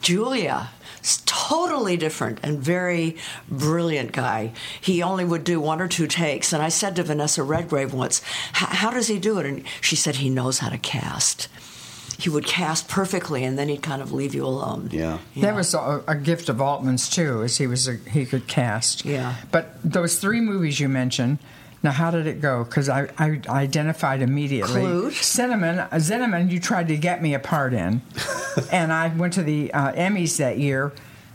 Julia, 0.01 0.69
s- 0.81 0.82
totally 1.25 1.97
different 1.97 2.39
and 2.43 2.59
very 2.59 3.17
brilliant 3.49 4.11
guy. 4.11 4.53
He 4.79 5.03
only 5.03 5.25
would 5.25 5.43
do 5.43 5.59
one 5.59 5.81
or 5.81 5.87
two 5.87 6.07
takes. 6.07 6.53
And 6.53 6.63
I 6.63 6.69
said 6.69 6.95
to 6.95 7.03
Vanessa 7.03 7.43
Redgrave 7.43 7.93
once, 7.93 8.21
How 8.53 8.91
does 8.91 9.07
he 9.07 9.19
do 9.19 9.39
it? 9.39 9.45
And 9.45 9.63
she 9.81 9.95
said, 9.95 10.17
He 10.17 10.29
knows 10.29 10.59
how 10.59 10.69
to 10.69 10.77
cast. 10.77 11.49
He 12.17 12.29
would 12.29 12.45
cast 12.45 12.87
perfectly, 12.87 13.43
and 13.43 13.57
then 13.57 13.67
he'd 13.67 13.81
kind 13.81 14.01
of 14.01 14.13
leave 14.13 14.33
you 14.33 14.45
alone. 14.45 14.89
Yeah. 14.91 15.17
That 15.37 15.55
was 15.55 15.73
a, 15.73 16.03
a 16.07 16.15
gift 16.15 16.47
of 16.47 16.61
Altman's 16.61 17.09
too, 17.09 17.43
as 17.43 17.57
he 17.57 17.67
was 17.67 17.87
a, 17.87 17.95
he 17.95 18.25
could 18.25 18.47
cast. 18.47 19.03
Yeah. 19.03 19.35
But 19.51 19.75
those 19.83 20.19
three 20.19 20.39
movies 20.39 20.79
you 20.79 20.87
mentioned. 20.87 21.39
Now, 21.83 21.91
how 21.91 22.11
did 22.11 22.27
it 22.27 22.39
go? 22.39 22.63
Because 22.63 22.87
I, 22.87 23.09
I 23.17 23.41
identified 23.49 24.21
immediately. 24.21 25.11
Cinnamon, 25.11 25.79
uh, 25.79 25.89
Zinnemann, 25.93 26.49
you 26.49 26.61
tried 26.61 26.87
to 26.87 26.95
get 26.95 27.21
me 27.21 27.33
a 27.33 27.39
part 27.39 27.73
in, 27.73 28.01
and 28.71 28.93
I 28.93 29.09
went 29.09 29.33
to 29.33 29.43
the 29.43 29.73
uh, 29.73 29.91
Emmys 29.91 30.37
that 30.37 30.57
year, 30.57 30.93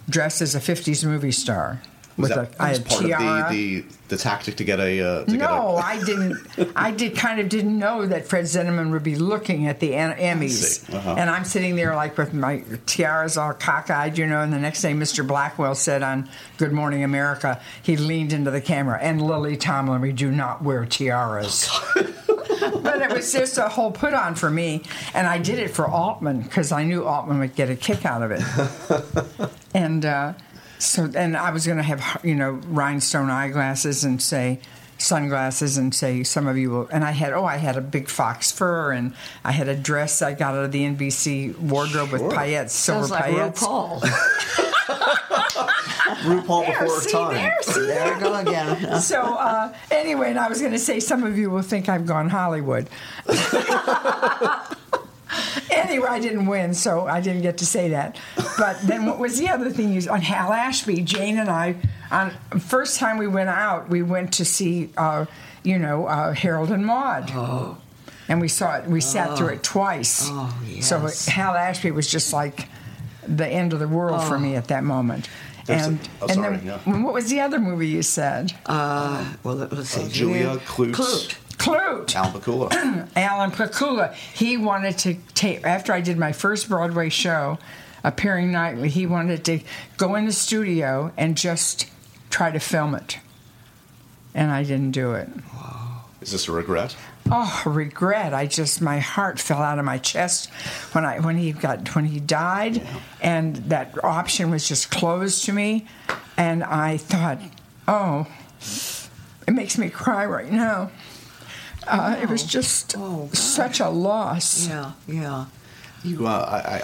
dressed 0.08 0.40
as 0.40 0.54
a 0.54 0.60
'50s 0.60 1.04
movie 1.04 1.32
star. 1.32 1.82
Was 2.18 2.28
that, 2.30 2.38
a, 2.38 2.62
I 2.62 2.68
was 2.70 2.78
had 2.78 2.86
part 2.88 3.02
tiara. 3.04 3.44
of 3.46 3.50
the, 3.52 3.80
the 3.80 3.86
the 4.08 4.16
tactic 4.16 4.56
to 4.56 4.64
get 4.64 4.80
a 4.80 5.00
uh, 5.00 5.24
to 5.24 5.30
get 5.30 5.38
No, 5.38 5.76
a, 5.76 5.76
I 5.82 6.02
didn't. 6.02 6.38
I 6.74 6.90
did 6.90 7.16
kind 7.16 7.40
of 7.40 7.48
didn't 7.48 7.78
know 7.78 8.06
that 8.06 8.26
Fred 8.26 8.44
Zinnemann 8.46 8.90
would 8.92 9.02
be 9.02 9.16
looking 9.16 9.66
at 9.66 9.80
the 9.80 9.94
Em- 9.94 10.16
Emmys. 10.16 10.92
Uh-huh. 10.92 11.14
and 11.18 11.28
I'm 11.30 11.44
sitting 11.44 11.76
there 11.76 11.94
like 11.94 12.16
with 12.16 12.32
my 12.34 12.64
tiaras 12.86 13.36
all 13.36 13.52
cockeyed, 13.52 14.16
you 14.18 14.26
know. 14.26 14.40
And 14.40 14.52
the 14.52 14.58
next 14.58 14.82
day, 14.82 14.92
Mr. 14.92 15.26
Blackwell 15.26 15.74
said 15.74 16.02
on 16.02 16.28
Good 16.56 16.72
Morning 16.72 17.04
America, 17.04 17.60
he 17.82 17.96
leaned 17.96 18.32
into 18.32 18.50
the 18.50 18.60
camera, 18.62 18.98
and 19.00 19.20
Lily 19.20 19.56
Tomlin, 19.56 20.00
we 20.00 20.12
do 20.12 20.30
not 20.30 20.62
wear 20.62 20.84
tiaras. 20.86 21.68
but 21.94 23.02
it 23.02 23.12
was 23.12 23.32
just 23.32 23.58
a 23.58 23.68
whole 23.68 23.92
put 23.92 24.14
on 24.14 24.34
for 24.34 24.50
me, 24.50 24.82
and 25.14 25.26
I 25.26 25.38
did 25.38 25.58
it 25.58 25.68
for 25.68 25.86
Altman 25.86 26.40
because 26.42 26.72
I 26.72 26.82
knew 26.84 27.04
Altman 27.04 27.38
would 27.40 27.54
get 27.54 27.68
a 27.70 27.76
kick 27.76 28.04
out 28.06 28.22
of 28.22 28.30
it. 28.30 29.50
and 29.74 30.04
uh, 30.04 30.32
so, 30.78 31.10
and 31.14 31.36
I 31.36 31.50
was 31.50 31.66
going 31.66 31.78
to 31.78 31.82
have 31.84 32.20
you 32.24 32.34
know 32.34 32.52
rhinestone 32.68 33.30
eyeglasses 33.30 34.04
and 34.04 34.20
say 34.22 34.60
sunglasses 34.98 35.78
and 35.78 35.94
say 35.94 36.22
some 36.24 36.46
of 36.46 36.56
you 36.58 36.70
will. 36.70 36.88
And 36.92 37.04
I 37.04 37.12
had 37.12 37.32
oh, 37.32 37.44
I 37.44 37.56
had 37.56 37.76
a 37.76 37.80
big 37.80 38.08
fox 38.08 38.50
fur 38.52 38.92
and 38.92 39.14
I 39.44 39.52
had 39.52 39.68
a 39.68 39.76
dress 39.76 40.22
I 40.22 40.34
got 40.34 40.54
out 40.54 40.64
of 40.64 40.72
the 40.72 40.82
NBC 40.84 41.56
wardrobe 41.58 42.10
with 42.12 42.22
paillettes, 42.22 42.70
silver 42.70 43.06
Sounds 43.06 43.10
like 43.10 43.24
paillettes. 43.24 43.58
RuPaul. 43.58 44.00
RuPaul 46.18 46.66
There, 46.66 46.80
before 46.82 47.00
see, 47.00 47.12
time. 47.12 47.34
there, 47.34 47.56
see, 47.62 47.86
there 47.86 48.14
we 48.14 48.20
go 48.20 48.34
again. 48.34 49.00
so 49.00 49.20
uh, 49.22 49.72
anyway, 49.90 50.30
and 50.30 50.38
I 50.38 50.48
was 50.48 50.60
going 50.60 50.72
to 50.72 50.78
say 50.78 51.00
some 51.00 51.22
of 51.22 51.38
you 51.38 51.50
will 51.50 51.62
think 51.62 51.88
I've 51.88 52.06
gone 52.06 52.28
Hollywood. 52.28 52.88
anyway, 55.70 56.08
I 56.10 56.20
didn't 56.20 56.46
win, 56.46 56.74
so 56.74 57.06
I 57.06 57.20
didn't 57.20 57.42
get 57.42 57.58
to 57.58 57.66
say 57.66 57.90
that. 57.90 58.18
But 58.58 58.80
then 58.82 59.06
what 59.06 59.18
was 59.18 59.38
the 59.38 59.48
other 59.48 59.70
thing? 59.70 59.92
You 59.92 60.08
on 60.10 60.20
Hal 60.22 60.52
Ashby, 60.52 61.02
Jane 61.02 61.38
and 61.38 61.48
I, 61.48 61.76
on 62.10 62.30
first 62.60 62.98
time 62.98 63.18
we 63.18 63.26
went 63.26 63.48
out, 63.48 63.88
we 63.88 64.02
went 64.02 64.32
to 64.34 64.44
see, 64.44 64.90
uh, 64.96 65.26
you 65.62 65.78
know, 65.78 66.06
uh, 66.06 66.32
Harold 66.32 66.70
and 66.70 66.84
Maude. 66.86 67.30
And 68.30 68.40
we 68.42 68.48
saw 68.48 68.76
it. 68.76 68.86
We 68.86 69.00
sat 69.00 69.38
through 69.38 69.48
it 69.48 69.62
twice. 69.62 70.26
Oh, 70.28 70.54
So. 70.80 71.08
Hal 71.30 71.54
Ashby 71.54 71.90
was 71.92 72.10
just 72.10 72.32
like 72.32 72.68
the 73.26 73.46
end 73.46 73.72
of 73.72 73.78
the 73.80 73.88
world 73.88 74.22
for 74.24 74.38
me 74.38 74.54
at 74.56 74.68
that 74.68 74.84
moment. 74.84 75.28
There's 75.66 75.82
a- 75.82 75.88
And, 75.88 75.98
oh, 76.22 76.26
and 76.26 76.34
sorry, 76.34 76.56
then, 76.58 76.66
yeah. 76.66 77.02
what 77.02 77.12
was 77.14 77.28
the 77.30 77.40
other 77.40 77.58
movie 77.58 77.88
you 77.88 78.02
said? 78.02 78.52
Uh, 78.66 79.34
well, 79.44 79.54
let's 79.56 79.90
see. 79.90 80.08
Julia, 80.08 80.56
Klute. 80.58 80.92
Klute. 80.92 81.36
Klute. 81.58 82.14
Al 82.14 82.30
Pakula. 82.32 83.08
Alan 83.16 83.50
Pakula. 83.50 84.14
He 84.34 84.56
wanted 84.56 84.96
to 84.98 85.14
take 85.34 85.64
after 85.64 85.92
I 85.92 86.00
did 86.00 86.16
my 86.16 86.32
first 86.32 86.68
Broadway 86.68 87.08
show, 87.08 87.58
appearing 88.04 88.52
nightly. 88.52 88.88
He 88.88 89.06
wanted 89.06 89.44
to 89.46 89.60
go 89.96 90.14
in 90.14 90.24
the 90.24 90.32
studio 90.32 91.12
and 91.16 91.36
just 91.36 91.86
try 92.30 92.50
to 92.50 92.60
film 92.60 92.94
it, 92.94 93.18
and 94.34 94.50
I 94.50 94.62
didn't 94.62 94.92
do 94.92 95.12
it. 95.12 95.28
Is 96.20 96.32
this 96.32 96.48
a 96.48 96.52
regret? 96.52 96.96
Oh, 97.30 97.62
regret! 97.66 98.32
I 98.32 98.46
just 98.46 98.80
my 98.80 98.98
heart 99.00 99.38
fell 99.38 99.62
out 99.62 99.78
of 99.78 99.84
my 99.84 99.98
chest 99.98 100.50
when 100.92 101.04
I 101.04 101.20
when 101.20 101.36
he 101.36 101.52
got 101.52 101.94
when 101.94 102.06
he 102.06 102.20
died, 102.20 102.86
and 103.20 103.56
that 103.68 104.02
option 104.02 104.50
was 104.50 104.66
just 104.66 104.90
closed 104.90 105.44
to 105.44 105.52
me, 105.52 105.86
and 106.36 106.64
I 106.64 106.96
thought, 106.96 107.38
oh, 107.86 108.26
it 109.46 109.52
makes 109.52 109.76
me 109.76 109.90
cry 109.90 110.24
right 110.24 110.50
now. 110.50 110.90
Uh, 111.88 112.18
it 112.22 112.28
was 112.28 112.42
just 112.44 112.94
Oh, 112.98 113.28
such 113.32 113.80
a 113.80 113.88
loss. 113.88 114.68
Yeah, 114.68 114.92
yeah. 115.06 115.46
You, 116.04 116.28
uh, 116.28 116.30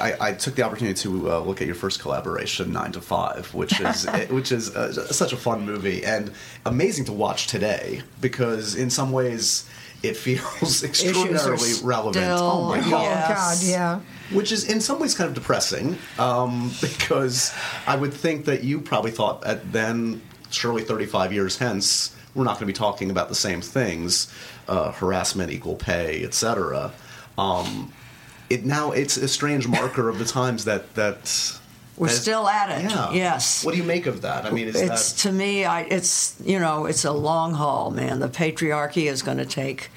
I, 0.01 0.11
I, 0.11 0.29
I 0.29 0.33
took 0.33 0.57
the 0.57 0.63
opportunity 0.63 1.01
to 1.03 1.31
uh, 1.33 1.39
look 1.39 1.61
at 1.61 1.67
your 1.69 1.77
first 1.77 2.01
collaboration, 2.01 2.73
Nine 2.73 2.91
to 2.93 3.01
Five, 3.01 3.55
which 3.55 3.81
is 3.81 4.07
which 4.31 4.51
is 4.51 4.75
uh, 4.75 4.93
such 5.13 5.33
a 5.33 5.37
fun 5.37 5.65
movie 5.65 6.05
and 6.05 6.33
amazing 6.67 7.05
to 7.07 7.13
watch 7.13 7.47
today 7.47 8.03
because 8.21 8.75
in 8.75 8.91
some 8.91 9.13
ways 9.13 9.69
it 10.03 10.17
feels 10.17 10.83
extraordinarily 10.89 11.71
relevant. 11.85 12.25
still- 12.25 12.39
oh 12.43 12.69
my 12.71 12.79
Oh 12.81 12.91
god! 12.91 13.03
Yes. 13.03 13.63
God, 13.63 13.71
yeah. 13.71 14.01
Which 14.37 14.51
is 14.51 14.69
in 14.69 14.81
some 14.81 14.99
ways 14.99 15.15
kind 15.15 15.29
of 15.29 15.35
depressing 15.35 15.97
um, 16.19 16.73
because 16.81 17.55
I 17.87 17.95
would 17.95 18.13
think 18.13 18.47
that 18.47 18.65
you 18.65 18.81
probably 18.81 19.13
thought 19.13 19.45
at 19.47 19.71
then, 19.73 20.23
surely 20.51 20.83
35 20.83 21.33
years 21.33 21.57
hence, 21.59 22.15
we're 22.35 22.45
not 22.45 22.55
going 22.55 22.61
to 22.61 22.67
be 22.67 22.73
talking 22.73 23.11
about 23.11 23.29
the 23.29 23.35
same 23.35 23.61
things 23.61 24.33
uh, 24.69 24.93
harassment, 24.93 25.51
equal 25.53 25.77
pay, 25.77 26.25
etc. 26.25 26.93
Um, 27.39 27.93
it 28.51 28.65
now 28.65 28.93
it's 28.93 29.17
a 29.17 29.29
strange 29.29 29.67
marker 29.69 30.09
of 30.09 30.19
the 30.19 30.25
times 30.25 30.65
that 30.65 30.95
that 30.95 31.59
We're 31.97 32.09
that- 32.09 32.15
still 32.15 32.49
at 32.49 32.71
it. 32.81 32.91
Yeah. 32.91 33.13
Yes. 33.13 33.65
What 33.65 33.73
do 33.73 33.79
you 33.79 33.85
make 33.85 34.07
of 34.07 34.23
that? 34.23 34.45
I 34.45 34.51
mean, 34.51 34.69
is 34.69 34.81
it's 34.81 35.13
that 35.13 35.19
to 35.29 35.33
me 35.33 35.65
I, 35.65 35.83
it's 35.83 36.37
you 36.45 36.59
know 36.59 36.87
it's 36.87 37.05
a 37.05 37.13
long 37.13 37.55
haul 37.55 37.91
man 37.91 38.21
the 38.21 38.29
patriarchy 38.29 39.11
is 39.11 39.23
going 39.23 39.39
to 39.39 39.47
take 39.47 39.91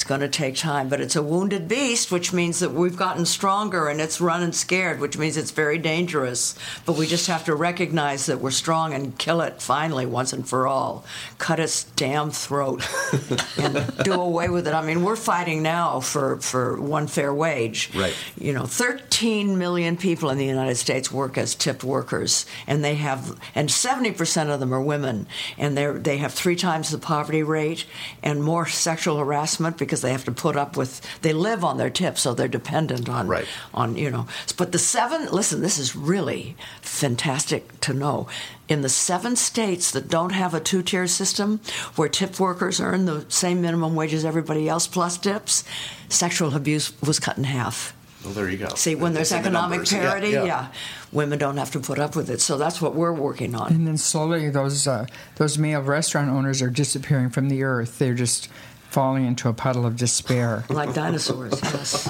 it's 0.00 0.08
going 0.08 0.22
to 0.22 0.28
take 0.30 0.56
time 0.56 0.88
but 0.88 0.98
it's 0.98 1.14
a 1.14 1.22
wounded 1.22 1.68
beast 1.68 2.10
which 2.10 2.32
means 2.32 2.60
that 2.60 2.72
we've 2.72 2.96
gotten 2.96 3.26
stronger 3.26 3.86
and 3.86 4.00
it's 4.00 4.18
running 4.18 4.50
scared 4.50 4.98
which 4.98 5.18
means 5.18 5.36
it's 5.36 5.50
very 5.50 5.76
dangerous. 5.76 6.54
But 6.86 6.96
we 6.96 7.06
just 7.06 7.26
have 7.26 7.44
to 7.44 7.54
recognize 7.54 8.24
that 8.24 8.40
we're 8.40 8.50
strong 8.50 8.94
and 8.94 9.18
kill 9.18 9.42
it 9.42 9.60
finally 9.60 10.06
once 10.06 10.32
and 10.32 10.48
for 10.48 10.66
all. 10.66 11.04
Cut 11.36 11.60
its 11.60 11.84
damn 11.84 12.30
throat 12.30 12.82
and 13.58 13.92
do 14.02 14.14
away 14.14 14.48
with 14.48 14.66
it. 14.66 14.72
I 14.72 14.80
mean 14.80 15.02
we're 15.02 15.16
fighting 15.16 15.62
now 15.62 16.00
for 16.00 16.38
for 16.38 16.80
one 16.80 17.06
fair 17.06 17.34
wage. 17.34 17.90
Right. 17.94 18.16
you 18.38 18.54
know 18.54 18.64
13 18.64 19.58
million 19.58 19.98
people 19.98 20.30
in 20.30 20.38
the 20.38 20.46
united 20.46 20.76
states 20.76 21.12
work 21.12 21.36
as 21.36 21.54
tipped 21.54 21.84
workers 21.84 22.46
and 22.66 22.82
they 22.82 22.94
have 22.94 23.38
and 23.54 23.68
70% 23.68 24.48
of 24.48 24.60
them 24.60 24.72
are 24.72 24.80
women 24.80 25.26
and 25.58 25.76
they 25.76 25.86
they 25.92 26.16
have 26.16 26.32
three 26.32 26.56
times 26.56 26.90
the 26.90 26.96
poverty 26.96 27.42
rate 27.42 27.84
and 28.22 28.42
more 28.42 28.66
sexual 28.66 29.18
harassment 29.18 29.76
because 29.90 30.02
they 30.02 30.12
have 30.12 30.24
to 30.24 30.30
put 30.30 30.54
up 30.56 30.76
with 30.76 31.00
they 31.22 31.32
live 31.32 31.64
on 31.64 31.76
their 31.76 31.90
tips 31.90 32.20
so 32.20 32.32
they're 32.32 32.46
dependent 32.46 33.08
on 33.08 33.26
Right. 33.26 33.44
on 33.74 33.96
you 33.96 34.08
know 34.08 34.28
but 34.56 34.70
the 34.70 34.78
seven 34.78 35.26
listen 35.32 35.60
this 35.62 35.78
is 35.78 35.96
really 35.96 36.56
fantastic 36.80 37.80
to 37.80 37.92
know 37.92 38.28
in 38.68 38.82
the 38.82 38.88
seven 38.88 39.34
states 39.34 39.90
that 39.90 40.08
don't 40.08 40.30
have 40.30 40.54
a 40.54 40.60
two-tier 40.60 41.08
system 41.08 41.58
where 41.96 42.08
tip 42.08 42.38
workers 42.38 42.80
earn 42.80 43.06
the 43.06 43.24
same 43.28 43.60
minimum 43.62 43.96
wage 43.96 44.14
as 44.14 44.24
everybody 44.24 44.68
else 44.68 44.86
plus 44.86 45.18
tips 45.18 45.64
sexual 46.08 46.54
abuse 46.54 46.92
was 47.02 47.18
cut 47.18 47.36
in 47.36 47.44
half 47.44 47.92
well, 48.22 48.34
there 48.34 48.50
you 48.50 48.58
go. 48.58 48.68
See, 48.74 48.94
when 48.94 49.14
there's 49.14 49.32
It's 49.32 49.46
in 49.46 49.50
the 49.50 49.58
economic. 49.58 49.90
Yeah, 49.90 50.00
parity, 50.00 50.28
yeah. 50.32 50.44
yeah, 50.44 50.66
women 51.10 51.38
don't 51.38 51.56
have 51.56 51.70
to 51.70 51.80
put 51.80 51.98
up 51.98 52.14
with 52.14 52.28
it. 52.28 52.42
So 52.42 52.58
that's 52.58 52.78
what 52.78 52.94
we're 52.94 53.14
working 53.14 53.54
on. 53.54 53.72
And 53.72 53.86
then 53.86 53.96
slowly, 53.96 54.50
those 54.50 54.86
uh, 54.86 55.06
those 55.36 55.56
male 55.56 55.80
restaurant 55.80 56.28
owners 56.28 56.60
are 56.60 56.68
disappearing 56.68 57.30
from 57.30 57.48
the 57.48 57.62
earth. 57.62 57.98
They're 57.98 58.12
just 58.12 58.50
falling 58.90 59.24
into 59.24 59.48
a 59.48 59.52
puddle 59.52 59.86
of 59.86 59.96
despair. 59.96 60.64
Like 60.70 60.94
dinosaurs, 60.94 61.58
yes. 61.62 62.08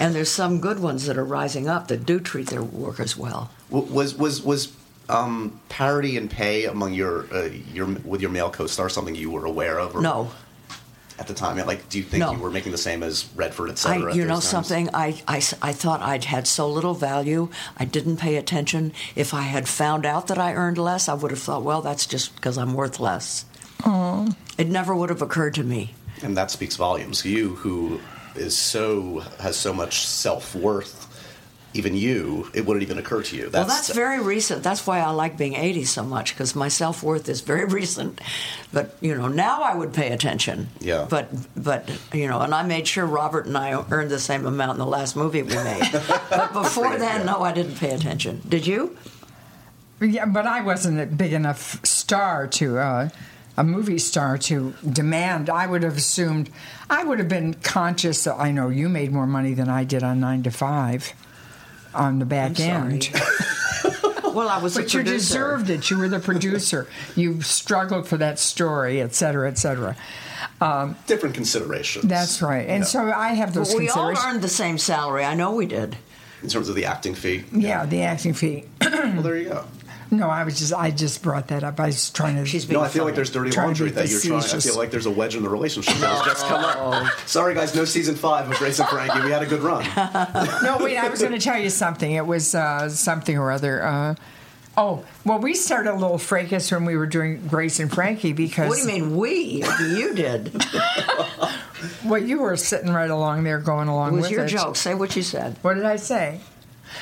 And 0.00 0.14
there's 0.14 0.30
some 0.30 0.60
good 0.60 0.78
ones 0.80 1.06
that 1.06 1.16
are 1.18 1.24
rising 1.24 1.68
up 1.68 1.88
that 1.88 2.06
do 2.06 2.20
treat 2.20 2.46
their 2.48 2.62
workers 2.62 3.16
well. 3.16 3.50
Was 3.70 4.14
was 4.14 4.42
was 4.42 4.72
um, 5.08 5.60
parity 5.68 6.16
in 6.16 6.28
pay 6.28 6.66
among 6.66 6.94
your 6.94 7.26
uh, 7.34 7.48
your 7.72 7.86
with 7.86 8.20
your 8.20 8.30
male 8.30 8.50
co-star 8.50 8.88
something 8.88 9.14
you 9.14 9.30
were 9.30 9.44
aware 9.44 9.78
of? 9.78 9.96
Or 9.96 10.00
No. 10.00 10.30
At 11.18 11.26
the 11.26 11.34
time, 11.34 11.56
like, 11.66 11.88
do 11.88 11.98
you 11.98 12.04
think 12.04 12.20
No. 12.20 12.30
you 12.30 12.38
were 12.38 12.50
making 12.50 12.70
the 12.70 12.78
same 12.78 13.02
as 13.02 13.26
Redford, 13.34 13.70
I, 13.70 13.72
etc.? 13.72 14.14
you 14.14 14.24
know 14.24 14.38
something, 14.38 14.88
I, 14.94 15.20
I, 15.26 15.38
I 15.60 15.72
thought 15.72 16.00
I'd 16.00 16.22
had 16.26 16.46
so 16.46 16.70
little 16.70 16.94
value, 16.94 17.48
I 17.76 17.86
didn't 17.86 18.18
pay 18.18 18.36
attention. 18.36 18.92
If 19.16 19.34
I 19.34 19.40
had 19.42 19.66
found 19.68 20.06
out 20.06 20.28
that 20.28 20.38
I 20.38 20.54
earned 20.54 20.78
less, 20.78 21.08
I 21.08 21.14
would 21.14 21.32
have 21.32 21.40
thought, 21.40 21.64
well, 21.64 21.82
that's 21.82 22.06
just 22.06 22.36
because 22.36 22.56
I'm 22.56 22.72
worth 22.72 23.00
less. 23.00 23.46
It 24.58 24.68
never 24.68 24.94
would 24.94 25.10
have 25.10 25.20
occurred 25.20 25.54
to 25.54 25.64
me. 25.64 25.94
And 26.22 26.36
that 26.36 26.50
speaks 26.50 26.76
volumes. 26.76 27.24
You, 27.24 27.54
who 27.56 28.00
is 28.34 28.56
so 28.56 29.20
has 29.40 29.56
so 29.56 29.72
much 29.72 30.06
self 30.06 30.54
worth, 30.54 31.06
even 31.74 31.94
you, 31.94 32.50
it 32.54 32.64
wouldn't 32.64 32.82
even 32.82 32.98
occur 32.98 33.22
to 33.22 33.36
you. 33.36 33.50
well, 33.52 33.66
that's 33.66 33.92
very 33.92 34.20
recent. 34.20 34.62
That's 34.62 34.86
why 34.86 35.00
I 35.00 35.10
like 35.10 35.36
being 35.36 35.54
80 35.54 35.84
so 35.84 36.02
much 36.02 36.34
because 36.34 36.54
my 36.54 36.68
self 36.68 37.02
worth 37.02 37.28
is 37.28 37.40
very 37.40 37.64
recent. 37.80 38.20
But 38.72 38.96
you 39.00 39.14
know, 39.14 39.28
now 39.28 39.62
I 39.62 39.74
would 39.74 39.92
pay 39.92 40.10
attention. 40.12 40.68
Yeah. 40.80 41.06
But 41.08 41.28
but 41.56 41.90
you 42.12 42.28
know, 42.28 42.40
and 42.40 42.54
I 42.54 42.62
made 42.62 42.86
sure 42.86 43.06
Robert 43.06 43.46
and 43.46 43.56
I 43.56 43.84
earned 43.90 44.10
the 44.10 44.20
same 44.20 44.46
amount 44.46 44.72
in 44.72 44.78
the 44.78 44.86
last 44.86 45.16
movie 45.16 45.42
we 45.42 45.54
made. 45.54 45.90
but 46.30 46.52
before 46.52 46.96
then, 46.98 47.26
no, 47.26 47.42
I 47.42 47.52
didn't 47.52 47.76
pay 47.76 47.90
attention. 47.90 48.42
Did 48.48 48.66
you? 48.66 48.96
Yeah, 50.00 50.26
but 50.26 50.46
I 50.46 50.60
wasn't 50.60 51.00
a 51.00 51.06
big 51.06 51.32
enough 51.32 51.84
star 51.84 52.46
to 52.46 52.78
uh, 52.78 53.08
a 53.58 53.64
movie 53.64 53.98
star 53.98 54.38
to 54.38 54.72
demand. 54.90 55.50
I 55.50 55.66
would 55.66 55.82
have 55.82 55.96
assumed 55.96 56.48
I 56.88 57.02
would 57.04 57.18
have 57.18 57.28
been 57.28 57.54
conscious. 57.54 58.24
That 58.24 58.36
I 58.38 58.52
know 58.52 58.68
you 58.68 58.88
made 58.88 59.12
more 59.12 59.26
money 59.26 59.52
than 59.52 59.68
I 59.68 59.84
did 59.84 60.02
on 60.02 60.20
nine 60.20 60.42
to 60.44 60.50
five 60.50 61.12
on 61.94 62.18
the 62.20 62.24
back 62.24 62.58
I'm 62.60 62.92
end. 62.92 63.04
sorry. 63.04 63.92
well, 64.34 64.48
I 64.48 64.58
was 64.62 64.76
a 64.76 64.80
But 64.82 64.94
you 64.94 65.00
producer. 65.00 65.16
deserved 65.18 65.70
it. 65.70 65.90
You 65.90 65.98
were 65.98 66.08
the 66.08 66.20
producer. 66.20 66.86
you 67.16 67.42
struggled 67.42 68.06
for 68.06 68.16
that 68.18 68.38
story, 68.38 69.00
et 69.02 69.14
cetera, 69.14 69.48
et 69.50 69.58
cetera. 69.58 69.96
Um, 70.60 70.96
different 71.06 71.34
considerations. 71.34 72.04
that's 72.04 72.40
right. 72.42 72.68
And 72.68 72.80
Yeah. 72.82 72.86
so 72.86 73.10
I 73.12 73.30
have 73.34 73.54
those 73.54 73.72
But 73.72 73.78
we 73.78 73.88
all 73.88 74.10
earned 74.16 74.42
the 74.42 74.48
same 74.48 74.78
salary. 74.78 75.24
I 75.24 75.34
know 75.34 75.52
we 75.54 75.66
did. 75.66 75.96
in 76.42 76.48
terms 76.48 76.68
of 76.68 76.76
the 76.76 76.84
acting 76.84 77.14
fee. 77.16 77.44
yeah, 77.52 77.84
the 77.86 78.02
acting 78.02 78.34
fee. 78.34 78.64
Well, 78.80 79.22
there 79.22 79.36
you 79.36 79.48
go. 79.48 79.64
no, 80.10 80.28
I 80.28 80.44
was 80.44 80.58
just 80.58 80.72
I 80.72 80.90
just 80.90 81.22
brought 81.22 81.48
that 81.48 81.62
up. 81.64 81.78
I 81.80 81.86
was 81.86 82.10
trying 82.10 82.36
to. 82.36 82.46
She's 82.46 82.64
being 82.64 82.78
No, 82.80 82.84
I 82.84 82.88
feel 82.88 83.04
like 83.04 83.14
there's 83.14 83.30
dirty 83.30 83.50
Trying 83.50 83.66
laundry 83.68 83.90
that 83.90 84.08
you're 84.08 84.20
trying. 84.20 84.42
I 84.42 84.60
feel 84.60 84.76
like 84.76 84.90
there's 84.90 85.06
a 85.06 85.10
wedge 85.10 85.36
in 85.36 85.42
the 85.42 85.48
relationship 85.48 85.94
that 85.96 86.08
has 86.10 86.24
just 86.24 86.46
come 86.46 86.64
up. 86.64 87.12
Sorry, 87.26 87.54
guys, 87.54 87.74
no 87.74 87.84
season 87.84 88.14
five 88.14 88.50
of 88.50 88.56
Grace 88.56 88.78
and 88.78 88.88
Frankie. 88.88 89.20
We 89.20 89.30
had 89.30 89.42
a 89.42 89.46
good 89.46 89.60
run. 89.62 89.84
no, 90.62 90.78
wait, 90.80 90.96
I 90.96 91.08
was 91.08 91.20
going 91.20 91.32
to 91.32 91.40
tell 91.40 91.58
you 91.58 91.70
something. 91.70 92.10
It 92.12 92.26
was 92.26 92.54
uh, 92.54 92.88
something 92.88 93.36
or 93.36 93.50
other. 93.50 93.82
Uh, 93.84 94.14
oh, 94.76 95.04
well, 95.24 95.38
we 95.40 95.54
started 95.54 95.92
a 95.92 95.96
little 95.96 96.18
fracas 96.18 96.70
when 96.72 96.84
we 96.84 96.96
were 96.96 97.06
doing 97.06 97.46
Grace 97.46 97.78
and 97.80 97.92
Frankie 97.92 98.32
because. 98.32 98.68
What 98.68 98.76
do 98.76 98.82
you 98.82 99.00
mean 99.02 99.16
we? 99.16 99.64
You 99.80 100.14
did. 100.14 100.52
Well, 102.04 102.20
you 102.22 102.40
were 102.40 102.56
sitting 102.56 102.92
right 102.92 103.10
along 103.10 103.44
there 103.44 103.60
going 103.60 103.86
It 103.88 103.92
along 103.92 104.14
was 104.14 104.22
with 104.22 104.30
your 104.32 104.44
it. 104.46 104.48
joke. 104.48 104.74
Say 104.76 104.94
what 104.94 105.14
you 105.14 105.22
said. 105.22 105.56
What 105.62 105.74
did 105.74 105.84
I 105.84 105.94
say? 105.96 106.40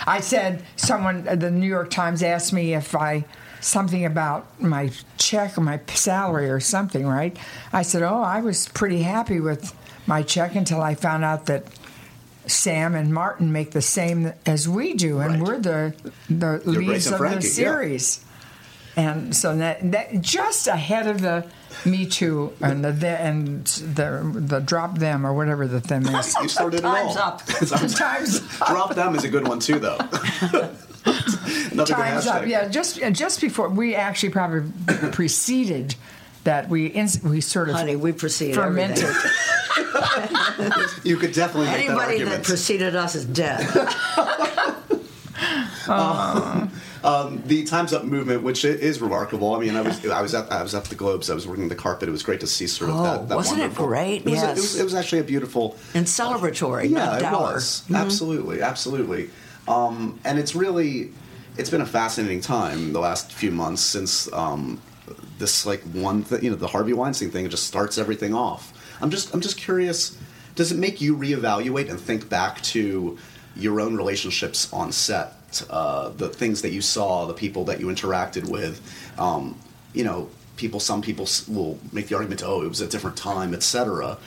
I 0.07 0.21
said 0.21 0.63
someone, 0.77 1.27
uh, 1.29 1.35
the 1.37 1.51
New 1.51 1.67
York 1.69 1.91
Times 1.91 2.23
asked 2.23 2.53
me 2.53 2.75
if 2.75 2.95
I 2.95 3.25
something 3.61 4.05
about 4.05 4.61
my 4.63 4.91
check 5.19 5.57
or 5.59 5.61
my 5.63 5.81
salary 5.95 6.49
or 6.51 6.61
something, 6.61 7.07
right? 7.07 7.37
I 7.73 7.83
said, 7.83 8.03
"Oh, 8.03 8.21
I 8.23 8.41
was 8.41 8.69
pretty 8.69 9.03
happy 9.03 9.41
with 9.41 9.75
my 10.07 10.23
check 10.23 10.55
until 10.55 10.81
I 10.81 10.95
found 10.95 11.25
out 11.25 11.47
that 11.47 11.65
Sam 12.47 12.95
and 12.95 13.13
Martin 13.13 13.51
make 13.53 13.73
the 13.73 13.83
same 13.83 14.33
as 14.45 14.69
we 14.69 14.95
do, 14.95 15.19
and 15.19 15.41
Right. 15.41 15.43
we're 15.43 15.59
the 15.59 15.95
the 16.31 16.61
leads 16.65 17.07
of 17.11 17.19
the 17.19 17.25
yeah. 17.59 18.26
Series." 18.97 19.17
And 19.25 19.37
so 19.37 19.57
that, 19.57 19.93
that 19.93 20.21
just 20.21 20.67
ahead 20.69 21.07
of 21.07 21.21
the 21.21 21.47
Me 21.85 22.07
Too 22.07 22.53
and 22.61 22.85
the, 22.85 22.93
the 22.93 23.09
and 23.09 23.67
the 23.67 24.33
the 24.35 24.61
drop 24.61 24.99
them 24.99 25.27
or 25.27 25.35
whatever 25.35 25.67
the 25.67 25.81
thing 25.81 26.07
is. 26.07 26.35
You 26.41 26.49
started 26.49 26.79
it 26.79 26.83
Time's 26.83 27.17
all. 27.17 27.23
up. 27.33 27.47
Times 27.47 28.41
Drop 28.67 28.95
them 28.95 29.15
is 29.15 29.25
a 29.25 29.29
good 29.29 29.47
one 29.47 29.61
too, 29.61 29.79
though. 29.79 29.99
Another 31.07 31.75
good 31.77 31.87
Time's 31.87 32.27
up. 32.27 32.47
Yeah, 32.47 32.69
just 32.69 33.03
uh, 33.03 33.11
just 33.11 33.41
before 33.41 33.69
we 33.69 33.95
actually 33.95 34.31
probably 34.31 34.71
preceded 35.13 35.95
that 36.45 36.69
we 36.69 36.87
ins- 36.87 37.23
we 37.23 37.41
sort 37.41 37.69
of 37.69 37.75
Honey, 37.77 37.97
we 37.97 38.13
preceded 38.13 38.55
fermented. 38.55 39.05
You 41.05 41.17
could 41.17 41.33
definitely 41.33 41.67
make 41.71 41.87
that 41.87 41.91
Anybody 41.91 42.19
that 42.19 42.23
argument. 42.23 42.45
preceded 42.45 42.97
us 42.97 43.15
is 43.15 43.25
dead. 43.27 43.67
Oh. 45.89 46.53
Um, 46.63 46.66
um, 47.07 47.43
the 47.47 47.65
Times 47.65 47.93
Up 47.93 48.05
movement, 48.05 48.43
which 48.43 48.65
is 48.65 49.01
remarkable. 49.01 49.55
I 49.55 49.61
mean, 49.61 49.77
I 49.77 49.81
was 49.83 50.05
I 50.07 50.21
was 50.21 50.35
at 50.35 50.51
I 50.53 50.63
was 50.63 50.75
at 50.75 50.85
the 50.85 50.95
Globes. 50.97 51.31
I 51.31 51.35
was 51.35 51.47
working 51.47 51.69
the 51.69 51.75
carpet. 51.75 52.09
It 52.09 52.13
was 52.13 52.23
great 52.23 52.41
to 52.41 52.47
see 52.47 52.67
sort 52.67 52.91
of 52.91 52.97
Oh, 52.97 53.03
that. 53.05 53.29
that 53.29 53.37
wasn't 53.37 53.61
it 53.63 53.75
great? 53.75 54.27
It 54.27 54.31
was, 54.31 54.43
a- 54.43 54.45
it, 54.45 54.49
Yes. 54.49 54.57
was, 54.57 54.81
it 54.81 54.85
was 54.85 54.95
actually 54.95 55.21
a 55.21 55.25
beautiful 55.25 55.77
And 55.95 56.05
celebratory, 56.07 56.91
yeah, 56.91 56.99
not 57.07 57.19
it 57.19 57.23
dour. 57.23 57.55
was 57.55 57.83
Mm-hmm. 57.85 57.97
absolutely, 57.97 58.61
absolutely, 58.63 59.31
um, 59.69 60.19
and 60.25 60.39
it's 60.39 60.55
really, 60.55 61.13
it's 61.57 61.71
been 61.71 61.81
a 61.81 61.87
fascinating 61.87 62.41
time 62.41 62.93
the 62.93 63.01
last 63.01 63.33
few 63.33 63.51
months 63.51 63.83
since 63.83 64.31
um, 64.33 64.81
this 65.39 65.65
like 65.67 65.83
one, 65.93 66.23
thing 66.25 66.43
you 66.45 66.51
know, 66.51 66.57
the 66.57 66.67
Harvey 66.69 66.93
Weinstein 66.93 67.31
thing 67.31 67.49
just 67.49 67.67
starts 67.67 67.99
everything 67.99 68.35
off. 68.35 68.73
I'm 69.01 69.11
just, 69.11 69.33
I'm 69.35 69.41
just 69.41 69.57
curious. 69.59 70.17
Does 70.57 70.73
it 70.73 70.79
make 70.79 71.01
you 71.03 71.15
reevaluate 71.17 71.91
and 71.91 72.01
think 72.01 72.29
back 72.31 72.63
to 72.63 73.19
your 73.55 73.81
own 73.81 73.95
relationships 73.97 74.73
on 74.73 74.91
set, 74.93 75.35
uh, 75.63 76.11
the 76.11 76.29
things 76.29 76.63
that 76.63 76.73
you 76.73 76.81
saw, 76.81 77.27
the 77.27 77.35
people 77.35 77.65
that 77.65 77.81
you 77.81 77.87
interacted 77.87 78.49
with? 78.49 78.81
Um, 79.19 79.59
you 79.93 80.05
know, 80.05 80.29
people. 80.57 80.81
Some 80.81 81.03
people 81.03 81.29
will 81.49 81.79
make 81.93 82.09
the 82.09 82.17
argument, 82.17 82.43
"Oh, 82.45 82.63
it 82.63 82.69
was 82.69 82.81
a 82.81 82.89
different 82.89 83.17
time," 83.17 83.55
etc. 83.55 84.19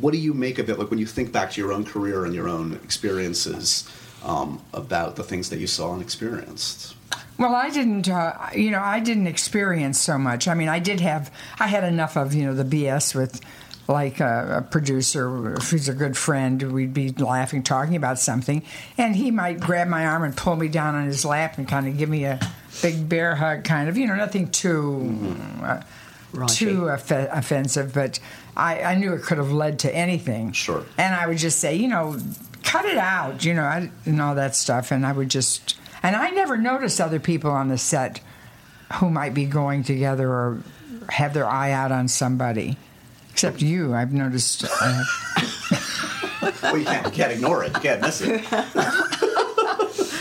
What 0.00 0.12
do 0.12 0.18
you 0.18 0.34
make 0.34 0.58
of 0.58 0.70
it? 0.70 0.78
Like 0.78 0.90
when 0.90 0.98
you 0.98 1.06
think 1.06 1.32
back 1.32 1.50
to 1.52 1.60
your 1.60 1.72
own 1.72 1.84
career 1.84 2.24
and 2.24 2.34
your 2.34 2.48
own 2.48 2.74
experiences 2.84 3.88
um, 4.22 4.62
about 4.72 5.16
the 5.16 5.22
things 5.22 5.50
that 5.50 5.58
you 5.58 5.66
saw 5.66 5.92
and 5.92 6.02
experienced. 6.02 6.94
Well, 7.38 7.54
I 7.54 7.70
didn't, 7.70 8.08
uh, 8.08 8.34
you 8.54 8.70
know, 8.70 8.80
I 8.80 9.00
didn't 9.00 9.26
experience 9.26 9.98
so 9.98 10.18
much. 10.18 10.46
I 10.46 10.52
mean, 10.52 10.68
I 10.68 10.78
did 10.78 11.00
have, 11.00 11.32
I 11.58 11.68
had 11.68 11.84
enough 11.84 12.16
of, 12.16 12.34
you 12.34 12.44
know, 12.44 12.54
the 12.54 12.64
BS 12.64 13.14
with 13.14 13.40
like 13.90 14.20
a, 14.20 14.58
a 14.58 14.62
producer 14.62 15.28
who's 15.30 15.88
a 15.88 15.94
good 15.94 16.16
friend. 16.16 16.72
We'd 16.72 16.94
be 16.94 17.10
laughing, 17.10 17.62
talking 17.62 17.96
about 17.96 18.18
something, 18.18 18.62
and 18.96 19.16
he 19.16 19.30
might 19.30 19.60
grab 19.60 19.88
my 19.88 20.06
arm 20.06 20.22
and 20.24 20.36
pull 20.36 20.56
me 20.56 20.68
down 20.68 20.94
on 20.94 21.04
his 21.06 21.24
lap 21.24 21.58
and 21.58 21.68
kind 21.68 21.86
of 21.88 21.98
give 21.98 22.08
me 22.08 22.24
a 22.24 22.38
big 22.82 23.08
bear 23.08 23.34
hug, 23.34 23.64
kind 23.64 23.88
of, 23.88 23.96
you 23.98 24.06
know, 24.06 24.16
nothing 24.16 24.50
too. 24.50 25.36
Uh, 25.62 25.82
Raunchy. 26.32 26.58
too 26.58 26.90
off- 26.90 27.10
offensive, 27.10 27.92
but 27.92 28.20
I, 28.56 28.82
I 28.82 28.94
knew 28.94 29.14
it 29.14 29.22
could 29.22 29.38
have 29.38 29.50
led 29.50 29.80
to 29.80 29.92
anything. 29.92 30.52
Sure. 30.52 30.84
And 30.96 31.12
I 31.12 31.26
would 31.26 31.38
just 31.38 31.58
say, 31.58 31.74
you 31.74 31.88
know, 31.88 32.16
cut 32.62 32.84
it 32.84 32.98
out, 32.98 33.44
you 33.44 33.52
know, 33.52 33.64
I, 33.64 33.90
and 34.06 34.22
all 34.22 34.36
that 34.36 34.54
stuff. 34.54 34.92
And 34.92 35.04
I 35.04 35.10
would 35.10 35.28
just, 35.28 35.76
and 36.04 36.14
I 36.14 36.30
never 36.30 36.56
noticed 36.56 37.00
other 37.00 37.18
people 37.18 37.50
on 37.50 37.66
the 37.66 37.78
set 37.78 38.20
who 38.94 39.10
might 39.10 39.34
be 39.34 39.44
going 39.44 39.82
together 39.82 40.28
or 40.28 40.62
have 41.08 41.34
their 41.34 41.48
eye 41.48 41.72
out 41.72 41.90
on 41.90 42.06
somebody. 42.06 42.76
Except 43.40 43.62
you, 43.62 43.94
I've 43.94 44.12
noticed. 44.12 44.66
Uh, 44.82 45.02
well, 46.62 46.76
you 46.76 46.84
can't, 46.84 47.06
you 47.06 47.10
can't 47.10 47.32
ignore 47.32 47.64
it. 47.64 47.72
You 47.72 47.80
can't 47.80 48.02
miss 48.02 48.20
it. 48.20 48.42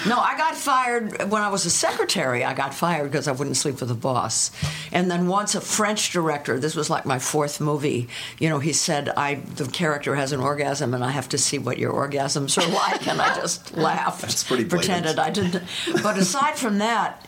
No, 0.08 0.18
I 0.18 0.36
got 0.38 0.56
fired 0.56 1.30
when 1.30 1.42
I 1.42 1.50
was 1.50 1.66
a 1.66 1.70
secretary. 1.70 2.46
I 2.46 2.54
got 2.54 2.74
fired 2.74 3.12
because 3.12 3.28
I 3.28 3.34
wouldn't 3.34 3.58
sleep 3.58 3.82
with 3.82 3.90
the 3.90 3.96
boss. 3.96 4.52
And 4.94 5.12
then 5.12 5.28
once 5.28 5.54
a 5.54 5.60
French 5.60 6.14
director, 6.14 6.58
this 6.60 6.76
was 6.76 6.90
like 6.90 7.06
my 7.06 7.20
fourth 7.20 7.60
movie, 7.60 8.08
you 8.40 8.48
know, 8.48 8.60
he 8.60 8.72
said, 8.72 9.10
I 9.10 9.36
the 9.36 9.66
character 9.66 10.16
has 10.16 10.32
an 10.32 10.40
orgasm 10.40 10.94
and 10.94 11.04
I 11.04 11.12
have 11.12 11.28
to 11.30 11.38
see 11.38 11.58
what 11.60 11.78
your 11.78 11.92
orgasms 11.92 12.58
are 12.58 12.72
like. 12.74 13.06
And 13.06 13.22
I 13.22 13.36
just 13.36 13.76
laughed. 13.76 14.22
That's 14.22 14.46
pretty 14.46 14.64
blatant. 14.64 15.04
Pretended 15.04 15.20
I 15.20 15.30
didn't. 15.30 15.62
But 16.02 16.18
aside 16.18 16.56
from 16.58 16.78
that, 16.78 17.26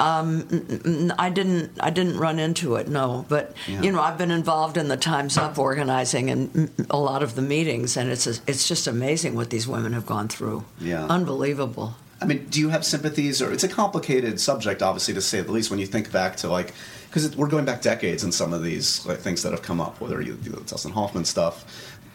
um, 0.00 1.12
I 1.18 1.30
didn't. 1.30 1.72
I 1.80 1.90
didn't 1.90 2.18
run 2.18 2.38
into 2.38 2.76
it. 2.76 2.88
No, 2.88 3.26
but 3.28 3.54
Yeah. 3.68 3.82
you 3.82 3.92
know, 3.92 4.00
I've 4.00 4.16
been 4.18 4.30
involved 4.30 4.76
in 4.76 4.88
the 4.88 4.96
Times 4.96 5.36
Up 5.36 5.58
organizing 5.58 6.30
and 6.30 6.70
a 6.90 6.96
lot 6.98 7.22
of 7.22 7.34
the 7.34 7.42
meetings, 7.42 7.96
and 7.96 8.10
it's 8.10 8.26
it's 8.26 8.66
just 8.66 8.86
amazing 8.86 9.34
what 9.36 9.50
these 9.50 9.68
women 9.68 9.92
have 9.92 10.06
gone 10.06 10.28
through. 10.28 10.64
Yeah. 10.80 11.06
unbelievable. 11.06 11.94
I 12.22 12.26
mean, 12.26 12.46
do 12.50 12.60
you 12.60 12.68
have 12.68 12.84
sympathies, 12.84 13.40
or 13.40 13.50
it's 13.50 13.64
a 13.64 13.68
complicated 13.68 14.38
subject, 14.40 14.82
obviously, 14.82 15.14
to 15.14 15.22
say 15.22 15.40
the 15.40 15.52
least. 15.52 15.70
When 15.70 15.78
you 15.78 15.86
think 15.86 16.12
back 16.12 16.36
to 16.38 16.48
like, 16.48 16.74
because 17.08 17.34
we're 17.36 17.48
going 17.48 17.64
back 17.64 17.80
decades 17.80 18.24
in 18.24 18.32
some 18.32 18.52
of 18.52 18.62
these 18.62 19.04
like 19.06 19.18
things 19.18 19.42
that 19.42 19.52
have 19.52 19.62
come 19.62 19.80
up, 19.80 20.00
whether 20.00 20.20
you 20.20 20.34
do 20.34 20.50
the 20.50 20.60
Dustin 20.62 20.92
Hoffman 20.92 21.24
stuff, 21.24 21.64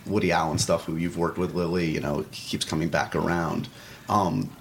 Woody 0.05 0.31
Allen 0.31 0.59
stuff, 0.59 0.85
who 0.85 0.95
you've 0.95 1.17
worked 1.17 1.39
with, 1.39 1.55
Lily, 1.55 1.89
you 1.89 2.01
know, 2.01 2.23
keeps 2.31 2.65
coming 2.65 2.89
back 2.89 3.15
around. 3.15 3.67
Um, 4.07 4.51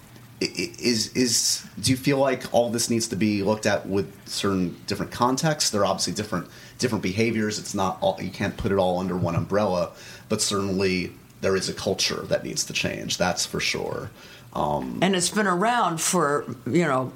is 0.41 1.13
is 1.15 1.65
do 1.81 1.91
you 1.91 1.97
feel 1.97 2.19
like 2.19 2.53
all 2.53 2.71
this 2.71 2.91
needs 2.91 3.09
to 3.09 3.17
be 3.17 3.43
looked 3.43 3.67
at 3.67 3.87
with 3.87 4.13
certain 4.29 4.77
different 4.87 5.13
contexts? 5.13 5.71
There 5.71 5.83
are 5.83 5.87
obviously 5.87 6.13
different 6.13 6.49
different 6.79 7.03
behaviors. 7.03 7.59
It's 7.59 7.75
not 7.75 7.99
all 8.01 8.19
you 8.21 8.31
can't 8.31 8.57
put 8.57 8.73
it 8.73 8.79
all 8.79 8.99
under 8.99 9.17
one 9.17 9.37
umbrella, 9.37 9.93
but 10.29 10.43
certainly 10.43 11.13
there 11.41 11.57
is 11.57 11.69
a 11.69 11.75
culture 11.75 12.23
that 12.23 12.45
needs 12.45 12.65
to 12.65 12.73
change. 12.73 13.19
That's 13.19 13.47
for 13.47 13.61
sure. 13.61 14.11
Um, 14.55 14.99
and 15.03 15.17
it's 15.17 15.31
been 15.31 15.47
around 15.47 16.01
for 16.01 16.45
you 16.67 16.85
know 16.85 17.13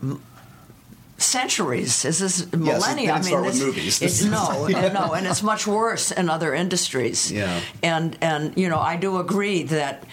centuries. 1.18 2.02
This 2.02 2.20
is 2.20 2.52
millennia. 2.52 3.14
didn't 3.14 3.24
start 3.24 3.44
with 3.44 3.60
movies. 3.60 4.00
It's, 4.00 4.24
no, 4.24 4.66
and 4.74 4.94
no, 4.94 5.12
and 5.12 5.26
it's 5.26 5.42
much 5.42 5.66
worse 5.66 6.10
in 6.10 6.28
other 6.28 6.54
industries. 6.54 7.30
Yeah. 7.30 7.60
And 7.82 8.16
and 8.20 8.56
you 8.56 8.68
know, 8.68 8.78
I 8.78 8.96
do 8.96 9.18
agree 9.18 9.64
that 9.64 10.04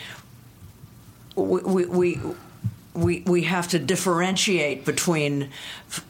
we 1.36 1.62
we 1.62 1.86
we 1.86 2.20
we, 2.96 3.22
we 3.26 3.43
have 3.43 3.68
to 3.70 3.80
differentiate 3.80 4.86
between. 4.86 5.50
F- 5.89 6.06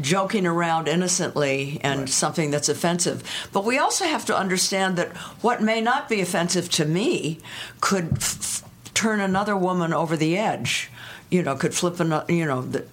joking 0.00 0.46
around 0.46 0.88
innocently 0.88 1.78
and 1.84 2.00
Right. 2.00 2.08
something 2.08 2.50
that's 2.50 2.70
offensive. 2.70 3.22
But 3.52 3.66
we 3.66 3.76
also 3.76 4.06
have 4.06 4.24
to 4.24 4.34
understand 4.34 4.96
that 4.96 5.14
what 5.42 5.60
may 5.60 5.82
not 5.82 6.08
be 6.08 6.22
offensive 6.22 6.70
to 6.70 6.86
me 6.86 7.40
could 7.82 8.14
f- 8.16 8.62
turn 8.94 9.20
another 9.20 9.54
woman 9.54 9.92
over 9.92 10.16
the 10.16 10.38
edge. 10.38 10.90
You 11.30 11.42
know, 11.42 11.56
could 11.56 11.74
flip 11.74 12.00
another. 12.00 12.32
You 12.32 12.46
know, 12.46 12.62
the, 12.62 12.86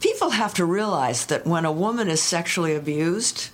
people 0.00 0.30
have 0.30 0.54
to 0.54 0.64
realize 0.64 1.26
that 1.26 1.46
when 1.46 1.64
a 1.64 1.72
woman 1.72 2.08
is 2.08 2.20
sexually 2.20 2.74
abused, 2.74 3.50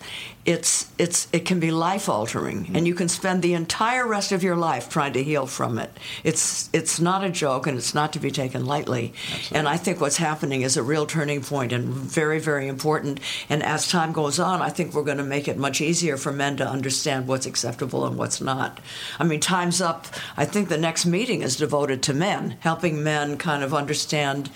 it's 0.47 0.87
it's 0.97 1.27
it 1.33 1.45
can 1.45 1.59
be 1.59 1.73
life 1.73 2.09
altering, 2.09 2.65
mm-hmm. 2.65 2.77
and 2.77 2.87
you 2.87 2.95
can 2.95 3.09
spend 3.09 3.43
the 3.43 3.55
entire 3.55 4.07
rest 4.07 4.31
of 4.31 4.45
your 4.45 4.55
life 4.55 4.89
trying 4.89 5.13
to 5.15 5.23
heal 5.23 5.47
from 5.47 5.79
it. 5.79 5.91
It's 6.23 6.71
it's 6.73 7.01
not 7.01 7.25
a 7.25 7.31
joke, 7.31 7.67
and 7.67 7.77
it's 7.77 7.95
not 7.95 8.13
to 8.13 8.21
be 8.21 8.31
taken 8.31 8.65
lightly. 8.65 9.13
And 9.53 9.69
I 9.69 9.77
think 9.77 10.01
what's 10.01 10.17
happening 10.17 10.63
is 10.63 10.77
a 10.77 10.85
real 10.85 11.05
turning 11.05 11.43
point, 11.43 11.73
and 11.73 11.89
very 11.89 12.39
very 12.39 12.69
important. 12.69 13.19
And 13.49 13.63
as 13.63 13.89
time 13.89 14.13
goes 14.13 14.39
on, 14.39 14.63
I 14.63 14.71
think 14.71 14.95
we're 14.95 15.03
going 15.03 15.19
to 15.19 15.25
make 15.25 15.49
it 15.49 15.59
much 15.59 15.81
easier 15.81 16.17
for 16.17 16.33
men 16.33 16.57
to 16.59 16.67
understand 16.67 17.27
what's 17.27 17.47
acceptable 17.47 18.07
and 18.07 18.17
what's 18.17 18.41
not. 18.41 18.79
I 19.19 19.25
mean, 19.25 19.41
time's 19.41 19.81
up. 19.81 20.07
I 20.37 20.45
think 20.45 20.69
the 20.69 20.79
next 20.79 21.07
meeting 21.07 21.43
is 21.43 21.57
devoted 21.57 22.05
to 22.05 22.15
men, 22.15 22.57
helping 22.61 23.03
men 23.03 23.37
kind 23.37 23.65
of 23.65 23.75
understand 23.75 24.49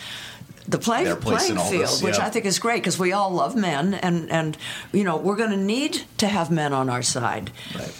the 0.70 0.78
play, 0.78 1.12
playing 1.14 1.52
in 1.52 1.58
all 1.58 1.70
field, 1.70 1.82
this, 1.82 2.02
which 2.02 2.18
yeah. 2.18 2.26
I 2.26 2.30
think 2.30 2.44
is 2.44 2.58
great 2.58 2.76
because 2.76 2.98
we 2.98 3.12
all 3.12 3.30
love 3.30 3.56
men, 3.56 3.94
and 3.94 4.30
and 4.30 4.56
you 4.92 5.04
know 5.04 5.16
we're 5.16 5.36
going 5.36 5.50
to 5.50 5.56
need 5.56 6.02
to 6.18 6.26
have 6.26 6.50
men 6.50 6.72
on 6.72 6.88
our 6.88 7.02
side. 7.02 7.50
Right. 7.74 7.94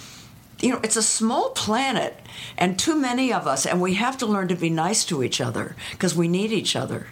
You 0.61 0.69
know, 0.69 0.79
it's 0.83 0.95
a 0.95 1.03
small 1.03 1.49
planet, 1.49 2.19
and 2.57 2.77
too 2.77 2.95
many 2.95 3.33
of 3.33 3.47
us, 3.47 3.65
and 3.65 3.81
we 3.81 3.95
have 3.95 4.17
to 4.19 4.25
learn 4.25 4.47
to 4.49 4.55
be 4.55 4.69
nice 4.69 5.03
to 5.05 5.23
each 5.23 5.41
other 5.41 5.75
because 5.91 6.15
we 6.15 6.27
need 6.27 6.51
each 6.51 6.75
other. 6.75 7.07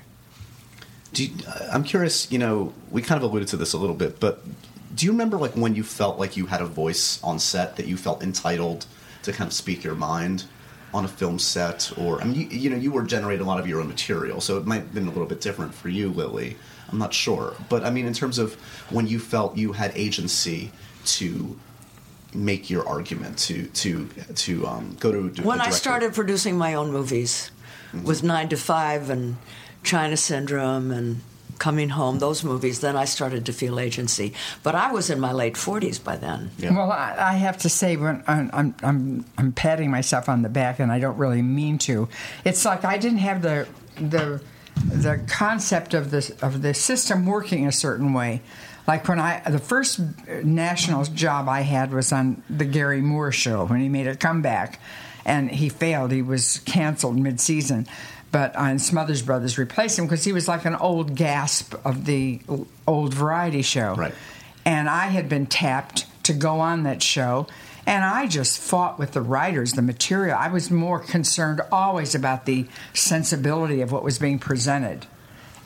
Do 1.13 1.25
you, 1.25 1.31
uh, 1.47 1.69
I'm 1.71 1.83
curious. 1.83 2.31
You 2.31 2.37
know, 2.37 2.73
we 2.91 3.01
kind 3.01 3.21
of 3.21 3.29
alluded 3.29 3.47
to 3.49 3.57
this 3.57 3.73
a 3.73 3.77
little 3.77 3.95
bit, 3.95 4.19
but 4.19 4.43
do 4.95 5.05
you 5.05 5.11
remember 5.11 5.37
like 5.37 5.53
when 5.53 5.75
you 5.75 5.83
felt 5.83 6.19
like 6.19 6.37
you 6.37 6.45
had 6.45 6.61
a 6.61 6.65
voice 6.65 7.21
on 7.23 7.39
set 7.39 7.75
that 7.77 7.87
you 7.87 7.97
felt 7.97 8.23
entitled 8.23 8.85
to 9.23 9.33
kind 9.33 9.47
of 9.47 9.53
speak 9.53 9.83
your 9.83 9.95
mind 9.95 10.45
on 10.93 11.05
a 11.05 11.07
film 11.07 11.39
set, 11.39 11.91
or 11.97 12.21
I 12.21 12.25
mean, 12.25 12.35
you, 12.35 12.47
you 12.47 12.69
know, 12.69 12.75
you 12.75 12.91
were 12.91 13.03
generating 13.03 13.45
a 13.45 13.47
lot 13.47 13.59
of 13.59 13.67
your 13.67 13.79
own 13.79 13.87
material, 13.87 14.41
so 14.41 14.57
it 14.57 14.65
might 14.65 14.81
have 14.81 14.93
been 14.93 15.07
a 15.07 15.11
little 15.11 15.27
bit 15.27 15.41
different 15.41 15.73
for 15.73 15.89
you, 15.89 16.09
Lily. 16.09 16.57
I'm 16.91 16.97
not 16.97 17.13
sure, 17.13 17.55
but 17.69 17.83
I 17.83 17.91
mean, 17.91 18.05
in 18.05 18.13
terms 18.13 18.39
of 18.39 18.55
when 18.89 19.05
you 19.05 19.19
felt 19.19 19.55
you 19.55 19.73
had 19.73 19.91
agency 19.95 20.71
to 21.05 21.59
make 22.33 22.69
your 22.69 22.87
argument, 22.87 23.37
to 23.39 23.67
to 23.67 24.07
to 24.35 24.67
um, 24.67 24.97
go 24.99 25.11
to 25.11 25.43
when 25.43 25.61
I 25.61 25.69
started 25.69 26.13
producing 26.13 26.57
my 26.57 26.73
own 26.73 26.91
movies 26.91 27.51
with 28.03 28.23
Nine 28.23 28.49
to 28.49 28.57
Five 28.57 29.09
and 29.09 29.37
China 29.83 30.17
Syndrome 30.17 30.91
and 30.91 31.21
Coming 31.59 31.89
Home, 31.89 32.19
those 32.19 32.43
movies, 32.43 32.79
then 32.79 32.95
I 32.95 33.05
started 33.05 33.45
to 33.45 33.53
feel 33.53 33.79
agency. 33.79 34.33
But 34.63 34.75
I 34.75 34.91
was 34.91 35.09
in 35.09 35.19
my 35.19 35.33
late 35.33 35.55
40s 35.55 36.03
by 36.03 36.15
then. 36.15 36.51
Yeah. 36.57 36.75
Well, 36.75 36.91
I, 36.91 37.15
I 37.17 37.33
have 37.33 37.57
to 37.59 37.69
say, 37.69 37.97
when 37.97 38.23
I'm, 38.27 38.49
I'm 38.53 38.75
I'm 38.81 39.25
I'm 39.37 39.51
patting 39.51 39.91
myself 39.91 40.29
on 40.29 40.41
the 40.41 40.49
back, 40.49 40.79
and 40.79 40.91
I 40.91 40.99
don't 40.99 41.17
really 41.17 41.41
mean 41.41 41.77
to. 41.79 42.07
It's 42.45 42.65
like 42.65 42.85
I 42.85 42.97
didn't 42.97 43.19
have 43.19 43.41
the 43.41 43.67
the 43.95 44.41
the 44.75 45.21
concept 45.27 45.93
of 45.93 46.11
the 46.11 46.33
of 46.41 46.61
the 46.61 46.73
system 46.73 47.25
working 47.25 47.67
a 47.67 47.71
certain 47.71 48.13
way. 48.13 48.41
Like 48.87 49.07
when 49.07 49.19
I 49.19 49.41
the 49.47 49.59
first 49.59 49.99
national 50.43 51.03
job 51.05 51.47
I 51.47 51.61
had 51.61 51.93
was 51.93 52.11
on 52.11 52.41
the 52.49 52.65
Garry 52.65 53.01
Moore 53.01 53.31
show 53.31 53.65
when 53.65 53.81
he 53.81 53.89
made 53.89 54.07
a 54.07 54.15
comeback, 54.15 54.79
and 55.25 55.51
he 55.51 55.69
failed. 55.69 56.11
He 56.11 56.21
was 56.21 56.59
canceled 56.59 57.17
mid 57.19 57.39
season. 57.39 57.85
But 58.31 58.55
uh, 58.55 58.77
Smothers 58.77 59.21
Brothers 59.23 59.57
replaced 59.57 59.97
him 59.97 60.05
because 60.05 60.23
he 60.23 60.33
was 60.33 60.47
like 60.47 60.65
an 60.65 60.75
old 60.75 61.15
gasp 61.15 61.73
of 61.83 62.05
the 62.05 62.41
old 62.87 63.13
variety 63.13 63.61
show 63.63 63.95
Right. 63.95 64.13
and 64.65 64.87
I 64.87 65.07
had 65.07 65.27
been 65.29 65.47
tapped 65.47 66.05
to 66.23 66.33
go 66.33 66.59
on 66.59 66.83
that 66.83 67.01
show. 67.01 67.47
And 67.87 68.03
I 68.05 68.27
just 68.27 68.59
fought 68.59 68.99
with 68.99 69.13
the 69.13 69.21
writers, 69.21 69.73
the 69.73 69.81
material. 69.81 70.37
I 70.37 70.49
was 70.49 70.69
more 70.69 70.99
concerned 70.99 71.59
always 71.71 72.13
about 72.13 72.45
the 72.45 72.67
sensibility 72.93 73.81
of 73.81 73.91
what 73.91 74.03
was 74.03 74.19
being 74.19 74.37
presented, 74.37 75.07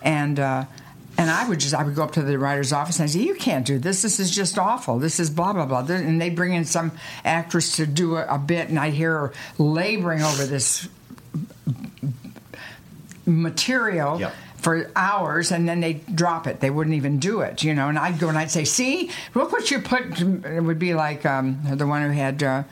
and 0.02 0.40
uh, 0.40 0.64
and 1.18 1.30
I 1.30 1.50
would 1.50 1.60
just 1.60 1.74
I 1.76 1.84
would 1.84 1.96
go 1.96 2.04
up 2.04 2.14
to 2.14 2.22
the 2.22 2.40
writer's 2.40 2.72
office 2.72 2.98
and 2.98 3.10
I 3.10 3.12
say, 3.12 3.20
"You 3.20 3.36
can't 3.36 3.66
do 3.66 3.78
this. 3.78 4.04
This 4.04 4.22
is 4.22 4.32
just 4.34 4.58
awful. 4.58 5.00
This 5.00 5.20
is 5.20 5.30
blah 5.30 5.52
blah 5.52 5.66
blah." 5.66 5.80
And 5.94 6.22
they 6.22 6.30
bring 6.30 6.54
in 6.54 6.64
some 6.64 6.94
actress 7.26 7.76
to 7.76 7.86
do 7.86 8.16
a, 8.16 8.26
a 8.36 8.38
bit, 8.38 8.70
and 8.70 8.80
I'd 8.80 8.94
hear 8.94 9.12
her 9.20 9.34
laboring 9.58 10.22
over 10.22 10.46
this 10.46 10.88
material 13.26 14.20
Yep. 14.20 14.34
for 14.58 14.90
hours 14.96 15.52
and 15.52 15.68
then 15.68 15.80
they'd 15.82 16.16
drop 16.16 16.48
it. 16.48 16.60
They 16.60 16.70
wouldn't 16.70 16.96
even 16.96 17.20
do 17.20 17.42
it, 17.42 17.64
you 17.64 17.74
know. 17.74 17.90
And 17.90 17.98
I'd 17.98 18.20
go 18.20 18.30
and 18.30 18.38
I'd 18.38 18.52
say, 18.52 18.64
see, 18.66 19.12
look 19.34 19.52
what 19.52 19.72
you 19.72 19.80
put. 19.80 20.20
It 20.22 20.62
would 20.64 20.80
be 20.80 20.94
like 20.94 21.26
um, 21.26 21.60
the 21.76 21.86
one 21.88 22.02
who 22.04 22.10
had 22.12 22.42
uh, 22.44 22.64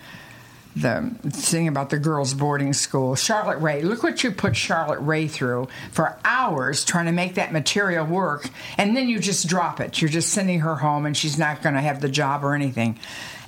the 0.76 1.14
thing 1.30 1.68
about 1.68 1.90
the 1.90 2.00
girls' 2.00 2.34
boarding 2.34 2.72
school, 2.72 3.16
Charlotte 3.16 3.58
Rae. 3.58 3.82
Look 3.82 4.04
what 4.04 4.24
you 4.24 4.32
put 4.32 4.56
Charlotte 4.56 5.00
Rae 5.02 5.28
through 5.28 5.68
for 5.92 6.18
hours 6.24 6.86
trying 6.86 7.08
to 7.08 7.12
make 7.12 7.36
that 7.36 7.52
material 7.52 8.06
work. 8.06 8.50
And 8.78 8.96
then 8.96 9.10
you 9.10 9.20
just 9.20 9.48
drop 9.50 9.82
it. 9.82 10.02
You're 10.02 10.10
just 10.10 10.30
sending 10.30 10.62
her 10.62 10.76
home 10.76 11.06
and 11.06 11.16
she's 11.18 11.38
not 11.38 11.62
going 11.62 11.76
to 11.76 11.82
have 11.82 12.00
the 12.00 12.08
job 12.10 12.46
or 12.46 12.56
anything. 12.56 12.98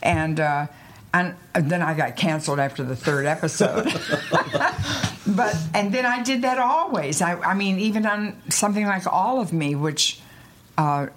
And, 0.01 0.39
uh, 0.39 0.67
and 1.13 1.35
then 1.53 1.81
I 1.81 1.93
got 1.93 2.15
canceled 2.15 2.59
after 2.59 2.83
the 2.83 2.95
third 2.95 3.25
episode. 3.25 3.85
but 5.27 5.55
and 5.73 5.93
then 5.93 6.05
I 6.05 6.23
did 6.23 6.41
that 6.41 6.57
always. 6.57 7.21
I, 7.21 7.35
I 7.39 7.53
mean, 7.53 7.79
even 7.79 8.05
on 8.05 8.41
something 8.49 8.85
like 8.85 9.05
All 9.05 9.39
of 9.39 9.53
Me, 9.53 9.75
which 9.75 10.19
uh, 10.77 11.07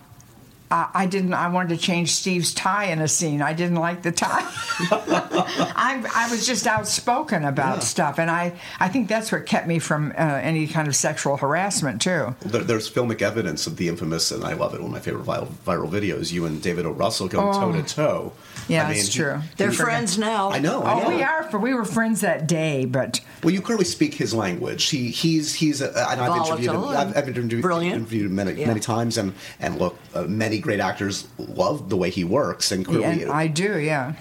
I, 0.70 0.88
I 0.94 1.06
didn't. 1.06 1.32
I 1.34 1.48
wanted 1.48 1.70
to 1.70 1.76
change 1.76 2.12
Steve's 2.12 2.52
tie 2.52 2.86
in 2.86 3.00
a 3.00 3.08
scene. 3.08 3.40
I 3.42 3.52
didn't 3.52 3.76
like 3.76 4.02
the 4.02 4.12
tie. 4.12 4.42
I, 4.80 6.04
I 6.14 6.30
was 6.30 6.46
just 6.46 6.66
outspoken 6.66 7.44
about 7.44 7.82
stuff, 7.82 8.18
and 8.18 8.30
I 8.30 8.52
I 8.80 8.88
think 8.88 9.08
that's 9.08 9.30
what 9.32 9.46
kept 9.46 9.66
me 9.66 9.78
from 9.78 10.10
uh, 10.12 10.14
any 10.16 10.66
kind 10.66 10.88
of 10.88 10.96
sexual 10.96 11.36
harassment 11.36 12.02
too. 12.02 12.34
There, 12.40 12.62
there's 12.62 12.90
filmic 12.90 13.22
evidence 13.22 13.66
of 13.66 13.76
the 13.76 13.88
infamous, 13.88 14.30
and 14.30 14.44
I 14.44 14.54
love 14.54 14.74
it. 14.74 14.78
One 14.80 14.88
of 14.88 14.92
my 14.92 15.00
favorite 15.00 15.24
viral, 15.24 15.48
viral 15.66 15.88
videos. 15.90 16.32
You 16.32 16.46
and 16.46 16.60
David 16.62 16.86
O. 16.86 16.90
Russell 16.90 17.28
going 17.28 17.54
toe 17.54 17.72
to 17.72 17.82
toe. 17.82 18.32
Yeah, 18.68 18.84
I 18.86 18.90
mean, 18.90 18.98
it's 18.98 19.12
true. 19.14 19.40
They're 19.56 19.70
Forget- 19.70 19.84
friends 19.86 20.18
now. 20.18 20.50
I 20.50 20.58
know. 20.58 20.82
I 20.82 20.94
Oh, 20.94 21.02
know. 21.08 21.16
we 21.16 21.22
are. 21.22 21.44
For 21.44 21.58
we 21.58 21.74
were 21.74 21.84
friends 21.84 22.22
that 22.22 22.46
day, 22.48 22.84
but 22.84 23.20
Well, 23.44 23.54
you 23.54 23.60
clearly 23.60 23.84
speak 23.84 24.14
his 24.14 24.34
language. 24.34 24.84
He 24.88 25.10
he's 25.10 25.54
he's. 25.54 25.80
Uh, 25.82 26.04
I 26.08 26.16
know 26.16 26.32
I've 26.32 26.46
interviewed 26.48 26.74
him. 26.74 26.84
I've, 26.84 27.16
I've 27.16 27.28
interviewed, 27.28 27.64
interviewed 27.64 28.26
him 28.26 28.34
many 28.34 28.52
Yeah. 28.54 28.66
many 28.66 28.80
times, 28.80 29.16
and 29.18 29.34
and 29.60 29.78
look, 29.78 29.96
uh, 30.14 30.22
many 30.22 30.55
great 30.58 30.80
actors 30.80 31.26
love 31.38 31.88
the 31.88 31.96
way 31.96 32.10
he 32.10 32.24
works, 32.24 32.72
and 32.72 32.84
clearly, 32.84 33.22
and 33.22 33.30
I 33.30 33.46
do. 33.46 33.78
Yeah, 33.78 34.14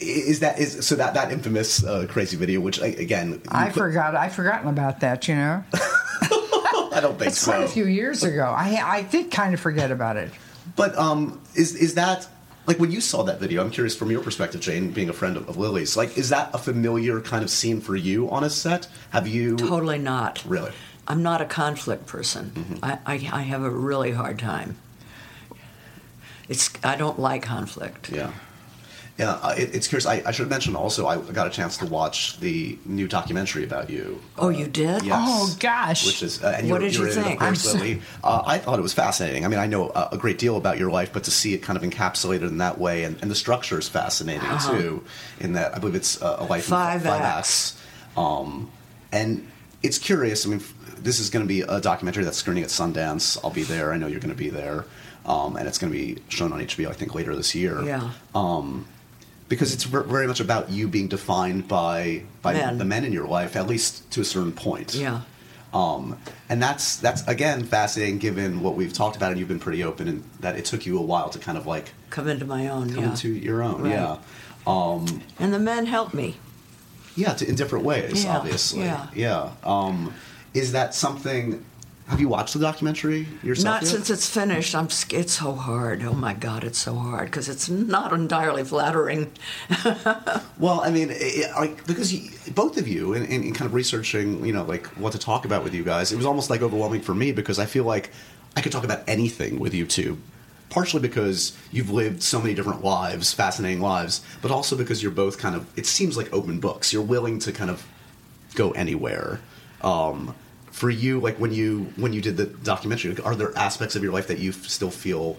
is 0.00 0.40
that 0.40 0.58
is 0.58 0.86
so 0.86 0.94
that 0.96 1.14
that 1.14 1.32
infamous 1.32 1.84
uh, 1.84 2.06
crazy 2.08 2.36
video, 2.36 2.60
which 2.60 2.80
again, 2.80 3.40
I 3.48 3.66
put- 3.66 3.74
forgot. 3.74 4.14
I've 4.14 4.34
forgotten 4.34 4.68
about 4.68 5.00
that. 5.00 5.28
You 5.28 5.36
know, 5.36 5.64
I 5.72 6.98
don't 7.00 7.18
think 7.18 7.30
it's 7.32 7.38
so. 7.38 7.52
quite 7.52 7.64
a 7.64 7.68
few 7.68 7.86
years 7.86 8.22
ago. 8.22 8.44
I 8.44 8.80
I 8.82 9.02
did 9.02 9.30
kind 9.30 9.54
of 9.54 9.60
forget 9.60 9.90
about 9.90 10.16
it. 10.16 10.30
But 10.74 10.96
um, 10.96 11.40
is 11.54 11.74
is 11.74 11.94
that 11.94 12.28
like 12.66 12.78
when 12.78 12.90
you 12.90 13.00
saw 13.00 13.22
that 13.24 13.40
video? 13.40 13.62
I'm 13.62 13.70
curious 13.70 13.96
from 13.96 14.10
your 14.10 14.22
perspective, 14.22 14.60
Jane, 14.60 14.90
being 14.90 15.08
a 15.08 15.12
friend 15.12 15.36
of, 15.36 15.48
of 15.48 15.56
Lily's. 15.56 15.96
Like, 15.96 16.18
is 16.18 16.28
that 16.30 16.50
a 16.52 16.58
familiar 16.58 17.20
kind 17.20 17.42
of 17.42 17.50
scene 17.50 17.80
for 17.80 17.96
you 17.96 18.30
on 18.30 18.44
a 18.44 18.50
set? 18.50 18.88
Have 19.10 19.28
you 19.28 19.56
Totally 19.56 19.98
not. 19.98 20.44
really? 20.46 20.72
I'm 21.08 21.22
not 21.22 21.40
a 21.40 21.44
conflict 21.44 22.06
person. 22.06 22.80
I, 22.82 22.98
I, 23.06 23.12
I 23.32 23.42
have 23.42 23.62
a 23.62 23.70
really 23.70 24.10
hard 24.10 24.40
time. 24.40 24.76
It's 26.48 26.70
I 26.84 26.96
don't 26.96 27.18
like 27.18 27.42
conflict. 27.42 28.10
Yeah. 28.10 28.32
Yeah, 29.18 29.30
uh, 29.42 29.54
it, 29.56 29.74
it's 29.74 29.88
curious. 29.88 30.04
I, 30.04 30.22
I 30.26 30.30
should 30.30 30.50
mention 30.50 30.76
also, 30.76 31.06
I 31.06 31.16
got 31.16 31.46
a 31.46 31.50
chance 31.50 31.78
to 31.78 31.86
watch 31.86 32.38
the 32.38 32.78
new 32.84 33.08
documentary 33.08 33.64
about 33.64 33.88
you. 33.88 34.20
Oh, 34.36 34.50
you 34.50 34.66
did? 34.66 35.04
Yes. 35.04 35.26
Oh, 35.26 35.56
gosh. 35.58 36.04
Which 36.06 36.22
is, 36.22 36.44
uh, 36.44 36.54
and 36.58 36.68
What 36.70 36.82
you're, 36.82 36.90
did 36.90 36.94
you 36.98 37.04
you're 37.04 37.12
in 37.12 37.18
it, 37.20 37.22
think? 37.22 37.40
Of 37.40 37.46
course, 37.46 37.64
I'm 37.72 37.78
so- 37.78 37.78
Lily. 37.82 38.02
Uh, 38.22 38.42
I 38.44 38.58
thought 38.58 38.78
it 38.78 38.82
was 38.82 38.92
fascinating. 38.92 39.46
I 39.46 39.48
mean, 39.48 39.58
I 39.58 39.66
know 39.68 39.88
a, 39.88 40.10
a 40.12 40.18
great 40.18 40.36
deal 40.36 40.58
about 40.58 40.76
your 40.76 40.90
life, 40.90 41.14
but 41.14 41.24
to 41.24 41.30
see 41.30 41.54
it 41.54 41.62
kind 41.62 41.78
of 41.78 41.82
encapsulated 41.82 42.42
in 42.48 42.58
that 42.58 42.76
way, 42.78 43.04
and, 43.04 43.16
and 43.22 43.30
the 43.30 43.34
structure 43.34 43.78
is 43.78 43.88
fascinating 43.88 44.50
too. 44.68 45.02
In 45.40 45.54
that, 45.54 45.74
I 45.74 45.78
believe 45.78 45.94
it's 45.94 46.20
uh, 46.20 46.36
a 46.40 46.44
life 46.44 46.70
Uh-huh. 46.70 46.82
Five 46.84 47.00
in 47.00 47.08
five 47.08 47.22
acts. 47.22 47.80
acts. 47.80 48.18
Um, 48.18 48.70
and 49.12 49.50
it's 49.82 49.98
curious. 49.98 50.44
I 50.44 50.50
mean, 50.50 50.58
f- 50.60 50.74
this 50.98 51.20
is 51.20 51.30
going 51.30 51.42
to 51.42 51.48
be 51.48 51.62
a 51.62 51.80
documentary 51.80 52.24
that's 52.24 52.36
screening 52.36 52.64
at 52.64 52.68
Sundance. 52.68 53.38
I'll 53.42 53.48
be 53.50 53.62
there. 53.62 53.94
I 53.94 53.96
know 53.96 54.08
you're 54.08 54.20
going 54.20 54.28
to 54.34 54.36
be 54.36 54.50
there, 54.50 54.84
um, 55.26 55.56
and 55.56 55.68
it's 55.68 55.76
going 55.78 55.92
to 55.92 55.98
be 55.98 56.22
shown 56.28 56.52
on 56.52 56.60
HBO. 56.60 56.88
I 56.88 56.92
think 56.94 57.14
later 57.14 57.34
this 57.36 57.54
year. 57.54 57.82
Yeah. 57.82 58.10
Um, 58.34 58.86
because 59.48 59.72
it's 59.72 59.84
very 59.84 60.26
much 60.26 60.40
about 60.40 60.70
you 60.70 60.88
being 60.88 61.06
defined 61.08 61.68
by 61.68 62.22
by 62.42 62.54
Men. 62.54 62.78
the 62.78 62.84
men 62.84 63.04
in 63.04 63.12
your 63.12 63.28
life, 63.28 63.54
at 63.56 63.66
least 63.68 64.10
to 64.12 64.20
a 64.20 64.24
certain 64.24 64.52
point. 64.52 64.94
Yeah. 64.94 65.20
Um, 65.74 66.18
and 66.48 66.62
that's 66.62 66.96
that's 66.96 67.26
again 67.28 67.62
fascinating, 67.64 68.18
given 68.18 68.60
what 68.60 68.74
we've 68.76 68.92
talked 68.92 69.14
about, 69.16 69.30
and 69.30 69.38
you've 69.38 69.48
been 69.48 69.60
pretty 69.60 69.84
open, 69.84 70.08
and 70.08 70.24
that 70.40 70.56
it 70.56 70.64
took 70.64 70.86
you 70.86 70.98
a 70.98 71.02
while 71.02 71.28
to 71.30 71.38
kind 71.38 71.58
of 71.58 71.66
like 71.66 71.92
Come 72.10 72.28
into 72.28 72.44
my 72.46 72.68
own. 72.68 72.92
come 72.94 73.04
yeah. 73.04 73.10
into 73.10 73.28
your 73.28 73.62
own. 73.62 73.82
Right. 73.82 73.90
Yeah. 73.92 74.16
Um, 74.66 75.22
and 75.38 75.52
the 75.54 75.58
men 75.60 75.86
helped 75.86 76.12
me. 76.14 76.36
yeah, 77.14 77.34
to, 77.34 77.48
in 77.48 77.54
different 77.54 77.84
ways, 77.84 78.24
Yeah, 78.24 78.38
obviously. 78.38 78.82
yeah. 78.82 79.06
Yeah. 79.14 79.50
Um, 79.64 80.12
is 80.54 80.72
that 80.72 80.94
something? 80.94 81.64
Have 82.08 82.20
you 82.20 82.28
watched 82.28 82.54
the 82.54 82.60
documentary 82.60 83.26
yourself? 83.42 83.64
Not 83.64 83.82
yet? 83.82 83.90
since 83.90 84.10
it's 84.10 84.30
finished. 84.30 84.74
I'm. 84.76 84.86
It's 85.10 85.32
so 85.32 85.52
hard. 85.52 86.04
Oh 86.04 86.12
my 86.12 86.34
God, 86.34 86.62
it's 86.62 86.78
so 86.78 86.94
hard 86.94 87.26
because 87.26 87.48
it's 87.48 87.68
not 87.68 88.12
entirely 88.12 88.64
flattering. 88.64 89.32
Well, 90.58 90.80
I 90.80 90.90
mean, 90.90 91.08
it, 91.10 91.50
like 91.54 91.86
because 91.86 92.14
you, 92.14 92.30
both 92.54 92.78
of 92.78 92.88
you, 92.88 93.12
in, 93.12 93.26
in, 93.26 93.42
in 93.42 93.52
kind 93.52 93.66
of 93.66 93.74
researching, 93.74 94.44
you 94.46 94.54
know, 94.54 94.64
like 94.64 94.86
what 94.96 95.12
to 95.12 95.18
talk 95.18 95.44
about 95.44 95.62
with 95.62 95.74
you 95.74 95.84
guys, 95.84 96.12
it 96.12 96.16
was 96.16 96.24
almost 96.24 96.48
like 96.48 96.62
overwhelming 96.62 97.02
for 97.02 97.14
me 97.14 97.30
because 97.30 97.58
I 97.58 97.66
feel 97.66 97.84
like 97.84 98.10
I 98.56 98.62
could 98.62 98.72
talk 98.72 98.82
about 98.82 99.02
anything 99.06 99.58
with 99.58 99.74
you 99.74 99.84
two. 99.84 100.16
Partially 100.70 101.02
because 101.02 101.56
you've 101.70 101.90
lived 101.90 102.22
so 102.22 102.40
many 102.40 102.54
different 102.54 102.82
lives, 102.82 103.34
fascinating 103.34 103.82
lives, 103.82 104.24
but 104.40 104.50
also 104.50 104.76
because 104.76 105.02
you're 105.02 105.12
both 105.12 105.36
kind 105.38 105.54
of. 105.54 105.66
It 105.78 105.84
seems 105.84 106.16
like 106.16 106.32
open 106.32 106.58
books. 106.58 106.90
You're 106.90 107.02
willing 107.02 107.38
to 107.40 107.52
kind 107.52 107.70
of 107.70 107.86
go 108.54 108.70
anywhere. 108.70 109.40
Um, 109.82 110.34
for 110.76 110.90
you, 110.90 111.18
like 111.20 111.40
when 111.40 111.54
you 111.54 111.90
when 111.96 112.12
you 112.12 112.20
did 112.20 112.36
the 112.36 112.44
documentary, 112.44 113.14
like, 113.14 113.24
are 113.24 113.34
there 113.34 113.56
aspects 113.56 113.96
of 113.96 114.02
your 114.02 114.12
life 114.12 114.26
that 114.26 114.38
you 114.38 114.50
f- 114.50 114.66
still 114.66 114.90
feel 114.90 115.38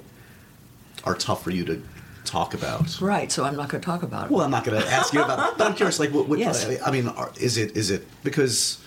are 1.03 1.13
tough 1.13 1.43
for 1.43 1.51
you 1.51 1.63
to 1.65 1.83
talk 2.25 2.55
about? 2.55 2.99
Right. 2.99 3.31
So 3.31 3.43
I'm 3.43 3.55
not 3.55 3.69
going 3.69 3.79
to 3.79 3.85
talk 3.85 4.01
about 4.01 4.25
it. 4.25 4.31
Well, 4.31 4.41
I'm 4.41 4.49
not 4.49 4.63
going 4.63 4.81
to 4.81 4.87
ask 4.87 5.13
you 5.13 5.23
about, 5.23 5.51
it. 5.51 5.57
but 5.59 5.67
I'm 5.67 5.75
curious. 5.75 5.99
Like, 5.99 6.09
what? 6.09 6.27
what 6.27 6.39
Yes. 6.39 6.67
I 6.83 6.89
mean, 6.89 7.07
are, 7.09 7.31
is 7.39 7.57
it 7.57 7.77
is 7.77 7.91
it 7.91 8.07
because 8.23 8.81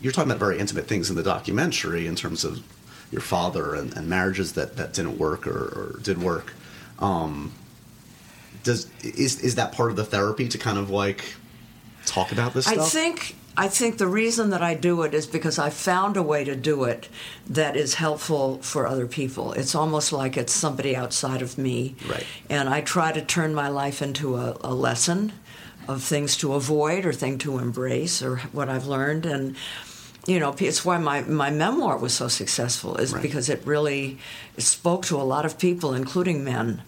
you're 0.00 0.10
talking 0.10 0.32
about 0.32 0.40
very 0.40 0.58
intimate 0.58 0.88
things 0.88 1.10
in 1.10 1.14
the 1.14 1.22
documentary 1.22 2.08
in 2.08 2.16
terms 2.16 2.42
of 2.42 2.60
your 3.12 3.22
father 3.22 3.76
and, 3.76 3.96
and 3.96 4.08
marriages 4.08 4.54
that, 4.54 4.76
that 4.76 4.94
didn't 4.94 5.16
work 5.16 5.46
or, 5.46 5.52
or 5.52 6.00
did 6.02 6.20
work. 6.20 6.54
Um, 6.98 7.52
does 8.64 8.90
is 9.04 9.40
is 9.42 9.54
that 9.54 9.70
part 9.70 9.90
of 9.90 9.96
the 9.96 10.04
therapy 10.04 10.48
to 10.48 10.58
kind 10.58 10.76
of 10.76 10.90
like 10.90 11.36
talk 12.04 12.32
about 12.32 12.52
this 12.52 12.66
I 12.66 12.72
stuff? 12.72 12.90
think 12.90 13.36
I 13.56 13.68
think 13.68 13.98
the 13.98 14.06
reason 14.08 14.50
that 14.50 14.62
I 14.62 14.74
do 14.74 15.02
it 15.02 15.14
is 15.14 15.26
because 15.26 15.58
I 15.58 15.70
found 15.70 16.16
a 16.16 16.22
way 16.22 16.42
to 16.44 16.56
do 16.56 16.84
it 16.84 17.08
that 17.48 17.76
is 17.76 17.94
helpful 17.94 18.58
for 18.62 18.86
other 18.86 19.06
people. 19.06 19.52
It's 19.52 19.74
almost 19.74 20.12
like 20.12 20.36
it's 20.36 20.52
somebody 20.52 20.96
outside 20.96 21.40
of 21.40 21.56
me. 21.56 21.94
Right. 22.08 22.26
And 22.50 22.68
I 22.68 22.80
try 22.80 23.12
to 23.12 23.22
turn 23.22 23.54
my 23.54 23.68
life 23.68 24.02
into 24.02 24.36
a, 24.36 24.56
a 24.62 24.74
lesson 24.74 25.32
of 25.86 26.02
things 26.02 26.36
to 26.38 26.54
avoid 26.54 27.04
or 27.06 27.12
thing 27.12 27.38
to 27.38 27.58
embrace 27.58 28.22
or 28.22 28.38
what 28.52 28.68
I've 28.68 28.86
learned 28.86 29.26
and 29.26 29.54
you 30.26 30.40
know 30.40 30.54
it's 30.58 30.82
why 30.82 30.96
my, 30.96 31.20
my 31.20 31.50
memoir 31.50 31.98
was 31.98 32.14
so 32.14 32.26
successful 32.28 32.96
is 32.96 33.12
Right. 33.12 33.20
because 33.20 33.50
it 33.50 33.60
really 33.66 34.18
spoke 34.56 35.04
to 35.06 35.16
a 35.16 35.22
lot 35.22 35.44
of 35.44 35.58
people 35.58 35.92
including 35.92 36.42
men 36.42 36.80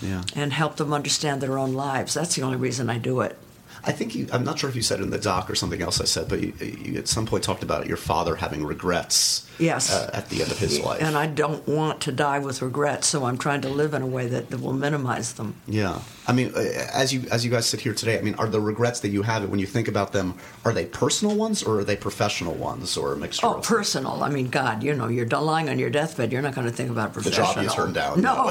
yeah. 0.00 0.22
and 0.34 0.54
helped 0.54 0.78
them 0.78 0.94
understand 0.94 1.42
their 1.42 1.58
own 1.58 1.74
lives 1.74 2.14
that's 2.14 2.34
the 2.36 2.40
only 2.42 2.56
reason 2.56 2.88
i 2.88 2.96
do 2.96 3.20
it 3.20 3.36
I 3.84 3.92
think 3.92 4.14
you, 4.14 4.26
I'm 4.32 4.44
not 4.44 4.58
sure 4.58 4.68
if 4.70 4.76
you 4.76 4.82
said 4.82 5.00
it 5.00 5.04
in 5.04 5.10
the 5.10 5.18
doc 5.18 5.48
or 5.50 5.54
something 5.54 5.80
else 5.82 6.00
I 6.00 6.04
said, 6.04 6.28
but 6.28 6.40
you, 6.40 6.52
you 6.60 6.98
at 6.98 7.08
some 7.08 7.26
point 7.26 7.44
talked 7.44 7.62
about 7.62 7.86
your 7.86 7.96
father 7.96 8.36
having 8.36 8.64
regrets. 8.64 9.46
Yes. 9.58 9.94
Uh, 9.94 10.10
at 10.14 10.30
the 10.30 10.40
end 10.42 10.50
of 10.50 10.58
his 10.58 10.80
life. 10.80 11.02
And 11.02 11.16
I 11.16 11.26
don't 11.26 11.66
want 11.68 12.00
to 12.02 12.12
die 12.12 12.38
with 12.38 12.62
regrets, 12.62 13.06
so 13.06 13.24
I'm 13.24 13.36
trying 13.36 13.60
to 13.62 13.68
live 13.68 13.92
in 13.92 14.00
a 14.00 14.06
way 14.06 14.26
that, 14.26 14.48
that 14.50 14.60
will 14.60 14.72
minimize 14.72 15.34
them. 15.34 15.54
Yeah, 15.66 16.00
I 16.26 16.32
mean, 16.32 16.52
uh, 16.54 16.60
as 16.94 17.12
you 17.12 17.24
as 17.30 17.44
you 17.44 17.50
guys 17.50 17.66
sit 17.66 17.80
here 17.80 17.92
today, 17.92 18.18
I 18.18 18.22
mean, 18.22 18.34
are 18.36 18.46
the 18.46 18.60
regrets 18.60 19.00
that 19.00 19.08
you 19.08 19.22
have 19.22 19.48
when 19.48 19.58
you 19.58 19.66
think 19.66 19.88
about 19.88 20.12
them 20.12 20.34
are 20.64 20.72
they 20.72 20.86
personal 20.86 21.34
ones 21.36 21.62
or 21.62 21.80
are 21.80 21.84
they 21.84 21.96
professional 21.96 22.54
ones 22.54 22.96
or 22.96 23.12
a 23.12 23.16
mixture? 23.16 23.46
Oh, 23.46 23.60
personal. 23.62 24.22
I 24.22 24.28
mean, 24.30 24.48
God, 24.48 24.82
you 24.82 24.94
know, 24.94 25.08
you're 25.08 25.26
lying 25.26 25.68
on 25.68 25.78
your 25.78 25.90
deathbed. 25.90 26.32
You're 26.32 26.42
not 26.42 26.54
going 26.54 26.66
to 26.66 26.72
think 26.72 26.90
about 26.90 27.12
professional. 27.12 27.48
the 27.48 27.54
job 27.54 27.64
you 27.64 27.70
turned 27.70 27.94
down? 27.94 28.20
No. 28.20 28.50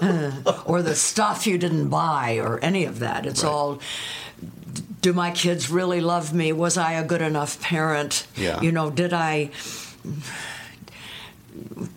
or 0.66 0.82
the 0.82 0.94
stuff 0.94 1.46
you 1.46 1.56
didn't 1.56 1.88
buy 1.88 2.38
or 2.38 2.58
any 2.62 2.84
of 2.84 2.98
that. 2.98 3.26
It's 3.26 3.44
Right. 3.44 3.50
all. 3.50 3.78
Do 5.04 5.12
my 5.12 5.32
kids 5.32 5.68
really 5.68 6.00
love 6.00 6.32
me? 6.32 6.50
Was 6.54 6.78
I 6.78 6.92
a 6.92 7.04
good 7.04 7.20
enough 7.20 7.60
parent? 7.60 8.26
Yeah. 8.36 8.58
You 8.62 8.72
know, 8.72 8.88
did 8.88 9.12
I 9.12 9.50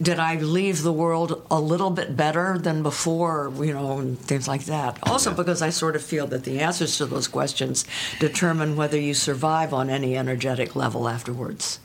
did 0.02 0.20
I 0.20 0.36
leave 0.36 0.82
the 0.82 0.92
world 0.92 1.42
a 1.50 1.58
little 1.58 1.90
bit 1.90 2.18
better 2.18 2.58
than 2.58 2.84
before, 2.84 3.54
you 3.62 3.74
know, 3.74 4.00
and 4.00 4.20
things 4.20 4.46
like 4.46 4.66
that. 4.66 5.00
Also, 5.04 5.34
because 5.34 5.62
I 5.62 5.70
sort 5.70 5.96
of 5.96 6.04
feel 6.04 6.28
that 6.28 6.44
the 6.44 6.60
answers 6.60 6.98
to 6.98 7.06
those 7.06 7.30
questions 7.30 7.86
determine 8.20 8.76
whether 8.76 9.00
you 9.00 9.14
survive 9.14 9.74
on 9.74 9.90
any 9.90 10.18
energetic 10.18 10.76
level 10.76 11.08
afterwards. 11.08 11.80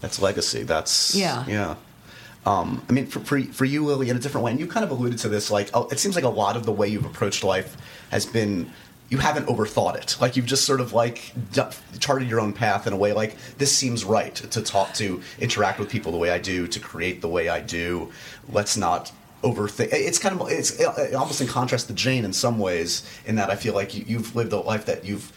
That's 0.00 0.18
legacy. 0.18 0.62
That's 0.62 1.14
Yeah. 1.14 1.44
yeah. 1.46 1.74
Um, 2.46 2.82
I 2.88 2.92
mean, 2.92 3.06
for, 3.06 3.20
for 3.20 3.42
for 3.42 3.66
you, 3.66 3.84
Lily, 3.84 4.08
in 4.08 4.16
a 4.16 4.20
different 4.20 4.46
way, 4.46 4.50
and 4.50 4.58
you 4.60 4.66
kind 4.66 4.84
of 4.84 4.90
alluded 4.90 5.18
to 5.20 5.28
this. 5.28 5.50
Like, 5.50 5.68
oh, 5.74 5.88
it 5.88 5.98
seems 5.98 6.14
like 6.14 6.24
a 6.24 6.30
lot 6.30 6.56
of 6.56 6.64
the 6.64 6.72
way 6.72 6.88
you've 6.88 7.04
approached 7.04 7.44
life 7.44 7.76
has 8.10 8.24
been 8.24 8.70
you 9.14 9.20
haven't 9.20 9.46
overthought 9.46 9.94
it. 9.94 10.16
Like 10.20 10.34
you've 10.34 10.44
just 10.46 10.64
sort 10.64 10.80
of 10.80 10.92
like 10.92 11.32
d- 11.52 11.62
charted 12.00 12.28
your 12.28 12.40
own 12.40 12.52
path 12.52 12.88
in 12.88 12.92
a 12.92 12.96
way. 12.96 13.12
Like 13.12 13.36
this 13.58 13.70
seems 13.70 14.04
right 14.04 14.34
to 14.34 14.60
talk 14.60 14.92
to, 14.94 15.22
interact 15.38 15.78
with 15.78 15.88
people 15.88 16.10
the 16.10 16.18
way 16.18 16.30
I 16.30 16.38
do, 16.38 16.66
to 16.66 16.80
create 16.80 17.20
the 17.20 17.28
way 17.28 17.48
I 17.48 17.60
do. 17.60 18.10
Let's 18.50 18.76
not 18.76 19.12
overthink. 19.44 19.90
It's 19.92 20.18
kind 20.18 20.40
of 20.40 20.50
it's 20.50 20.82
almost 21.14 21.40
in 21.40 21.46
contrast 21.46 21.86
to 21.86 21.94
Jane 21.94 22.24
in 22.24 22.32
some 22.32 22.58
ways, 22.58 23.08
in 23.24 23.36
that 23.36 23.50
I 23.50 23.54
feel 23.54 23.72
like 23.72 23.94
you, 23.94 24.04
you've 24.04 24.34
lived 24.34 24.52
a 24.52 24.58
life 24.58 24.86
that 24.86 25.04
you've 25.04 25.32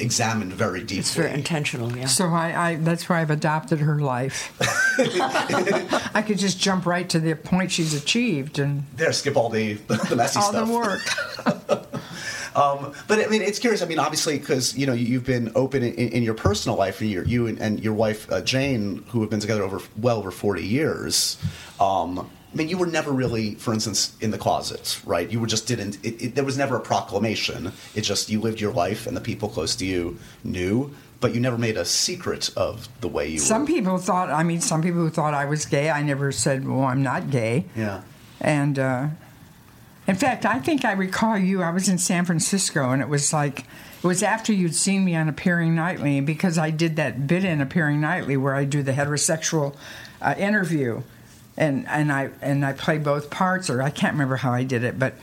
examined 0.00 0.52
very 0.52 0.80
deeply. 0.80 0.98
It's 0.98 1.14
very 1.14 1.32
intentional, 1.32 1.96
yeah. 1.96 2.06
So 2.06 2.30
I, 2.30 2.70
I 2.70 2.74
that's 2.76 3.08
why 3.08 3.20
I've 3.20 3.30
adopted 3.30 3.78
her 3.78 4.00
life. 4.00 4.56
I 6.16 6.24
could 6.26 6.38
just 6.38 6.58
jump 6.58 6.84
right 6.84 7.08
to 7.10 7.20
the 7.20 7.36
point 7.36 7.70
she's 7.70 7.94
achieved 7.94 8.58
and 8.58 8.86
there, 8.96 9.12
skip 9.12 9.36
all 9.36 9.50
the 9.50 9.74
the 9.74 10.16
messy 10.16 10.40
all 10.40 10.50
stuff. 10.50 10.66
the 10.66 10.74
work. 10.74 11.86
Um, 12.56 12.92
but 13.08 13.18
I 13.18 13.26
mean, 13.28 13.42
it's 13.42 13.58
curious. 13.58 13.82
I 13.82 13.86
mean, 13.86 13.98
obviously, 13.98 14.38
because 14.38 14.76
you 14.76 14.86
know 14.86 14.92
you- 14.92 15.06
you've 15.06 15.24
been 15.26 15.52
open 15.54 15.82
in, 15.82 15.92
in 15.94 16.22
your 16.22 16.34
personal 16.34 16.76
life, 16.76 17.00
you, 17.00 17.22
you 17.24 17.46
and, 17.46 17.58
and 17.60 17.80
your 17.82 17.94
wife 17.94 18.30
uh, 18.32 18.40
Jane, 18.40 19.04
who 19.08 19.20
have 19.20 19.30
been 19.30 19.40
together 19.40 19.62
over 19.62 19.80
well 19.96 20.18
over 20.18 20.30
forty 20.30 20.64
years. 20.66 21.36
Um, 21.78 22.30
I 22.52 22.56
mean, 22.56 22.68
you 22.68 22.76
were 22.78 22.86
never 22.86 23.12
really, 23.12 23.54
for 23.54 23.72
instance, 23.72 24.16
in 24.20 24.32
the 24.32 24.38
closet, 24.38 25.00
right? 25.06 25.30
You 25.30 25.38
were 25.38 25.46
just 25.46 25.68
didn't. 25.68 26.04
It, 26.04 26.20
it, 26.22 26.34
there 26.34 26.44
was 26.44 26.58
never 26.58 26.74
a 26.76 26.80
proclamation. 26.80 27.72
It 27.94 28.00
just 28.00 28.28
you 28.28 28.40
lived 28.40 28.60
your 28.60 28.72
life, 28.72 29.06
and 29.06 29.16
the 29.16 29.20
people 29.20 29.48
close 29.48 29.76
to 29.76 29.86
you 29.86 30.18
knew. 30.42 30.92
But 31.20 31.34
you 31.34 31.40
never 31.40 31.58
made 31.58 31.76
a 31.76 31.84
secret 31.84 32.50
of 32.56 32.88
the 33.02 33.08
way 33.08 33.28
you. 33.28 33.38
Some 33.38 33.62
were. 33.62 33.66
people 33.66 33.98
thought. 33.98 34.30
I 34.30 34.42
mean, 34.42 34.60
some 34.62 34.80
people 34.82 35.00
who 35.00 35.10
thought 35.10 35.34
I 35.34 35.44
was 35.44 35.66
gay. 35.66 35.90
I 35.90 36.02
never 36.02 36.32
said, 36.32 36.66
"Well, 36.66 36.80
I'm 36.82 37.02
not 37.02 37.30
gay." 37.30 37.66
Yeah. 37.76 38.00
And 38.40 38.78
uh, 38.78 39.08
in 40.06 40.16
fact, 40.16 40.44
I 40.44 40.58
think 40.58 40.84
I 40.84 40.92
recall 40.92 41.38
you. 41.38 41.62
I 41.62 41.70
was 41.70 41.88
in 41.88 41.98
San 41.98 42.24
Francisco, 42.24 42.90
and 42.90 43.02
it 43.02 43.08
was 43.08 43.32
like 43.32 43.60
it 43.60 44.06
was 44.06 44.22
after 44.22 44.52
you'd 44.52 44.74
seen 44.74 45.04
me 45.04 45.14
on 45.14 45.28
Appearing 45.28 45.74
Nightly 45.74 46.20
because 46.20 46.58
I 46.58 46.70
did 46.70 46.96
that 46.96 47.26
bit 47.26 47.44
in 47.44 47.60
Appearing 47.60 48.00
Nightly 48.00 48.36
where 48.36 48.54
I 48.54 48.64
do 48.64 48.82
the 48.82 48.92
heterosexual 48.92 49.76
uh, 50.20 50.34
interview, 50.38 51.02
and 51.56 51.86
and 51.88 52.10
I 52.10 52.30
and 52.40 52.64
I 52.64 52.72
play 52.72 52.98
both 52.98 53.30
parts, 53.30 53.70
or 53.70 53.82
I 53.82 53.90
can't 53.90 54.14
remember 54.14 54.36
how 54.36 54.52
I 54.52 54.64
did 54.64 54.84
it, 54.84 54.98
but. 54.98 55.14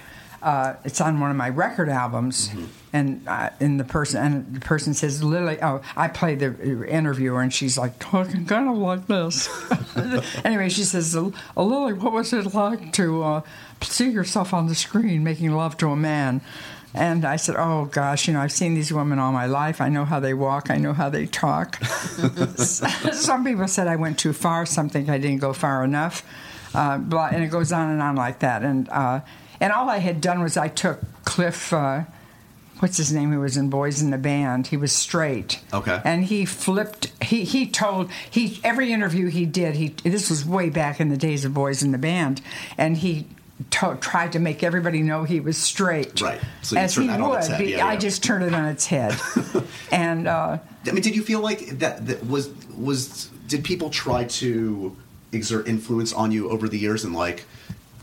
Uh, 0.41 0.75
it's 0.83 1.01
on 1.01 1.19
one 1.19 1.31
of 1.31 1.35
my 1.35 1.49
record 1.49 1.89
albums, 1.89 2.51
and 2.93 3.27
uh, 3.27 3.49
and 3.59 3.79
the 3.79 3.83
person 3.83 4.23
and 4.23 4.55
the 4.55 4.59
person 4.59 4.93
says, 4.93 5.23
"Lily, 5.23 5.57
oh, 5.61 5.81
I 5.95 6.07
play 6.07 6.35
the 6.35 6.87
interviewer, 6.87 7.41
and 7.41 7.51
she's 7.51 7.77
like 7.77 7.97
talking 7.99 8.45
kind 8.45 8.69
of 8.69 8.77
like 8.77 9.07
this." 9.07 9.49
anyway, 10.45 10.69
she 10.69 10.83
says, 10.83 11.15
"Oh, 11.15 11.33
Lily, 11.55 11.93
what 11.93 12.13
was 12.13 12.33
it 12.33 12.53
like 12.53 12.93
to 12.93 13.23
uh, 13.23 13.41
see 13.81 14.09
yourself 14.09 14.53
on 14.53 14.67
the 14.67 14.75
screen 14.75 15.23
making 15.23 15.51
love 15.53 15.75
to 15.77 15.89
a 15.89 15.95
man?" 15.95 16.41
And 16.93 17.25
I 17.25 17.35
said, 17.35 17.55
"Oh 17.57 17.85
gosh, 17.85 18.27
you 18.27 18.33
know, 18.33 18.41
I've 18.41 18.51
seen 18.51 18.75
these 18.75 18.93
women 18.93 19.19
all 19.19 19.31
my 19.31 19.47
life. 19.47 19.81
I 19.81 19.89
know 19.89 20.05
how 20.05 20.19
they 20.19 20.33
walk. 20.33 20.69
I 20.69 20.77
know 20.77 20.93
how 20.93 21.09
they 21.09 21.25
talk." 21.25 21.83
Some 21.85 23.43
people 23.43 23.67
said 23.67 23.87
I 23.87 23.95
went 23.95 24.19
too 24.19 24.33
far. 24.33 24.65
Some 24.65 24.89
think 24.89 25.09
I 25.09 25.17
didn't 25.17 25.39
go 25.39 25.53
far 25.53 25.83
enough. 25.83 26.23
Uh, 26.73 26.97
blah, 26.97 27.29
and 27.31 27.43
it 27.43 27.47
goes 27.47 27.71
on 27.71 27.89
and 27.89 28.01
on 28.01 28.15
like 28.15 28.39
that. 28.39 28.61
And 28.63 28.87
uh, 28.89 29.21
and 29.59 29.71
all 29.73 29.89
I 29.89 29.97
had 29.97 30.21
done 30.21 30.41
was 30.41 30.57
I 30.57 30.67
took 30.67 30.99
Cliff. 31.25 31.71
Uh, 31.73 32.03
what's 32.79 32.97
his 32.97 33.11
name? 33.11 33.31
Who 33.31 33.39
was 33.41 33.57
in 33.57 33.69
Boys 33.69 34.01
in 34.01 34.11
the 34.11 34.17
Band? 34.17 34.67
He 34.67 34.77
was 34.77 34.91
straight. 34.91 35.59
Okay. 35.73 35.99
And 36.03 36.25
he 36.25 36.45
flipped. 36.45 37.11
He 37.23 37.43
he 37.43 37.67
told 37.67 38.09
he 38.29 38.59
every 38.63 38.91
interview 38.91 39.27
he 39.27 39.45
did. 39.45 39.75
He 39.75 39.89
this 40.03 40.29
was 40.29 40.45
way 40.45 40.69
back 40.69 40.99
in 40.99 41.09
the 41.09 41.17
days 41.17 41.45
of 41.45 41.53
Boys 41.53 41.81
in 41.83 41.91
the 41.91 41.97
Band, 41.97 42.41
and 42.77 42.97
he. 42.97 43.27
To, 43.71 43.97
tried 43.99 44.33
to 44.33 44.39
make 44.39 44.61
everybody 44.61 45.01
know 45.01 45.23
he 45.23 45.39
was 45.39 45.57
straight, 45.57 46.21
Right. 46.21 46.39
So 46.61 46.77
as 46.77 46.93
he 46.93 47.09
would. 47.09 47.37
its 47.39 47.47
head. 47.47 47.57
be- 47.57 47.71
Yeah, 47.71 47.87
I 47.87 47.97
just 47.97 48.23
turned 48.23 48.43
it 48.43 48.53
on 48.53 48.65
its 48.65 48.85
head, 48.85 49.19
and 49.91 50.27
uh, 50.27 50.59
I 50.85 50.91
mean, 50.91 51.01
did 51.01 51.15
you 51.15 51.23
feel 51.23 51.39
like 51.39 51.79
that, 51.79 52.05
that 52.05 52.23
was 52.27 52.51
was 52.77 53.31
did 53.47 53.63
people 53.63 53.89
try 53.89 54.25
to 54.25 54.95
exert 55.31 55.67
influence 55.67 56.13
on 56.13 56.31
you 56.31 56.51
over 56.51 56.69
the 56.69 56.77
years 56.77 57.03
and 57.03 57.15
like 57.15 57.45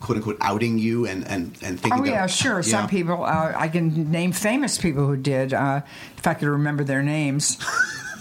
quote 0.05 0.17
unquote 0.19 0.37
outing 0.41 0.79
you 0.79 1.07
and 1.07 1.27
and 1.27 1.57
and 1.63 1.81
thinking? 1.81 1.93
Oh 1.93 2.05
that- 2.05 2.11
yeah, 2.11 2.27
sure. 2.27 2.63
Some 2.63 2.89
people 2.89 3.25
uh, 3.25 3.53
I 3.57 3.69
can 3.69 4.11
name 4.11 4.33
famous 4.33 4.79
people 4.79 5.07
who 5.07 5.17
did, 5.17 5.53
uh, 5.55 5.81
if 6.17 6.27
I 6.27 6.35
could 6.35 6.49
remember 6.49 6.85
their 6.85 7.03
names. 7.03 7.59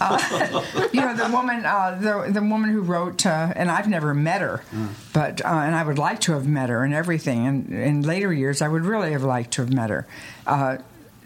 you 0.92 1.00
know 1.00 1.14
the 1.16 1.28
woman, 1.32 1.64
uh, 1.64 1.96
the 2.00 2.32
the 2.32 2.42
woman 2.42 2.70
who 2.70 2.80
wrote, 2.80 3.24
uh, 3.26 3.52
and 3.54 3.70
I've 3.70 3.88
never 3.88 4.12
met 4.14 4.40
her, 4.40 4.62
but 5.12 5.40
uh, 5.44 5.48
and 5.48 5.74
I 5.74 5.84
would 5.84 5.98
like 5.98 6.20
to 6.22 6.32
have 6.32 6.46
met 6.48 6.68
her 6.68 6.82
and 6.82 6.92
everything. 6.92 7.46
And 7.46 7.72
in 7.72 8.02
later 8.02 8.32
years, 8.32 8.60
I 8.60 8.68
would 8.68 8.84
really 8.84 9.12
have 9.12 9.22
liked 9.22 9.52
to 9.52 9.62
have 9.62 9.72
met 9.72 9.90
her. 9.90 10.06
Uh, 10.46 10.78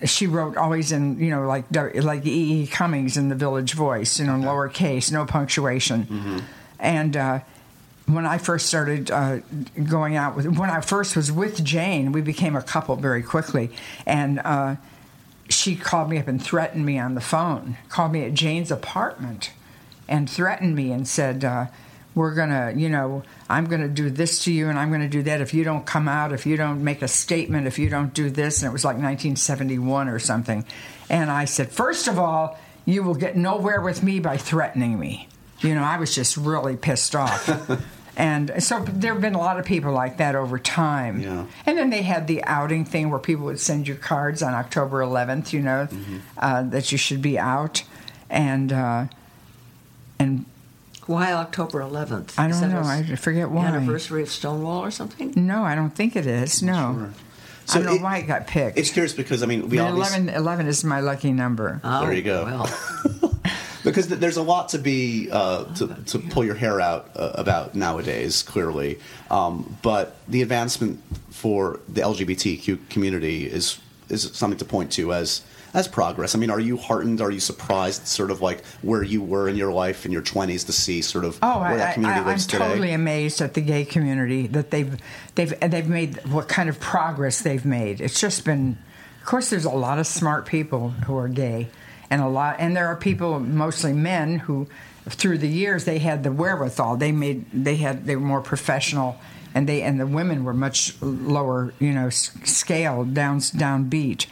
she 0.05 0.27
wrote 0.27 0.57
always 0.57 0.93
in 0.93 1.19
you 1.19 1.31
know 1.31 1.47
like 1.47 1.65
like 1.75 2.27
E. 2.27 2.63
E. 2.63 2.67
Cummings 2.67 3.17
in 3.17 3.29
the 3.31 3.35
Village 3.35 3.73
Voice, 3.73 4.21
you 4.21 4.27
know, 4.27 4.35
lowercase, 4.35 5.11
no 5.13 5.25
punctuation, 5.25 6.43
and. 6.79 7.17
When 8.09 8.25
I 8.25 8.39
first 8.39 8.67
started 8.67 9.11
uh, 9.11 9.41
going 9.89 10.17
out 10.17 10.35
with, 10.35 10.47
when 10.59 10.71
I 10.71 10.81
first 10.81 11.15
was 11.15 11.31
with 11.31 11.63
Jane, 11.63 12.11
we 12.11 12.23
became 12.23 12.57
a 12.57 12.63
couple 12.63 12.97
very 12.97 13.23
quickly, 13.23 13.71
and 14.07 14.41
uh, 14.41 14.77
she 15.51 15.77
called 15.77 16.09
me 16.09 16.19
up 16.19 16.27
and 16.27 16.43
threatened 16.43 16.87
me 16.87 16.99
on 16.99 17.15
the 17.15 17.21
phone. 17.21 17.77
Called 17.91 18.13
me 18.13 18.25
at 18.25 18.33
Jane's 18.33 18.71
apartment, 18.71 19.53
and 20.09 20.29
threatened 20.29 20.75
me 20.75 20.91
and 20.91 21.07
said, 21.07 21.45
uh, 21.45 21.67
"We're 22.15 22.35
gonna, 22.35 22.73
you 22.75 22.89
know, 22.89 23.25
I'm 23.51 23.67
gonna 23.67 23.89
do 23.89 24.09
this 24.09 24.43
to 24.45 24.53
you, 24.53 24.71
and 24.71 24.79
I'm 24.79 24.91
gonna 24.91 25.09
do 25.09 25.23
that 25.25 25.43
if 25.43 25.53
you 25.53 25.63
don't 25.63 25.85
come 25.85 26.09
out, 26.09 26.33
if 26.33 26.47
you 26.47 26.57
don't 26.57 26.83
make 26.83 27.03
a 27.03 27.09
statement, 27.09 27.67
if 27.67 27.79
you 27.79 27.91
don't 27.91 28.15
do 28.15 28.31
this." 28.31 28.63
And 28.63 28.71
it 28.71 28.73
was 28.73 28.87
like 28.87 28.95
1971 28.95 30.09
or 30.09 30.19
something, 30.19 30.65
and 31.11 31.31
I 31.31 31.45
said, 31.45 31.71
first 31.71 32.09
of 32.09 32.19
all, 32.19 32.59
you 32.87 33.03
will 33.03 33.15
get 33.15 33.37
nowhere 33.37 33.83
with 33.83 34.03
me 34.03 34.19
by 34.19 34.39
threatening 34.39 34.99
me." 34.99 35.29
You 35.61 35.75
know, 35.75 35.83
I 35.83 35.99
was 35.99 36.15
just 36.15 36.37
really 36.37 36.77
pissed 36.77 37.15
off. 37.17 37.49
And 38.19 38.61
so 38.61 38.81
there 38.85 39.13
have 39.13 39.23
been 39.23 39.37
a 39.37 39.39
lot 39.39 39.61
of 39.61 39.65
people 39.65 39.93
like 39.93 40.17
that 40.17 40.35
over 40.35 40.59
time. 40.59 41.21
Yeah. 41.21 41.47
And 41.65 41.79
then 41.79 41.91
they 41.91 42.03
had 42.03 42.27
the 42.27 42.43
outing 42.45 42.85
thing 42.85 43.11
where 43.11 43.21
people 43.21 43.45
would 43.45 43.61
send 43.61 43.87
you 43.87 43.95
cards 43.95 44.43
on 44.43 44.55
October 44.55 44.99
11th, 45.03 45.53
you 45.53 45.61
know, 45.61 45.87
uh, 46.37 46.65
that 46.65 46.91
you 46.91 46.99
should 46.99 47.23
be 47.23 47.39
out. 47.39 47.85
And 48.29 48.73
uh, 48.73 49.05
and 50.19 50.47
Why 51.07 51.33
October 51.33 51.81
11th? 51.81 52.35
I 52.39 52.49
Is 52.49 52.61
don't 52.61 52.71
know. 52.71 52.81
a 52.81 53.13
I 53.13 53.15
forget 53.15 53.51
why. 53.51 53.67
Anniversary 53.67 54.23
of 54.23 54.29
Stonewall 54.31 54.81
or 54.85 54.91
something? 54.91 55.33
No, 55.37 55.63
I 55.63 55.75
don't 55.77 55.95
think 55.95 56.17
it 56.17 56.27
is. 56.27 56.61
No. 56.61 57.11
So 57.67 57.79
I 57.79 57.83
don't 57.85 57.97
know 57.97 58.03
why 58.03 58.19
it 58.19 58.27
got 58.27 58.47
picked. 58.49 58.79
It's 58.79 58.91
curious 58.91 59.13
because 59.13 59.43
I 59.45 59.47
mean 59.47 59.69
we 59.69 59.77
But 59.79 59.91
obviously 59.93 60.23
11, 60.25 60.35
11 60.35 60.67
is 60.67 60.83
my 60.85 61.01
lucky 61.01 61.33
number. 61.33 61.81
Oh, 61.85 62.01
There 62.01 62.13
you 62.15 62.23
go. 62.23 62.45
Well, 62.45 63.28
because 63.91 64.09
there's 64.09 64.37
a 64.37 64.43
lot 64.43 64.71
to 64.71 64.79
be 64.79 65.29
uh, 65.31 65.65
to, 65.75 65.89
to 66.07 66.19
pull 66.19 66.45
your 66.45 66.55
hair 66.55 66.81
out 66.81 67.11
uh, 67.17 67.33
about 67.35 67.75
nowadays 67.75 68.43
clearly. 68.43 68.99
Um, 69.31 69.77
but 69.83 70.17
the 70.29 70.43
advancement 70.43 71.01
for 71.31 71.81
the 71.89 72.01
lgbtq 72.01 72.89
community 72.91 73.47
is 73.47 73.79
is 74.09 74.23
something 74.37 74.59
to 74.59 74.65
point 74.65 74.93
to 74.93 75.13
as 75.13 75.43
as 75.75 75.87
progress. 75.87 76.35
I 76.35 76.39
mean 76.39 76.51
are 76.51 76.61
you 76.61 76.77
heartened? 76.79 77.21
Are 77.21 77.31
you 77.31 77.41
surprised 77.41 78.07
sort 78.07 78.31
of 78.31 78.41
like 78.41 78.65
where 78.83 79.03
you 79.03 79.23
were 79.23 79.49
in 79.49 79.57
your 79.57 79.71
life 79.73 80.07
in 80.07 80.13
your 80.13 80.23
20s 80.23 80.65
to 80.67 80.73
see 80.73 81.03
sort 81.03 81.25
of 81.27 81.39
Oh, 81.43 81.61
where 81.61 81.69
I, 81.73 81.77
that 81.77 81.95
community 81.95 82.19
I, 82.21 82.23
I'm 82.23 82.29
lives 82.29 82.47
today? 82.47 82.59
totally 82.69 82.93
amazed 82.93 83.41
at 83.43 83.53
the 83.55 83.61
gay 83.61 83.85
community 83.85 84.47
that 84.49 84.71
they've 84.71 84.97
they've 85.35 85.53
they've 85.61 85.89
made 85.89 86.25
what 86.27 86.49
kind 86.49 86.69
of 86.69 86.81
progress 86.81 87.43
they've 87.43 87.65
made. 87.67 88.01
It's 88.01 88.19
just 88.21 88.45
been, 88.45 88.79
of 89.21 89.27
course, 89.27 89.51
there's 89.51 89.67
a 89.67 89.71
lot 89.71 89.99
of 89.99 90.07
smart 90.07 90.47
people 90.47 90.89
who 90.91 91.17
are 91.19 91.29
gay, 91.29 91.69
and 92.11 92.23
a 92.23 92.29
lot, 92.29 92.57
and 92.59 92.77
there 92.77 92.87
are 92.87 92.97
people, 92.97 93.39
mostly 93.41 93.93
men, 93.93 94.39
who, 94.41 94.67
through 95.09 95.39
the 95.39 95.49
years, 95.49 95.85
they 95.85 95.99
had 95.99 96.23
the 96.23 96.33
wherewithal. 96.33 96.97
They 96.97 97.13
made 97.13 97.45
they 97.53 97.77
had 97.77 98.07
they 98.07 98.17
were 98.17 98.27
more 98.27 98.41
professional, 98.41 99.19
and 99.55 99.69
they 99.69 99.83
and 99.83 100.01
the 100.01 100.07
women 100.07 100.45
were 100.45 100.55
much 100.55 101.01
lower, 101.03 101.73
you 101.79 101.93
know, 101.93 102.09
scale 102.11 103.05
down 103.05 103.41
downbeat, 103.41 104.27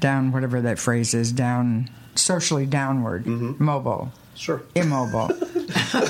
down 0.00 0.32
whatever 0.32 0.60
that 0.60 0.78
phrase 0.78 1.14
is, 1.14 1.32
down 1.32 1.90
socially 2.14 2.66
downward, 2.66 3.24
mm-hmm. 3.24 3.62
mobile, 3.62 4.12
sure 4.34 4.62
immobile. 4.74 5.28
we're 5.94 6.00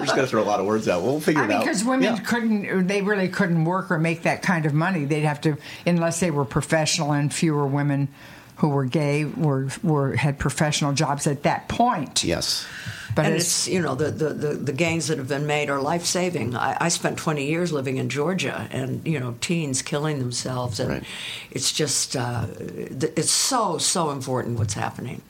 just 0.00 0.14
going 0.14 0.20
to 0.22 0.26
throw 0.26 0.42
a 0.42 0.44
lot 0.44 0.60
of 0.60 0.66
words 0.66 0.88
out 0.88 1.02
we'll 1.02 1.20
figure 1.20 1.42
I 1.42 1.44
it 1.44 1.48
mean, 1.48 1.56
out 1.58 1.64
because 1.64 1.84
women 1.84 2.14
Yeah. 2.14 2.20
couldn't, 2.20 2.86
they 2.86 3.02
really 3.02 3.28
couldn't 3.28 3.64
work 3.64 3.90
or 3.90 3.98
make 3.98 4.22
that 4.22 4.42
kind 4.42 4.66
of 4.66 4.74
money. 4.74 5.04
They'd 5.04 5.20
have 5.22 5.40
to, 5.42 5.56
unless 5.86 6.20
they 6.20 6.30
were 6.30 6.44
professional, 6.44 7.12
and 7.12 7.32
fewer 7.32 7.66
women 7.66 8.08
who 8.56 8.68
were 8.68 8.84
gay 8.84 9.24
were 9.24 9.68
were 9.82 10.14
had 10.16 10.38
professional 10.38 10.92
jobs 10.92 11.26
at 11.26 11.42
that 11.42 11.68
point. 11.68 12.24
yes 12.24 12.66
but 13.14 13.26
and 13.26 13.34
it's, 13.36 13.44
it's, 13.44 13.68
you 13.68 13.80
know, 13.80 13.94
the, 13.94 14.10
the, 14.10 14.30
the, 14.30 14.48
the 14.54 14.72
gains 14.72 15.06
that 15.06 15.18
have 15.18 15.28
been 15.28 15.46
made 15.46 15.70
are 15.70 15.80
life 15.80 16.04
saving. 16.04 16.56
I, 16.56 16.76
I 16.80 16.88
spent 16.88 17.16
20 17.16 17.46
years 17.46 17.70
living 17.72 17.98
in 17.98 18.08
Georgia 18.08 18.66
and, 18.72 19.06
you 19.06 19.20
know, 19.20 19.36
teens 19.40 19.82
killing 19.82 20.18
themselves. 20.18 20.80
And 20.80 20.90
Right. 20.90 21.04
it's 21.52 21.70
just, 21.70 22.16
uh, 22.16 22.46
it's 22.58 23.30
so, 23.30 23.78
so 23.78 24.10
important 24.10 24.58
what's 24.58 24.74
happening. 24.74 25.22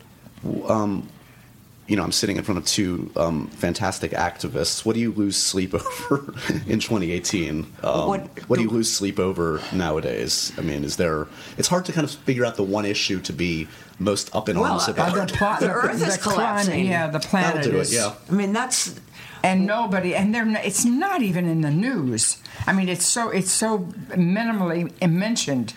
You 1.87 1.97
know, 1.97 2.03
I'm 2.03 2.13
sitting 2.13 2.37
in 2.37 2.43
front 2.45 2.59
of 2.59 2.65
two 2.67 3.11
um, 3.17 3.49
fantastic 3.49 4.13
activists. 4.13 4.85
What 4.87 4.95
do 4.95 5.01
you 5.01 5.13
lose 5.13 5.37
sleep 5.37 5.75
over 5.75 6.33
in 6.67 6.79
2018? 6.81 7.67
Um, 7.83 8.09
What- 8.09 8.49
what, 8.49 8.57
do 8.57 8.63
you 8.63 8.71
lose 8.71 8.91
sleep 8.93 9.19
over 9.19 9.61
nowadays? 9.73 10.53
I 10.59 10.63
mean, 10.63 10.83
is 10.85 10.97
there? 10.97 11.27
It's 11.59 11.69
hard 11.69 11.85
to 11.87 11.93
kind 11.93 12.05
of 12.05 12.11
figure 12.11 12.45
out 12.45 12.57
the 12.57 12.63
one 12.63 12.87
issue 12.87 13.21
to 13.21 13.33
be 13.33 13.69
most 13.99 14.35
up 14.35 14.49
in 14.49 14.59
Well, 14.59 14.73
arms 14.73 14.89
uh, 14.89 14.93
about. 14.93 15.29
the, 15.29 15.35
pla- 15.35 15.59
The 15.61 15.71
Earth 15.71 15.95
is 16.03 16.17
climate- 16.17 16.21
collapsing. 16.23 16.87
yeah, 16.87 17.07
the 17.09 17.21
planet 17.21 17.57
That'll 17.57 17.73
do 17.73 17.79
it. 17.79 17.83
is. 17.83 17.95
Yeah. 17.95 18.15
I 18.31 18.33
mean, 18.33 18.53
that's, 18.53 18.95
and 19.43 19.67
nobody 19.67 20.15
and 20.15 20.35
they're 20.35 20.47
not, 20.47 20.65
it's 20.65 20.87
not 20.87 21.21
even 21.21 21.47
in 21.47 21.61
the 21.61 21.71
news 21.71 22.39
i 22.67 22.73
mean 22.73 22.89
it's 22.89 23.05
so 23.05 23.29
it's 23.29 23.51
so 23.53 23.81
minimally 24.17 24.91
mentioned 25.07 25.75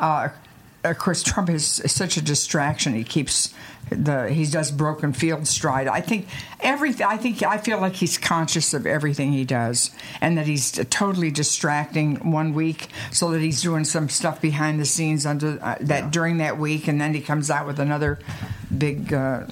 uh, 0.00 0.28
of 0.84 0.98
course 0.98 1.22
trump 1.22 1.50
is 1.50 1.82
such 1.86 2.16
a 2.16 2.22
distraction. 2.22 2.94
He 2.94 3.04
keeps 3.04 3.52
the 3.90 4.30
he 4.30 4.46
does 4.46 4.70
broken 4.70 5.12
field 5.12 5.46
stride. 5.46 5.88
I 5.88 6.00
think 6.00 6.26
everything 6.64 7.06
i 7.06 7.16
think 7.16 7.42
i 7.42 7.58
feel 7.58 7.78
like 7.78 7.92
he's 7.92 8.16
conscious 8.16 8.72
of 8.72 8.86
everything 8.86 9.32
he 9.32 9.44
does 9.44 9.90
and 10.22 10.38
that 10.38 10.46
he's 10.46 10.72
totally 10.88 11.30
distracting 11.30 12.32
one 12.32 12.54
week 12.54 12.88
so 13.12 13.30
that 13.30 13.40
he's 13.40 13.60
doing 13.60 13.84
some 13.84 14.08
stuff 14.08 14.40
behind 14.40 14.80
the 14.80 14.84
scenes 14.86 15.26
under 15.26 15.58
uh, 15.62 15.76
that 15.80 16.10
during 16.10 16.38
that 16.38 16.58
week 16.58 16.88
and 16.88 16.98
then 17.00 17.12
he 17.12 17.20
comes 17.20 17.50
out 17.50 17.66
with 17.66 17.78
another 17.78 18.18
big 18.76 19.12
uh, 19.12 19.44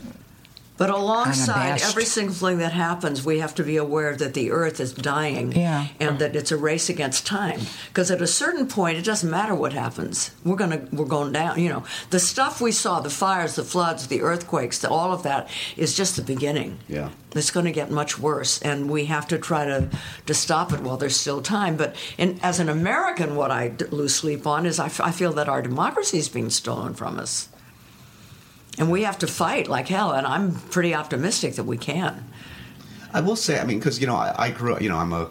But 0.82 0.90
alongside 0.90 1.80
every 1.82 2.04
single 2.04 2.34
thing 2.34 2.58
that 2.58 2.72
happens, 2.72 3.24
we 3.24 3.38
have 3.38 3.54
to 3.54 3.62
be 3.62 3.76
aware 3.76 4.16
that 4.16 4.34
the 4.34 4.50
Earth 4.50 4.80
is 4.80 4.92
dying, 4.92 5.52
Yeah. 5.52 5.86
and 6.00 6.18
that 6.18 6.34
it's 6.34 6.50
a 6.50 6.56
race 6.56 6.88
against 6.88 7.24
time. 7.24 7.60
Because 7.88 8.10
at 8.10 8.20
a 8.20 8.26
certain 8.26 8.66
point, 8.66 8.98
it 8.98 9.04
doesn't 9.04 9.30
matter 9.30 9.54
what 9.54 9.72
happens. 9.72 10.32
We're 10.44 10.56
gonna 10.56 10.80
we're 10.92 11.04
going 11.04 11.32
down. 11.32 11.60
You 11.60 11.68
know, 11.68 11.84
the 12.10 12.18
stuff 12.18 12.60
we 12.60 12.72
saw, 12.72 12.98
the 13.00 13.10
fires, 13.10 13.54
the 13.54 13.62
floods, 13.64 14.08
the 14.08 14.22
earthquakes, 14.22 14.78
the, 14.80 14.88
all 14.90 15.12
of 15.12 15.22
that 15.22 15.48
is 15.76 15.94
just 15.96 16.16
the 16.16 16.22
beginning. 16.22 16.78
Yeah. 16.88 17.10
It's 17.34 17.50
going 17.50 17.64
to 17.66 17.72
get 17.72 17.90
much 17.90 18.18
worse, 18.18 18.60
and 18.60 18.90
we 18.90 19.06
have 19.06 19.26
to 19.28 19.38
try 19.38 19.64
to 19.64 19.88
to 20.26 20.34
stop 20.34 20.72
it 20.72 20.80
while 20.80 20.96
there's 20.98 21.16
still 21.16 21.40
time. 21.42 21.76
But 21.76 21.94
in, 22.18 22.38
as 22.42 22.58
an 22.60 22.68
American, 22.68 23.36
what 23.36 23.50
I 23.50 23.68
d- 23.68 23.86
lose 23.90 24.14
sleep 24.14 24.46
on 24.46 24.66
is 24.66 24.78
I, 24.78 24.86
f- 24.86 25.00
I 25.00 25.12
feel 25.12 25.32
that 25.34 25.48
our 25.48 25.62
democracy 25.62 26.18
is 26.18 26.28
being 26.28 26.50
stolen 26.50 26.92
from 26.94 27.18
us. 27.18 27.48
And 28.78 28.90
we 28.90 29.02
have 29.02 29.18
to 29.18 29.26
fight 29.26 29.68
like 29.68 29.88
hell, 29.88 30.12
and 30.12 30.26
I'm 30.26 30.54
pretty 30.70 30.94
optimistic 30.94 31.54
that 31.56 31.64
we 31.64 31.76
can. 31.76 32.24
I 33.12 33.20
will 33.20 33.36
say, 33.36 33.60
I 33.60 33.64
mean, 33.64 33.78
because 33.78 34.00
you 34.00 34.06
know, 34.06 34.16
I, 34.16 34.34
I 34.38 34.50
grew 34.50 34.74
up. 34.74 34.80
You 34.80 34.88
know, 34.88 34.96
I'm 34.96 35.12
a 35.12 35.28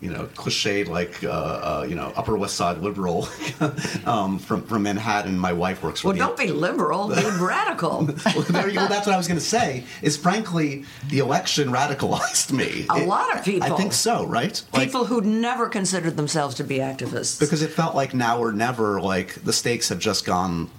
you 0.00 0.10
know 0.10 0.26
cliched 0.34 0.86
like 0.88 1.24
uh, 1.24 1.28
uh, 1.30 1.86
you 1.88 1.96
know 1.96 2.12
Upper 2.16 2.36
West 2.36 2.54
Side 2.54 2.78
liberal 2.78 3.26
um, 4.06 4.38
from 4.38 4.62
from 4.62 4.84
Manhattan. 4.84 5.36
My 5.36 5.52
wife 5.52 5.82
works 5.82 6.00
for 6.02 6.08
Well, 6.08 6.16
don't 6.16 6.36
be 6.38 6.52
liberal, 6.52 7.08
be 7.08 7.14
radical. 7.40 8.06
well, 8.26 8.42
there 8.50 8.68
you 8.68 8.74
go. 8.78 8.86
That's 8.86 9.06
what 9.06 9.14
I 9.14 9.16
was 9.16 9.26
going 9.26 9.40
to 9.40 9.44
say. 9.44 9.82
Is 10.00 10.16
frankly, 10.16 10.84
the 11.08 11.18
election 11.18 11.70
radicalized 11.70 12.52
me. 12.52 12.86
A 12.90 12.98
It- 13.02 13.08
lot 13.08 13.36
of 13.36 13.44
people. 13.44 13.72
I 13.72 13.76
think 13.76 13.92
so. 13.92 14.24
Right? 14.26 14.62
Like, 14.72 14.84
People 14.84 15.06
who 15.06 15.20
never 15.20 15.68
considered 15.68 16.16
themselves 16.16 16.54
to 16.56 16.64
be 16.64 16.78
activists. 16.78 17.40
because 17.40 17.62
it 17.62 17.70
felt 17.72 17.96
like 17.96 18.14
now 18.14 18.38
or 18.38 18.52
never. 18.52 19.00
Like 19.00 19.42
the 19.42 19.52
stakes 19.52 19.88
have 19.88 19.98
just 19.98 20.24
gone 20.24 20.70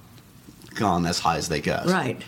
gone 0.76 1.06
as 1.06 1.20
high 1.20 1.38
as 1.38 1.48
they 1.50 1.62
get. 1.62 1.86
right. 1.86 2.22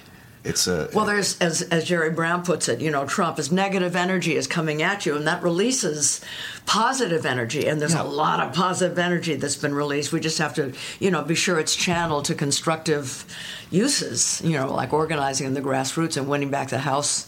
It's 0.44 0.66
a 0.66 0.88
Well, 0.94 1.04
there's, 1.04 1.38
as, 1.40 1.64
as 1.64 1.84
Jerry 1.84 2.10
Brown 2.10 2.42
puts 2.42 2.70
it, 2.70 2.80
you 2.80 2.90
know, 2.90 3.06
Trump 3.06 3.38
is 3.38 3.52
negative 3.52 3.98
energy 3.98 4.38
is 4.38 4.48
coming 4.48 4.82
at 4.82 5.06
you, 5.06 5.18
and 5.18 5.28
that 5.28 5.44
releases 5.44 6.22
positive 6.66 7.26
energy. 7.26 7.68
And 7.68 7.82
there's 7.82 7.94
Yeah. 7.94 8.04
a 8.04 8.06
lot 8.08 8.40
of 8.40 8.54
positive 8.54 8.98
energy 8.98 9.36
that's 9.36 9.58
been 9.58 9.74
released. 9.74 10.14
We 10.14 10.22
just 10.22 10.38
have 10.38 10.54
to, 10.54 10.72
you 11.00 11.12
know, 11.12 11.22
be 11.22 11.36
sure 11.36 11.60
it's 11.60 11.76
channeled 11.76 12.24
to 12.26 12.36
constructive 12.36 13.26
uses, 13.72 14.42
you 14.42 14.54
know, 14.54 14.74
like 14.74 14.94
organizing 14.94 15.48
in 15.48 15.54
the 15.54 15.62
grassroots 15.62 16.16
and 16.16 16.30
winning 16.30 16.50
back 16.50 16.70
the 16.70 16.80
House, 16.80 17.28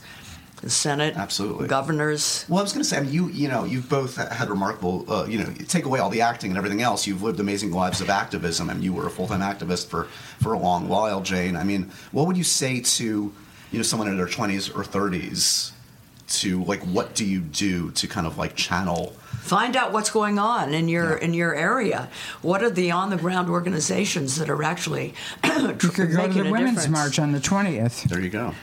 the 0.61 0.69
Senate, 0.69 1.15
Absolutely. 1.15 1.67
governors. 1.67 2.45
Well, 2.49 2.59
I 2.59 2.63
was 2.63 2.73
going 2.73 2.83
to 2.83 2.89
say, 2.89 2.97
I 2.97 3.01
mean, 3.01 3.13
you 3.13 3.29
you 3.29 3.47
know, 3.47 3.63
you've 3.63 3.89
both 3.89 4.17
had 4.17 4.49
remarkable, 4.49 5.05
uh, 5.11 5.25
you 5.25 5.39
know, 5.39 5.49
you 5.57 5.65
take 5.65 5.85
away 5.85 5.99
all 5.99 6.09
the 6.09 6.21
acting 6.21 6.51
and 6.51 6.57
everything 6.57 6.81
else, 6.81 7.07
you've 7.07 7.23
lived 7.23 7.39
amazing 7.39 7.71
lives 7.71 8.01
of 8.01 8.09
activism, 8.09 8.69
and 8.69 8.83
you 8.83 8.93
were 8.93 9.07
a 9.07 9.09
full 9.09 9.27
time 9.27 9.41
activist 9.41 9.87
for 9.87 10.05
for 10.41 10.53
a 10.53 10.59
long 10.59 10.87
while, 10.87 11.21
Jane. 11.21 11.55
I 11.55 11.63
mean, 11.63 11.91
what 12.11 12.27
would 12.27 12.37
you 12.37 12.43
say 12.43 12.81
to, 12.81 13.03
you 13.71 13.77
know, 13.77 13.83
someone 13.83 14.07
in 14.07 14.17
their 14.17 14.27
twenties 14.27 14.69
or 14.69 14.83
thirties, 14.83 15.71
to 16.29 16.63
like 16.63 16.81
what 16.81 17.15
do 17.15 17.25
you 17.25 17.39
do 17.39 17.91
to 17.91 18.07
kind 18.07 18.27
of 18.27 18.37
like 18.37 18.55
channel 18.55 19.15
Find 19.41 19.75
out 19.75 19.93
what's 19.93 20.11
going 20.11 20.37
on 20.37 20.73
in 20.73 20.87
your 20.87 21.15
in 21.15 21.33
your 21.33 21.55
area. 21.55 22.09
What 22.43 22.61
are 22.61 22.69
the 22.69 22.91
on 22.91 23.09
the 23.09 23.17
ground 23.17 23.49
organizations 23.49 24.35
that 24.35 24.49
are 24.49 24.61
actually 24.61 25.15
You 25.43 25.73
could 25.73 25.95
go 25.95 26.05
to 26.05 26.13
making 26.13 26.43
the 26.43 26.51
Women's 26.51 26.85
difference? 26.85 26.89
March 26.89 27.19
on 27.19 27.31
the 27.31 27.39
20th. 27.39 28.03
there 28.03 28.19
you 28.19 28.29
go 28.29 28.53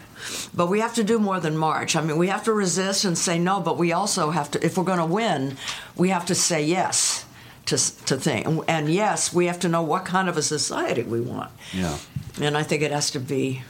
But 0.54 0.68
we 0.68 0.80
have 0.80 0.94
to 0.94 1.04
do 1.04 1.18
more 1.18 1.40
than 1.40 1.56
march. 1.56 1.94
I 1.96 2.00
mean, 2.00 2.16
we 2.18 2.28
have 2.28 2.44
to 2.44 2.52
resist 2.52 3.04
and 3.04 3.16
say 3.18 3.38
no, 3.38 3.60
but 3.60 3.76
we 3.78 3.92
also 3.92 4.30
have 4.30 4.50
to, 4.52 4.64
if 4.64 4.76
we're 4.76 4.84
going 4.84 4.98
to 4.98 5.14
win, 5.14 5.56
we 5.96 6.08
have 6.10 6.26
to 6.26 6.34
say 6.34 6.64
yes 6.64 7.24
to 7.66 7.76
to 8.06 8.16
things. 8.16 8.64
And 8.68 8.88
yes, 8.88 9.32
we 9.34 9.46
have 9.46 9.58
to 9.60 9.68
know 9.68 9.82
what 9.82 10.04
kind 10.04 10.28
of 10.28 10.36
a 10.36 10.42
society 10.42 11.02
we 11.02 11.20
want. 11.20 11.50
yeah 11.72 11.98
And 12.40 12.56
I 12.56 12.62
think 12.62 12.82
it 12.82 12.92
has 12.92 13.10
to 13.10 13.20
be, 13.20 13.62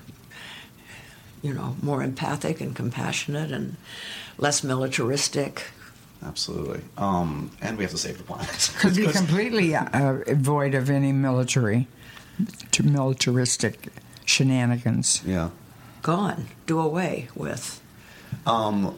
you 1.43 1.53
know, 1.55 1.77
more 1.83 2.03
empathic 2.03 2.61
and 2.61 2.75
compassionate 2.77 3.51
and 3.53 3.77
less 4.39 4.63
militaristic. 4.63 5.63
absolutely 6.23 6.81
um 6.99 7.51
and 7.61 7.77
we 7.79 7.85
have 7.85 7.93
to 7.93 7.99
save 7.99 8.17
the 8.19 8.25
planet 8.25 8.71
Could 8.81 8.97
be 8.97 9.07
completely 9.07 9.75
uh, 9.75 10.15
void 10.35 10.75
of 10.75 10.91
any 10.91 11.13
military, 11.13 11.87
to 12.73 12.83
militaristic 12.83 13.89
shenanigans. 14.25 15.23
yeah 15.25 15.49
Gone, 16.07 16.47
do 16.67 16.79
away 16.79 17.27
with. 17.35 17.81
Um, 18.47 18.97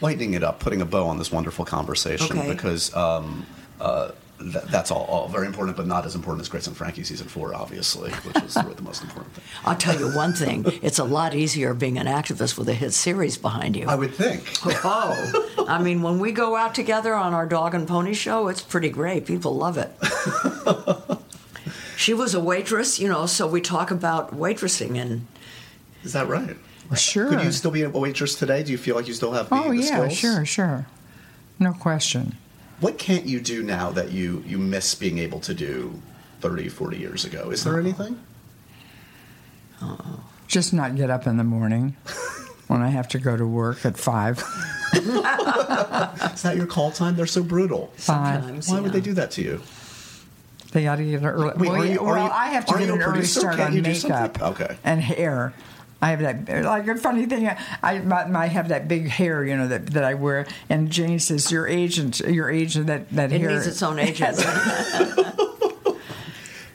lightening 0.00 0.34
it 0.34 0.42
up, 0.42 0.58
putting 0.58 0.80
a 0.80 0.84
bow 0.84 1.06
on 1.06 1.16
this 1.16 1.30
wonderful 1.30 1.64
conversation 1.64 2.36
Okay. 2.36 2.48
because 2.52 2.92
um, 2.96 3.46
uh, 3.80 4.10
th- 4.40 4.64
that's 4.64 4.90
all, 4.90 5.04
all 5.04 5.28
very 5.28 5.46
important, 5.46 5.76
but 5.76 5.86
not 5.86 6.04
as 6.04 6.16
important 6.16 6.40
as 6.40 6.48
Grace 6.48 6.66
and 6.66 6.76
Frankie 6.76 7.04
season 7.04 7.28
four, 7.28 7.54
obviously, 7.54 8.10
which 8.10 8.42
is 8.42 8.54
the 8.54 8.82
most 8.82 9.04
important 9.04 9.32
thing. 9.34 9.44
I'll 9.66 9.76
tell 9.76 9.96
you 10.00 10.12
one 10.16 10.32
thing: 10.32 10.64
it's 10.82 10.98
a 10.98 11.04
lot 11.04 11.32
easier 11.32 11.74
being 11.74 11.96
an 11.96 12.08
activist 12.08 12.58
with 12.58 12.68
a 12.68 12.74
hit 12.74 12.92
series 12.92 13.38
behind 13.38 13.76
you. 13.76 13.86
I 13.86 13.94
would 13.94 14.16
think. 14.16 14.42
Oh, 14.84 15.64
I 15.68 15.80
mean, 15.80 16.02
when 16.02 16.18
we 16.18 16.32
go 16.32 16.56
out 16.56 16.74
together 16.74 17.14
on 17.14 17.34
our 17.34 17.46
dog 17.46 17.72
and 17.72 17.86
pony 17.86 18.14
show, 18.14 18.48
it's 18.48 18.62
pretty 18.62 18.90
great. 18.90 19.26
People 19.26 19.54
love 19.54 19.78
it. 19.78 19.92
she 21.96 22.12
was 22.12 22.34
a 22.34 22.40
waitress, 22.40 22.98
you 22.98 23.06
know, 23.06 23.26
so 23.26 23.46
we 23.46 23.60
talk 23.60 23.92
about 23.92 24.36
waitressing 24.36 25.00
and 25.00 25.24
Is 26.04 26.12
that 26.12 26.28
right? 26.28 26.56
Sure. 26.96 27.28
Could 27.28 27.42
you 27.42 27.52
still 27.52 27.70
be 27.70 27.82
a 27.82 27.90
waitress 27.90 28.34
today? 28.34 28.62
Do 28.62 28.72
you 28.72 28.78
feel 28.78 28.96
like 28.96 29.06
you 29.08 29.14
still 29.14 29.32
have 29.32 29.50
the, 29.50 29.56
oh 29.56 29.68
the 29.70 29.76
yeah, 29.76 29.82
skills? 30.08 30.12
sure, 30.16 30.44
sure, 30.46 30.86
no 31.58 31.72
question. 31.74 32.36
What 32.80 32.96
can't 32.98 33.26
you 33.26 33.40
do 33.40 33.62
now 33.62 33.90
that 33.90 34.10
you, 34.12 34.42
you 34.46 34.56
miss 34.56 34.94
being 34.94 35.18
able 35.18 35.40
to 35.40 35.52
do 35.52 36.00
30, 36.40 36.68
40 36.68 36.96
years 36.96 37.24
ago? 37.24 37.50
Is 37.50 37.64
there 37.64 37.78
anything? 37.78 38.18
Just 40.46 40.72
not 40.72 40.96
get 40.96 41.10
up 41.10 41.26
in 41.26 41.36
the 41.36 41.44
morning 41.44 41.96
when 42.68 42.80
I 42.80 42.88
have 42.88 43.08
to 43.08 43.18
go 43.18 43.36
to 43.36 43.46
work 43.46 43.84
at 43.84 43.98
five. 43.98 44.38
Is 44.94 46.42
that 46.42 46.54
your 46.56 46.66
call 46.66 46.90
time? 46.90 47.16
They're 47.16 47.26
so 47.26 47.42
brutal. 47.42 47.92
Five. 47.96 48.42
sometimes. 48.42 48.68
Why 48.70 48.80
would 48.80 48.92
they 48.92 49.00
do 49.00 49.12
that 49.14 49.30
to 49.32 49.42
you? 49.42 49.60
They 50.72 50.84
got 50.84 50.96
to 50.96 51.04
get 51.04 51.20
an 51.20 51.26
early. 51.26 51.52
Wait, 51.56 51.68
well, 51.70 51.84
you- 51.84 52.02
well, 52.02 52.16
you- 52.24 52.30
I 52.30 52.46
have 52.48 52.64
to 52.66 52.78
get 52.78 52.88
an 52.90 53.00
early 53.02 53.24
start 53.24 53.58
on 53.60 53.80
makeup. 53.82 54.40
Okay. 54.40 54.76
And 54.84 55.00
hair. 55.02 55.52
I 56.00 56.10
have 56.10 56.20
that 56.20 56.64
like 56.64 56.86
a 56.86 56.94
funny 56.96 57.26
thing. 57.26 57.48
I, 57.48 57.58
I 57.82 57.96
I 58.34 58.46
have 58.46 58.68
that 58.68 58.86
big 58.86 59.08
hair, 59.08 59.44
you 59.44 59.56
know, 59.56 59.66
that, 59.68 59.86
that 59.88 60.04
I 60.04 60.14
wear. 60.14 60.46
And 60.70 60.90
Jane 60.90 61.18
says, 61.18 61.50
"Your 61.50 61.66
agent, 61.66 62.20
your 62.20 62.48
agent, 62.48 62.86
that 62.86 63.10
that 63.10 63.32
It 63.32 63.40
hair 63.40 63.50
needs 63.50 63.66
its 63.66 63.82
own 63.82 63.98
agent. 64.08 64.38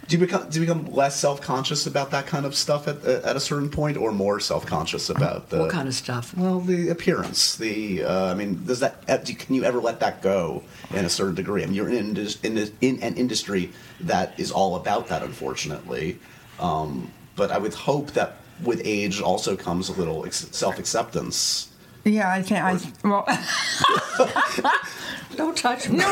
Do 0.05 0.19
you 0.19 0.25
become 0.25 0.49
do 0.49 0.59
you 0.59 0.65
become 0.67 0.85
less 0.93 1.17
self 1.19 1.39
conscious 1.41 1.87
about 1.87 2.11
that 2.11 2.27
kind 2.27 2.45
of 2.45 2.53
stuff 2.53 2.87
at 2.89 3.03
at 3.05 3.35
a 3.37 3.39
certain 3.39 3.69
point, 3.69 3.95
or 3.95 4.11
more 4.11 4.39
self 4.41 4.65
conscious 4.65 5.09
about 5.09 5.49
the 5.49 5.59
what 5.59 5.71
kind 5.71 5.87
of 5.87 5.95
stuff? 5.95 6.35
Well, 6.37 6.59
the 6.59 6.89
appearance. 6.89 7.55
The 7.55 8.03
uh, 8.03 8.25
I 8.25 8.33
mean, 8.33 8.63
does 8.65 8.81
that 8.81 9.01
uh, 9.07 9.17
do- 9.17 9.33
can 9.33 9.55
you 9.55 9.63
ever 9.63 9.79
let 9.79 10.01
that 10.01 10.21
go 10.21 10.61
in 10.93 11.05
a 11.05 11.09
certain 11.09 11.35
degree? 11.35 11.63
I 11.63 11.67
mean, 11.67 11.73
you're 11.75 11.87
in 11.89 11.95
indus- 11.95 12.39
in, 12.41 12.53
this- 12.53 12.73
in 12.81 13.01
an 13.01 13.15
industry 13.15 13.71
that 14.01 14.37
is 14.37 14.51
all 14.51 14.75
about 14.75 15.07
that, 15.07 15.23
unfortunately. 15.23 16.19
Um, 16.59 17.09
but 17.37 17.49
I 17.51 17.57
would 17.57 17.73
hope 17.73 18.11
that 18.11 18.35
with 18.63 18.81
age 18.85 19.21
also 19.21 19.55
comes 19.55 19.89
a 19.89 19.93
little 19.93 20.25
ex- 20.25 20.47
self 20.51 20.79
acceptance. 20.79 21.69
Yeah, 22.05 22.29
I 22.29 22.41
think 22.41 22.61
I 22.61 22.77
well. 23.07 23.25
Don't 25.35 25.57
touch 25.57 25.89
me. 25.89 25.97
No, 25.97 26.05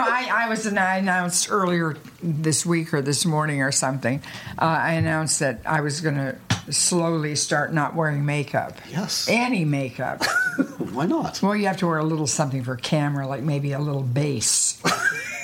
I, 0.00 0.28
I 0.30 0.48
was 0.48 0.66
I 0.66 0.96
announced 0.98 1.50
earlier 1.50 1.96
this 2.22 2.66
week 2.66 2.92
or 2.92 3.00
this 3.00 3.24
morning 3.24 3.62
or 3.62 3.72
something. 3.72 4.22
Uh, 4.58 4.64
I 4.64 4.92
announced 4.94 5.40
that 5.40 5.60
I 5.64 5.80
was 5.80 6.00
going 6.00 6.16
to 6.16 6.36
slowly 6.70 7.34
start 7.36 7.72
not 7.72 7.94
wearing 7.94 8.24
makeup. 8.24 8.76
Yes. 8.90 9.28
Any 9.28 9.64
makeup. 9.64 10.24
Why 10.92 11.06
not? 11.06 11.40
well, 11.42 11.56
you 11.56 11.66
have 11.66 11.78
to 11.78 11.86
wear 11.86 11.98
a 11.98 12.04
little 12.04 12.26
something 12.26 12.64
for 12.64 12.76
camera, 12.76 13.26
like 13.26 13.42
maybe 13.42 13.72
a 13.72 13.78
little 13.78 14.02
base. 14.02 14.80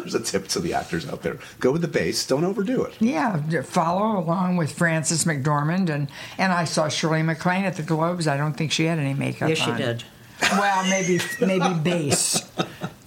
There's 0.00 0.14
a 0.14 0.20
tip 0.20 0.48
to 0.48 0.60
the 0.60 0.74
actors 0.74 1.08
out 1.08 1.22
there: 1.22 1.38
go 1.58 1.72
with 1.72 1.82
the 1.82 1.88
base, 1.88 2.26
don't 2.26 2.44
overdo 2.44 2.82
it. 2.84 2.94
Yeah, 3.00 3.62
follow 3.62 4.18
along 4.20 4.56
with 4.56 4.72
Frances 4.72 5.24
McDormand 5.24 5.88
and 5.90 6.08
and 6.38 6.52
I 6.52 6.64
saw 6.64 6.88
Shirley 6.88 7.22
MacLaine 7.22 7.64
at 7.64 7.76
the 7.76 7.82
Globes. 7.82 8.26
I 8.26 8.36
don't 8.36 8.54
think 8.54 8.72
she 8.72 8.84
had 8.84 8.98
any 8.98 9.14
makeup. 9.14 9.48
Yes, 9.48 9.58
she 9.58 9.72
did. 9.72 10.04
Well, 10.52 10.88
maybe 10.88 11.20
maybe 11.40 11.74
base. 11.82 12.42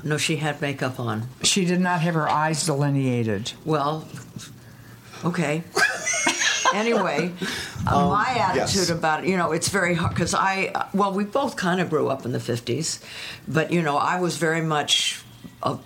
No, 0.04 0.18
she 0.18 0.36
had 0.36 0.62
makeup 0.62 1.00
on. 1.00 1.28
She 1.44 1.66
did 1.66 1.80
not 1.80 2.02
have 2.02 2.14
her 2.14 2.30
eyes 2.30 2.66
delineated. 2.66 3.54
Well, 3.64 4.06
okay. 5.24 5.64
anyway, 6.74 7.32
uh, 7.88 8.08
my 8.10 8.36
attitude 8.38 8.76
yes. 8.76 8.90
about 8.90 9.24
it, 9.24 9.30
you 9.30 9.38
know, 9.38 9.54
it's 9.54 9.70
very 9.70 9.94
hard 9.94 10.14
because 10.14 10.34
I, 10.34 10.72
uh, 10.76 10.88
well, 10.94 11.14
we 11.14 11.24
both 11.24 11.56
kind 11.56 11.80
of 11.80 11.90
grew 11.90 12.10
up 12.10 12.26
in 12.26 12.34
the 12.34 12.40
50s, 12.40 13.02
but, 13.48 13.72
you 13.72 13.82
know, 13.82 13.98
I 13.98 14.20
was 14.20 14.38
very 14.38 14.62
much. 14.62 15.22
A, 15.62 15.78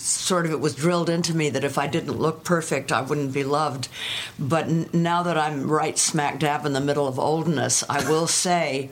Sort 0.00 0.46
of, 0.46 0.52
it 0.52 0.60
was 0.60 0.74
drilled 0.74 1.10
into 1.10 1.34
me 1.36 1.50
that 1.50 1.62
if 1.62 1.76
I 1.76 1.86
didn't 1.86 2.18
look 2.18 2.42
perfect, 2.42 2.90
I 2.90 3.02
wouldn't 3.02 3.34
be 3.34 3.44
loved. 3.44 3.88
But 4.38 4.64
n- 4.66 4.88
now 4.92 5.22
that 5.22 5.36
I'm 5.36 5.70
right 5.70 5.98
smack 5.98 6.38
dab 6.38 6.64
in 6.64 6.72
the 6.72 6.80
middle 6.80 7.06
of 7.06 7.18
oldness, 7.18 7.84
I 7.88 8.08
will 8.08 8.26
say 8.46 8.90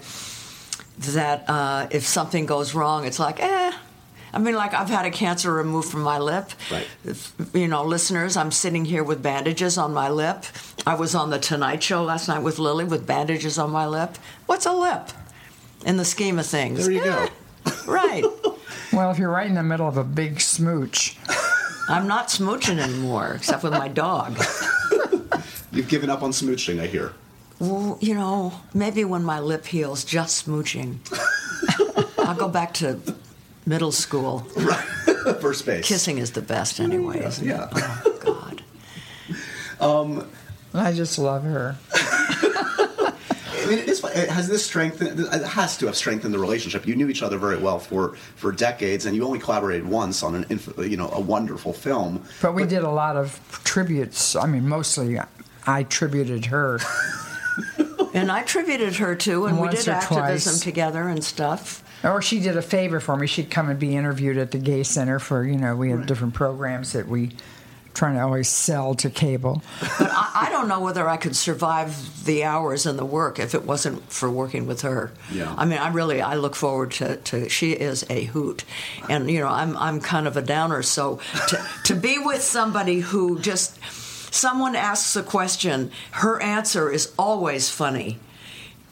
that 0.99 1.49
uh, 1.49 1.87
if 1.91 2.05
something 2.07 2.45
goes 2.47 2.75
wrong, 2.75 3.07
it's 3.07 3.19
like, 3.19 3.41
eh. 3.41 3.73
I 4.31 4.39
mean, 4.39 4.55
like 4.55 4.75
I've 4.75 4.91
had 4.91 5.07
a 5.07 5.11
cancer 5.11 5.51
removed 5.51 5.89
from 5.89 6.03
my 6.03 6.19
lip. 6.19 6.51
Right. 6.71 6.87
You 7.55 7.67
know, 7.69 7.85
listeners, 7.85 8.37
I'm 8.37 8.51
sitting 8.53 8.85
here 8.85 9.03
with 9.03 9.23
bandages 9.23 9.79
on 9.79 9.95
my 9.95 10.11
lip. 10.11 10.45
I 10.87 10.95
was 10.97 11.15
on 11.15 11.31
the 11.31 11.39
Tonight 11.39 11.83
Show 11.83 12.05
last 12.05 12.29
night 12.29 12.41
with 12.41 12.59
Lily 12.59 12.85
with 12.85 13.07
bandages 13.07 13.59
on 13.59 13.71
my 13.71 13.87
lip. 13.87 14.19
What's 14.45 14.67
a 14.67 14.73
lip 14.75 15.09
in 15.87 15.97
the 15.97 16.05
scheme 16.05 16.39
of 16.39 16.47
things? 16.47 16.85
There 16.85 16.93
you 16.95 17.05
go. 17.05 17.29
Eh, 17.65 17.73
right. 17.87 18.25
Well, 18.93 19.11
if 19.11 19.19
you're 19.19 19.31
right 19.31 19.47
in 19.47 19.55
the 19.55 19.63
middle 19.63 19.87
of 19.89 19.97
a 19.97 20.05
big 20.05 20.41
smooch, 20.41 21.17
I'm 21.89 22.07
not 22.07 22.29
smooching 22.29 22.79
anymore, 22.79 23.33
except 23.35 23.63
with 23.63 23.73
my 23.73 23.89
dog. 23.89 24.37
You've 25.73 25.89
given 25.89 26.09
up 26.11 26.23
on 26.23 26.31
smooching, 26.31 26.81
I 26.81 26.87
hear. 26.87 27.13
Well, 27.59 27.99
you 28.01 28.15
know, 28.15 28.53
maybe 28.73 29.05
when 29.05 29.25
my 29.25 29.41
lip 29.41 29.67
heals, 29.67 30.05
just 30.05 30.47
smooching. 30.47 30.99
I'll 32.19 32.35
go 32.37 32.49
back 32.49 32.73
to 32.75 33.01
middle 33.67 33.93
school. 33.93 34.47
Right. 34.57 34.85
First 35.41 35.67
base. 35.67 35.87
Kissing 35.87 36.19
is 36.19 36.33
the 36.33 36.43
best 36.43 36.81
anyway, 36.81 37.25
isn't 37.25 37.47
Yeah. 37.47 37.65
it? 37.65 37.71
Oh, 37.75 38.19
God. 38.21 38.63
Um, 39.81 40.29
I 40.73 40.93
just 40.93 41.19
love 41.19 41.43
her. 41.45 41.77
I 43.69 43.71
mean, 43.73 43.79
it 43.81 43.89
is. 43.89 44.03
It 44.05 44.29
has 44.31 44.49
this 44.49 44.65
strengthened. 44.65 45.21
It 45.21 45.43
has 45.45 45.77
to 45.79 45.87
have 45.87 45.97
strengthened 45.97 46.33
the 46.33 46.39
relationship. 46.39 46.87
You 46.87 46.97
knew 46.97 47.09
each 47.09 47.23
other 47.23 47.37
very 47.39 47.59
well 47.59 47.79
for 47.79 48.15
for 48.37 48.51
decades, 48.53 49.07
and 49.07 49.15
you 49.15 49.25
only 49.25 49.39
collaborated 49.39 49.87
once 49.87 50.23
on 50.23 50.35
an, 50.35 50.47
inf- 50.49 50.73
you 50.79 50.97
know, 50.97 51.11
a 51.13 51.21
wonderful 51.21 51.73
film. 51.73 52.25
But 52.41 52.55
we 52.55 52.65
did 52.65 52.83
a 52.83 52.91
lot 52.91 53.17
of 53.17 53.39
tributes. 53.65 54.35
I 54.37 54.47
mean, 54.47 54.67
mostly 54.69 55.19
I 55.67 55.83
tributed 55.85 56.47
her. 56.47 56.79
And 58.15 58.33
I 58.33 58.43
tributed 58.43 58.97
her 58.97 59.15
too, 59.15 59.47
and 59.47 59.57
we 59.61 59.67
Once 59.67 59.85
did 59.85 59.91
or 59.91 59.97
activism 59.97 60.53
twice. 60.55 60.61
together 60.61 61.09
and 61.09 61.23
stuff. 61.23 61.85
Or 62.03 62.23
she 62.23 62.41
did 62.41 62.57
a 62.57 62.63
favor 62.63 63.01
for 63.01 63.17
me. 63.17 63.27
She'd 63.27 63.51
come 63.51 63.69
and 63.69 63.79
be 63.79 63.95
interviewed 63.95 64.39
at 64.39 64.51
the 64.51 64.59
Gay 64.59 64.83
Center 64.83 65.19
for, 65.19 65.45
you 65.45 65.59
know, 65.59 65.77
we 65.77 65.91
have 65.91 66.07
different 66.07 66.33
programs 66.35 66.93
that 66.95 67.07
we 67.07 67.33
trying 67.99 68.15
to 68.15 68.23
always 68.23 68.49
sell 68.49 68.95
to 68.95 69.11
cable. 69.11 69.61
But 69.81 70.11
I, 70.13 70.47
I 70.47 70.51
don't 70.51 70.69
know 70.69 70.81
whether 70.81 71.09
I 71.09 71.17
could 71.17 71.35
survive 71.35 72.25
the 72.25 72.45
hours 72.45 72.87
and 72.87 72.97
the 72.97 73.05
work 73.05 73.41
if 73.41 73.55
it 73.55 73.65
wasn't 73.65 74.11
for 74.11 74.31
working 74.31 74.67
with 74.69 74.83
her. 74.83 75.11
Yeah. 75.33 75.53
I 75.59 75.65
mean, 75.65 75.79
I 75.79 75.89
really 75.89 76.23
I 76.23 76.37
look 76.37 76.55
forward 76.55 76.93
to, 76.93 77.17
to 77.17 77.49
she 77.49 77.73
is 77.73 78.07
a 78.09 78.25
hoot, 78.25 78.65
and 79.11 79.29
you 79.29 79.41
know 79.41 79.49
I'm 79.49 79.77
I'm 79.77 80.01
kind 80.01 80.29
of 80.29 80.37
a 80.37 80.43
downer. 80.43 80.83
So 80.83 81.19
to 81.49 81.69
to 81.85 81.95
be 81.95 82.19
with 82.19 82.41
somebody 82.41 83.01
who 83.01 83.41
just 83.41 83.79
someone 84.33 84.77
asks 84.77 85.17
a 85.17 85.23
question, 85.23 85.91
her 86.13 86.41
answer 86.41 86.91
is 86.93 87.13
always 87.19 87.69
funny, 87.69 88.19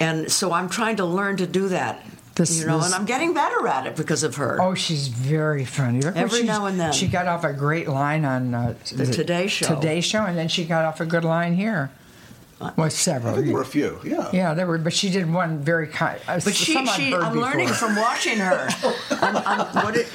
and 0.00 0.32
so 0.32 0.52
I'm 0.52 0.68
trying 0.68 0.96
to 0.96 1.04
learn 1.04 1.36
to 1.36 1.46
do 1.46 1.68
that. 1.68 2.04
This- 2.36 2.58
you 2.60 2.66
know, 2.66 2.76
this- 2.76 2.86
and 2.86 2.94
I'm 2.94 3.04
getting 3.06 3.32
better 3.34 3.66
at 3.66 3.86
it 3.86 3.96
because 3.96 4.22
of 4.22 4.36
her. 4.36 4.60
Oh, 4.60 4.74
she's 4.74 5.08
very 5.08 5.64
funny. 5.64 6.00
Look 6.02 6.16
Every 6.16 6.42
now 6.44 6.66
and 6.66 6.78
then. 6.78 6.92
She 6.92 7.08
got 7.08 7.26
off 7.26 7.44
a 7.44 7.52
great 7.52 7.88
line 7.88 8.24
on 8.24 8.54
uh, 8.54 8.74
The 8.94 9.04
it 9.04 9.12
Today 9.12 9.46
Show. 9.48 9.74
Today 9.74 10.00
Show, 10.00 10.24
and 10.24 10.36
then 10.36 10.48
she 10.48 10.64
got 10.64 10.84
off 10.84 11.00
a 11.00 11.06
good 11.06 11.24
line 11.24 11.54
here. 11.54 11.90
Well, 12.76 12.88
several. 12.88 13.32
I 13.32 13.36
think 13.36 13.46
there 13.48 13.54
were 13.54 13.62
a 13.62 13.66
few. 13.66 13.98
Yeah. 14.02 14.30
Yeah, 14.32 14.54
there 14.54 14.66
were, 14.66 14.78
but 14.78 14.94
she 14.94 15.10
did 15.10 15.30
one 15.30 15.58
very 15.58 15.86
kind. 15.88 16.18
Uh, 16.26 16.40
But 16.42 16.54
she, 16.54 16.72
some 16.72 16.88
I've 16.88 16.94
she 16.94 17.10
heard 17.10 17.22
I'm 17.22 17.38
learning 17.38 17.68
from 17.68 17.96
watching 17.96 18.38
her. 18.38 18.68
I'm, 19.10 19.36
I'm, 19.36 19.84
what 19.84 19.96
it, 19.96 20.06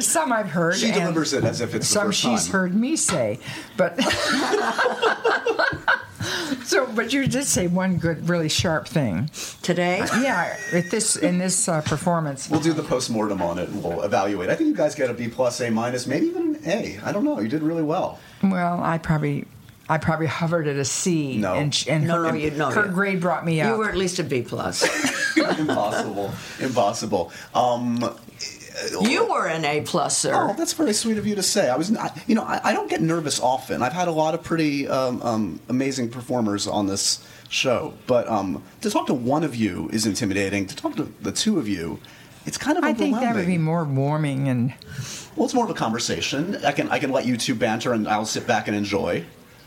some 0.00 0.32
I've 0.32 0.50
heard. 0.50 0.76
She 0.76 0.92
delivers 0.92 1.32
it 1.32 1.42
as 1.44 1.60
if 1.60 1.74
it's 1.74 1.88
the 1.88 1.94
some 1.94 2.06
first 2.06 2.20
she's 2.20 2.44
time. 2.44 2.52
heard 2.52 2.74
me 2.74 2.94
say, 2.94 3.40
but 3.76 4.00
so. 6.64 6.86
But 6.94 7.12
you 7.12 7.26
did 7.26 7.44
say 7.44 7.66
one 7.66 7.96
good, 7.98 8.28
really 8.28 8.48
sharp 8.48 8.88
thing. 8.88 9.30
today, 9.62 9.98
Yeah, 10.20 10.56
at 10.72 10.90
this 10.90 11.16
in 11.16 11.38
this 11.38 11.68
uh, 11.68 11.80
performance. 11.82 12.48
We'll 12.48 12.60
do 12.60 12.72
the 12.72 12.82
post 12.82 13.10
mortem 13.10 13.42
on 13.42 13.58
it 13.58 13.68
and 13.68 13.82
we'll 13.82 14.02
evaluate. 14.02 14.50
I 14.50 14.54
think 14.54 14.68
you 14.68 14.74
guys 14.76 14.94
get 14.94 15.10
a 15.10 15.14
B 15.14 15.28
plus, 15.28 15.60
A 15.60 15.70
minus, 15.70 16.06
maybe 16.06 16.26
even 16.26 16.56
an 16.56 16.60
A. 16.66 16.98
I 17.04 17.12
don't 17.12 17.24
know. 17.24 17.40
You 17.40 17.48
did 17.48 17.62
really 17.62 17.82
well. 17.82 18.18
Well, 18.42 18.82
I 18.82 18.98
probably. 18.98 19.46
I 19.88 19.96
probably 19.98 20.26
hovered 20.26 20.66
at 20.68 20.76
a 20.76 20.84
C, 20.84 21.38
No. 21.38 21.54
and, 21.54 21.74
sh- 21.74 21.86
and 21.88 22.06
No, 22.06 22.16
her, 22.24 22.28
no, 22.30 22.34
you- 22.34 22.50
no, 22.50 22.70
her 22.70 22.86
you- 22.86 22.92
grade 22.92 23.20
brought 23.20 23.44
me 23.46 23.60
up. 23.60 23.70
you 23.72 23.78
were 23.78 23.88
at 23.88 23.96
least 23.96 24.18
a 24.18 24.24
B 24.24 24.42
plus. 24.42 24.82
Impossible. 25.58 26.30
Impossible. 26.60 27.32
Um, 27.54 28.14
You 29.00 29.28
were 29.28 29.46
an 29.48 29.64
A 29.64 29.80
plus, 29.80 30.16
sir. 30.18 30.32
Oh, 30.34 30.54
that's 30.56 30.72
very 30.72 30.92
sweet 30.92 31.18
of 31.18 31.26
you 31.26 31.34
to 31.34 31.42
say. 31.42 31.68
I 31.68 31.76
was, 31.76 31.94
I, 31.96 32.10
you 32.26 32.34
know, 32.34 32.44
I, 32.44 32.60
I 32.64 32.72
don't 32.72 32.88
get 32.88 33.00
nervous 33.00 33.40
often. 33.40 33.82
I've 33.82 33.92
had 33.92 34.08
a 34.08 34.12
lot 34.12 34.34
of 34.34 34.42
pretty 34.44 34.86
um, 34.86 35.20
um, 35.22 35.60
amazing 35.68 36.10
performers 36.10 36.66
on 36.68 36.86
this 36.86 37.26
show, 37.48 37.94
but 38.06 38.28
um, 38.28 38.62
to 38.82 38.90
talk 38.90 39.06
to 39.08 39.14
one 39.14 39.42
of 39.42 39.56
you 39.56 39.88
is 39.92 40.06
intimidating. 40.06 40.66
To 40.66 40.76
talk 40.76 40.94
to 40.96 41.12
the 41.22 41.32
two 41.32 41.58
of 41.58 41.66
you, 41.66 41.98
it's 42.46 42.56
kind 42.58 42.78
of 42.78 42.84
I 42.84 42.92
think 42.92 43.18
that 43.18 43.34
would 43.34 43.46
be 43.46 43.58
more 43.58 43.84
warming 43.84 44.48
and 44.48 44.72
Well, 45.34 45.46
it's 45.46 45.54
more 45.54 45.64
of 45.64 45.70
a 45.70 45.74
conversation. 45.74 46.56
I 46.64 46.72
can 46.72 46.88
I 46.90 46.98
can 47.00 47.10
let 47.10 47.26
you 47.26 47.36
two 47.36 47.54
banter, 47.56 47.92
and 47.92 48.06
I'll 48.06 48.26
sit 48.26 48.46
back 48.46 48.68
and 48.68 48.76
enjoy. 48.76 49.24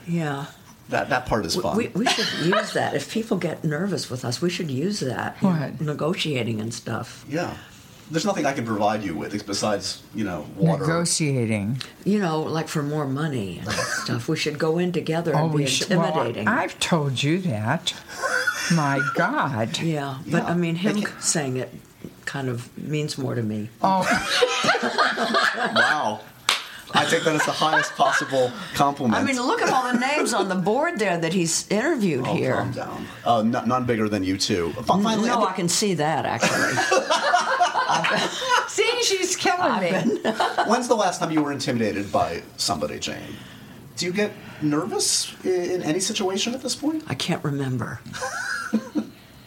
Yeah. 0.08 0.46
That 0.90 1.10
that 1.10 1.26
part 1.26 1.46
is 1.46 1.56
fun. 1.56 1.78
We, 1.78 1.88
we 1.90 2.06
should 2.06 2.28
use 2.46 2.74
that. 2.74 2.94
If 2.96 3.10
people 3.12 3.38
get 3.38 3.64
nervous 3.64 4.10
with 4.10 4.26
us, 4.26 4.42
we 4.42 4.50
should 4.50 4.70
use 4.70 5.00
that. 5.00 5.38
you 5.42 5.48
know, 5.50 5.72
negotiating 5.80 6.60
and 6.60 6.74
stuff. 6.74 7.26
yeah. 7.30 7.56
There's 8.10 8.26
nothing 8.26 8.46
I 8.46 8.52
can 8.52 8.66
provide 8.66 9.04
you 9.04 9.16
with 9.16 9.46
besides 9.48 10.04
you 10.14 10.26
know 10.26 10.46
water. 10.58 10.82
negotiating. 10.82 11.82
You 12.04 12.20
know, 12.20 12.42
like 12.42 12.68
for 12.68 12.84
more 12.84 13.08
money 13.08 13.60
and 13.60 13.72
stuff. 13.72 14.28
We 14.28 14.36
should 14.36 14.60
go 14.60 14.80
in 14.80 14.92
together 14.92 15.32
and 15.32 15.40
Oh, 15.46 15.48
be 15.48 15.64
we 15.64 15.66
should. 15.66 15.90
Well, 15.92 16.08
intimidating. 16.08 16.48
I've 16.50 16.78
told 16.82 17.24
you 17.24 17.38
that. 17.40 17.94
My 18.74 19.00
God. 19.16 19.80
yeah, 19.80 20.18
but 20.26 20.44
Yeah. 20.44 20.46
I 20.46 20.56
mean, 20.56 20.76
him 20.76 21.06
saying 21.22 21.56
it 21.56 21.74
kind 22.26 22.50
of 22.50 22.78
means 22.78 23.18
more 23.18 23.34
to 23.34 23.42
me. 23.44 23.70
Oh, 23.82 24.04
Wow. 25.76 26.20
I 26.94 27.06
take 27.06 27.24
that 27.24 27.36
as 27.36 27.46
the 27.46 27.52
highest 27.52 27.96
possible 27.96 28.52
compliment. 28.74 29.22
I 29.22 29.26
mean, 29.26 29.38
look 29.38 29.62
at 29.62 29.70
all 29.70 29.92
the 29.92 30.00
names 30.00 30.34
on 30.34 30.50
the 30.50 30.56
board 30.56 31.00
there 31.00 31.18
that 31.18 31.34
he's 31.34 31.70
interviewed 31.70 32.28
oh, 32.28 32.36
here. 32.36 32.56
calm 32.56 32.72
down. 32.72 33.06
Uh, 33.26 33.40
n- 33.40 33.68
none 33.68 33.86
bigger 33.86 34.10
than 34.10 34.24
you 34.24 34.38
two. 34.38 34.72
Finally, 34.84 35.28
no, 35.28 35.44
I 35.44 35.52
I 35.52 35.54
can 35.54 35.70
see 35.70 35.94
that 35.96 36.26
actually. 36.26 36.74
see, 38.68 39.04
she's 39.04 39.36
killing 39.36 39.80
me. 39.82 39.92
When's 40.68 40.88
the 40.88 40.96
last 40.96 41.20
time 41.20 41.32
you 41.32 41.44
were 41.44 41.52
intimidated 41.52 42.12
by 42.12 42.44
somebody, 42.58 43.00
Jane? 43.00 43.36
Do 43.98 44.06
you 44.06 44.14
get 44.14 44.32
nervous 44.62 45.34
in 45.44 45.84
any 45.84 46.00
situation 46.00 46.54
at 46.54 46.62
this 46.62 46.76
point? 46.76 47.04
I 47.08 47.16
can't 47.16 47.44
remember. 47.44 48.00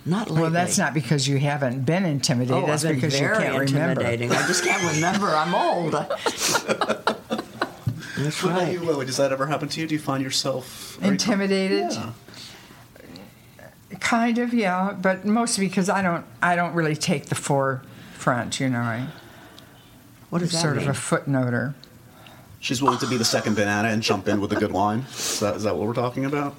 Not 0.07 0.28
lately. 0.28 0.42
Well, 0.42 0.51
that's 0.51 0.76
not 0.76 0.92
because 0.92 1.26
you 1.26 1.38
haven't 1.38 1.86
been 1.86 2.05
intimidated. 2.05 2.62
Oh, 2.62 2.66
that's 2.66 2.84
I've 2.84 2.90
been 2.90 3.01
because 3.01 3.18
you 3.18 3.26
can't 3.26 3.72
remember. 3.72 4.05
I 4.05 4.16
just 4.47 4.62
can't 4.62 4.95
remember. 4.95 5.28
I'm 5.28 5.55
old. 5.55 5.95
That's 8.17 8.43
What 8.43 8.53
about 8.53 8.62
right. 8.65 8.73
you, 8.73 8.81
Lily? 8.81 9.07
Does 9.07 9.17
that 9.17 9.33
ever 9.33 9.47
happen 9.47 9.69
to 9.69 9.81
you? 9.81 9.87
Do 9.87 9.95
you 9.95 9.99
find 10.01 10.23
yourself 10.23 10.99
Intimidated? 11.03 11.93
Yeah. 11.93 12.12
Kind 14.01 14.39
of, 14.39 14.53
yeah, 14.53 14.93
but 15.01 15.25
mostly 15.25 15.67
because 15.69 15.89
I 15.89 16.03
don't. 16.03 16.25
I 16.43 16.57
don't 16.57 16.75
really 16.75 16.97
take 16.97 17.27
the 17.27 17.35
forefront. 17.37 18.59
You 18.61 18.69
know, 18.69 18.81
I, 18.81 19.07
What 20.31 20.43
I'm 20.43 20.49
does 20.49 20.61
sort 20.61 20.77
mean? 20.77 20.89
of 20.89 20.97
a 20.97 20.99
footnoter. 20.99 21.75
She's 22.61 22.83
willing 22.83 22.99
to 22.99 23.07
be 23.07 23.17
the 23.17 23.25
second 23.25 23.55
banana 23.57 23.89
and 23.89 24.03
jump 24.03 24.27
in 24.27 24.41
with 24.41 24.53
a 24.53 24.57
good 24.57 24.73
line. 24.73 25.05
Is 25.11 25.41
that, 25.41 25.57
is 25.57 25.62
that 25.65 25.77
what 25.77 25.87
we're 25.87 25.93
talking 25.95 26.25
about? 26.25 26.57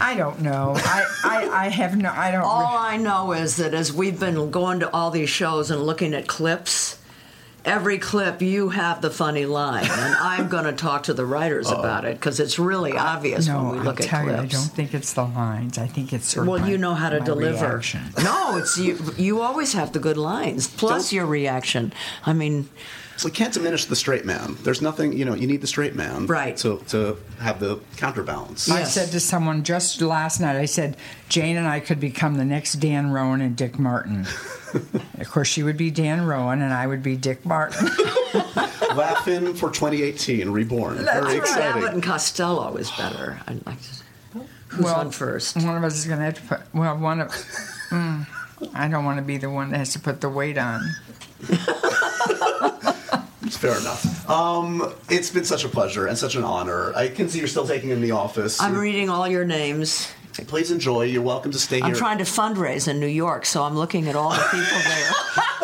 I 0.00 0.14
don't 0.16 0.40
know. 0.40 0.74
I, 0.76 1.04
I, 1.24 1.48
I 1.66 1.68
have 1.68 1.96
no. 1.96 2.10
I 2.10 2.30
don't. 2.30 2.40
re- 2.40 2.46
All 2.46 2.76
I 2.76 2.96
know 2.96 3.32
is 3.32 3.56
that 3.56 3.72
as 3.72 3.92
we've 3.92 4.18
been 4.20 4.50
going 4.50 4.80
to 4.80 4.90
all 4.92 5.10
these 5.10 5.30
shows 5.30 5.70
and 5.70 5.82
looking 5.82 6.12
at 6.12 6.26
clips, 6.26 6.98
every 7.64 7.98
clip 7.98 8.42
you 8.42 8.68
have 8.70 9.00
the 9.00 9.10
funny 9.10 9.46
line, 9.46 9.84
and 9.84 10.14
I'm 10.14 10.48
going 10.48 10.64
to 10.64 10.72
talk 10.72 11.04
to 11.04 11.14
the 11.14 11.24
writers 11.24 11.70
oh. 11.70 11.78
about 11.78 12.04
it 12.04 12.14
because 12.16 12.40
it's 12.40 12.58
really 12.58 12.92
obvious 12.92 13.46
no, 13.46 13.64
when 13.64 13.72
we 13.72 13.78
look 13.80 14.00
I 14.00 14.04
at 14.04 14.10
tell 14.10 14.24
you, 14.24 14.32
I 14.32 14.46
don't 14.46 14.72
think 14.72 14.94
it's 14.94 15.12
the 15.14 15.24
lines. 15.24 15.78
I 15.78 15.86
think 15.86 16.12
it's 16.12 16.28
sort 16.28 16.46
of 16.46 16.52
well, 16.52 16.60
my- 16.60 16.68
you 16.68 16.78
know 16.78 16.94
how 16.94 17.08
to 17.08 17.20
deliver. 17.20 17.68
reaction. 17.68 18.02
No, 18.22 18.56
it's 18.56 18.76
you. 18.78 18.98
You 19.16 19.40
always 19.40 19.72
have 19.72 19.92
the 19.92 19.98
good 19.98 20.16
lines 20.16 20.66
plus 20.68 21.10
Don't- 21.10 21.16
your 21.16 21.26
reaction. 21.26 21.92
I 22.26 22.32
mean, 22.32 22.68
So 23.16 23.28
We 23.28 23.32
can't 23.32 23.54
diminish 23.54 23.84
the 23.84 23.96
straight 23.96 24.24
man. 24.24 24.56
There's 24.62 24.82
nothing, 24.82 25.12
you 25.12 25.24
know, 25.24 25.34
you 25.34 25.46
need 25.46 25.60
the 25.60 25.66
straight 25.68 25.94
man 25.94 26.26
Right. 26.26 26.56
to, 26.58 26.78
to 26.88 27.16
have 27.38 27.60
the 27.60 27.78
counterbalance. 27.96 28.68
I 28.68 28.82
said 28.84 29.12
to 29.12 29.20
someone 29.20 29.62
just 29.62 30.00
last 30.02 30.40
night, 30.40 30.56
I 30.56 30.64
said, 30.64 30.96
Jane 31.28 31.56
and 31.56 31.66
I 31.66 31.78
could 31.80 32.00
become 32.00 32.34
the 32.34 32.44
next 32.44 32.74
Dan 32.74 33.12
Rowan 33.12 33.40
and 33.40 33.56
Dick 33.56 33.78
Martin. 33.78 34.26
of 34.74 35.30
course, 35.30 35.48
she 35.48 35.62
would 35.62 35.76
be 35.76 35.90
Dan 35.90 36.24
Rowan 36.26 36.62
and 36.62 36.72
I 36.72 36.86
would 36.86 37.02
be 37.02 37.16
Dick 37.16 37.44
Martin. 37.44 37.86
Laughing 38.94 39.54
for 39.54 39.70
2018, 39.70 40.50
reborn. 40.50 40.96
Very 40.98 41.08
Abbott 41.08 41.36
exciting. 41.36 41.84
and 41.84 42.02
Costello 42.02 42.76
is 42.76 42.90
better. 42.92 43.40
I'd 43.46 43.64
like 43.66 43.80
to. 43.80 44.40
Who's 44.68 44.84
well, 44.86 44.96
on 44.96 45.10
first? 45.10 45.56
One 45.56 45.76
of 45.76 45.84
us 45.84 45.96
is 45.96 46.06
going 46.06 46.18
to 46.18 46.24
have 46.24 46.34
to 46.34 46.42
put, 46.42 46.74
well, 46.74 46.96
one 46.98 47.20
of, 47.20 47.28
mm, 47.90 48.26
I 48.74 48.88
don't 48.88 49.04
want 49.04 49.18
to 49.18 49.24
be 49.24 49.36
the 49.36 49.50
one 49.50 49.70
that 49.70 49.78
has 49.78 49.92
to 49.92 50.00
put 50.00 50.20
the 50.20 50.28
weight 50.28 50.58
on. 50.58 50.82
It's 53.46 53.58
fair 53.58 53.78
enough. 53.78 54.28
Um, 54.28 54.92
it's 55.10 55.30
been 55.30 55.44
such 55.44 55.64
a 55.64 55.68
pleasure 55.68 56.06
and 56.06 56.16
such 56.16 56.34
an 56.34 56.44
honor. 56.44 56.94
I 56.96 57.08
can 57.08 57.28
see 57.28 57.38
you're 57.38 57.46
still 57.46 57.66
taking 57.66 57.90
in 57.90 58.00
the 58.00 58.12
office. 58.12 58.60
I'm 58.60 58.72
You're- 58.72 58.82
reading 58.88 59.10
all 59.10 59.28
your 59.28 59.44
names. 59.44 60.10
Please 60.42 60.70
enjoy. 60.72 61.02
You're 61.02 61.22
welcome 61.22 61.52
to 61.52 61.58
stay 61.58 61.76
here. 61.76 61.84
I'm 61.86 61.94
trying 61.94 62.18
to 62.18 62.24
fundraise 62.24 62.88
in 62.88 62.98
New 62.98 63.06
York, 63.06 63.46
so 63.46 63.62
I'm 63.62 63.76
looking 63.76 64.08
at 64.08 64.16
all 64.16 64.30
the 64.30 64.46
people 64.50 64.78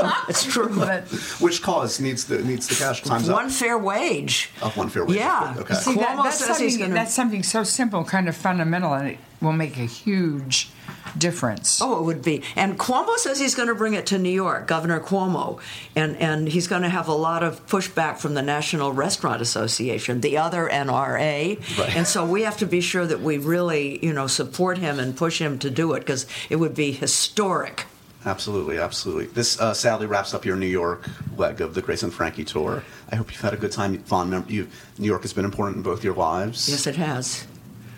there. 0.04 0.12
it's 0.28 0.44
true. 0.44 0.68
But 0.74 1.08
Which 1.40 1.60
cause 1.60 1.98
needs 2.00 2.24
the 2.24 2.38
needs 2.42 2.68
the 2.68 2.76
cash? 2.76 3.02
Time's 3.02 3.28
One 3.28 3.46
up. 3.46 3.50
fair 3.50 3.76
wage. 3.76 4.50
Up 4.62 4.76
one 4.76 4.88
fair 4.88 5.04
wage. 5.04 5.16
Oh, 5.16 5.20
yeah. 5.20 5.54
Okay. 5.58 5.74
See, 5.74 5.92
see, 5.92 5.98
that, 5.98 6.16
Cuomo 6.16 6.22
that's, 6.24 6.38
says 6.38 6.56
something, 6.58 6.78
gonna- 6.78 6.94
that's 6.94 7.14
something 7.14 7.42
so 7.42 7.64
simple, 7.64 8.04
kind 8.04 8.28
of 8.28 8.36
fundamental, 8.36 8.94
and 8.94 9.08
it 9.08 9.18
will 9.42 9.52
make 9.52 9.76
a 9.76 9.86
huge 9.86 10.70
difference. 11.18 11.80
Oh, 11.82 11.98
it 11.98 12.02
would 12.04 12.22
be. 12.22 12.42
And 12.56 12.78
Cuomo 12.78 13.16
says 13.16 13.38
he's 13.38 13.54
going 13.54 13.68
to 13.68 13.74
bring 13.74 13.94
it 13.94 14.06
to 14.06 14.18
New 14.18 14.30
York, 14.30 14.66
Governor 14.66 15.00
Cuomo, 15.00 15.60
and 15.96 16.16
and 16.16 16.48
he's 16.48 16.66
going 16.68 16.82
to 16.82 16.88
have 16.88 17.08
a 17.08 17.14
lot 17.14 17.42
of 17.42 17.66
pushback 17.66 18.18
from 18.18 18.34
the 18.34 18.42
National 18.42 18.92
Restaurant 18.92 19.40
Association, 19.42 20.20
the 20.20 20.38
other 20.38 20.68
NRA, 20.68 21.58
Right. 21.78 21.96
and 21.96 22.06
so 22.06 22.24
we 22.26 22.42
have 22.42 22.56
to 22.58 22.66
be 22.66 22.80
sure 22.80 23.06
that 23.06 23.20
we 23.20 23.38
really, 23.38 24.04
you 24.04 24.12
know, 24.12 24.26
support 24.26 24.78
him 24.78 24.98
and 24.98 25.16
push 25.16 25.40
him 25.40 25.58
to 25.60 25.70
do 25.70 25.92
it 25.94 26.00
because 26.00 26.26
it 26.48 26.56
would 26.56 26.74
be 26.74 26.92
historic. 26.92 27.86
Absolutely, 28.26 28.76
absolutely. 28.78 29.26
This 29.26 29.58
uh, 29.58 29.72
sadly 29.72 30.06
wraps 30.06 30.34
up 30.34 30.44
your 30.44 30.56
New 30.56 30.66
York 30.66 31.08
leg 31.38 31.62
of 31.62 31.72
the 31.74 31.80
Grace 31.80 32.02
and 32.02 32.12
Frankie 32.12 32.44
tour. 32.44 32.84
I 33.10 33.16
hope 33.16 33.32
you've 33.32 33.40
had 33.40 33.54
a 33.54 33.56
good 33.56 33.72
time. 33.72 33.96
Fond 34.02 34.30
mem- 34.30 34.44
you, 34.46 34.68
New 34.98 35.06
York 35.06 35.22
has 35.22 35.32
been 35.32 35.46
important 35.46 35.78
in 35.78 35.82
both 35.82 36.04
your 36.04 36.14
lives. 36.14 36.68
Yes, 36.68 36.86
it 36.86 36.96
has. 36.96 37.46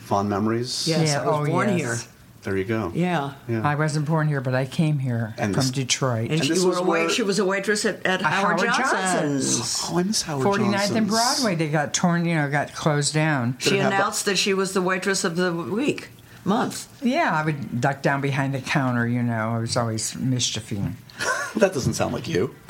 Fond 0.01 0.29
memories. 0.29 0.87
Yes, 0.87 1.09
Yeah, 1.09 1.23
I 1.23 1.27
was 1.41 1.49
oh, 1.49 1.51
born 1.51 1.77
yes. 1.77 1.79
here. 2.05 2.12
There 2.43 2.57
you 2.57 2.65
go. 2.65 2.91
Yeah. 2.95 3.35
Yeah. 3.49 3.63
I 3.67 3.77
wasn't 3.77 4.07
born 4.07 4.27
here, 4.27 4.41
but 4.41 4.55
I 4.55 4.65
came 4.67 4.99
here 4.99 5.33
And 5.39 5.55
from 5.55 5.63
this- 5.63 5.71
Detroit. 5.71 6.23
And, 6.31 6.33
And 6.33 6.43
she, 6.45 6.49
this 6.55 6.65
was 6.65 6.79
a 6.79 6.83
where- 6.83 7.09
she 7.09 7.23
was 7.23 7.39
a 7.39 7.45
waitress 7.45 7.85
at, 7.85 8.05
at 8.05 8.21
At 8.21 8.23
Howard, 8.23 8.61
Howard 8.61 8.75
Johnson's. 8.75 9.57
Johnson's. 9.59 9.91
Oh, 9.93 9.99
I 9.99 10.03
miss 10.03 10.23
Howard 10.23 10.47
49th 10.47 10.97
and 10.97 11.07
Broadway, 11.09 11.55
they 11.55 11.69
got 11.69 11.95
torn, 11.95 12.25
you 12.25 12.35
know, 12.35 12.51
got 12.51 12.75
closed 12.75 13.15
down. 13.15 13.57
She 13.61 13.71
Did 13.71 13.77
it 13.79 13.83
have 13.83 13.93
announced 13.93 14.25
that 14.25 14.39
she 14.39 14.55
was 14.55 14.73
the 14.73 14.83
waitress 14.83 15.23
of 15.25 15.37
the 15.37 15.53
week, 15.53 16.09
month. 16.45 16.89
Yeah, 17.01 17.31
I 17.33 17.45
would 17.45 17.81
duck 17.81 18.03
down 18.03 18.21
behind 18.21 18.55
the 18.55 18.61
counter, 18.61 19.07
you 19.07 19.23
know. 19.23 19.51
I 19.55 19.59
was 19.59 19.77
always 19.77 20.17
mischieving. 20.17 20.97
That 21.57 21.75
doesn't 21.75 21.95
sound 21.95 22.15
like 22.15 22.27
you. 22.29 22.55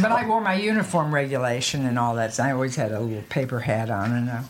But 0.00 0.12
I 0.12 0.26
wore 0.28 0.40
my 0.40 0.54
uniform 0.54 1.12
regulation 1.12 1.84
and 1.84 1.98
all 1.98 2.14
that. 2.16 2.34
So 2.34 2.44
I 2.44 2.52
always 2.52 2.76
had 2.76 2.92
a 2.92 3.00
little 3.00 3.22
paper 3.28 3.58
hat 3.60 3.90
on 3.90 4.12
and 4.12 4.28
a 4.28 4.44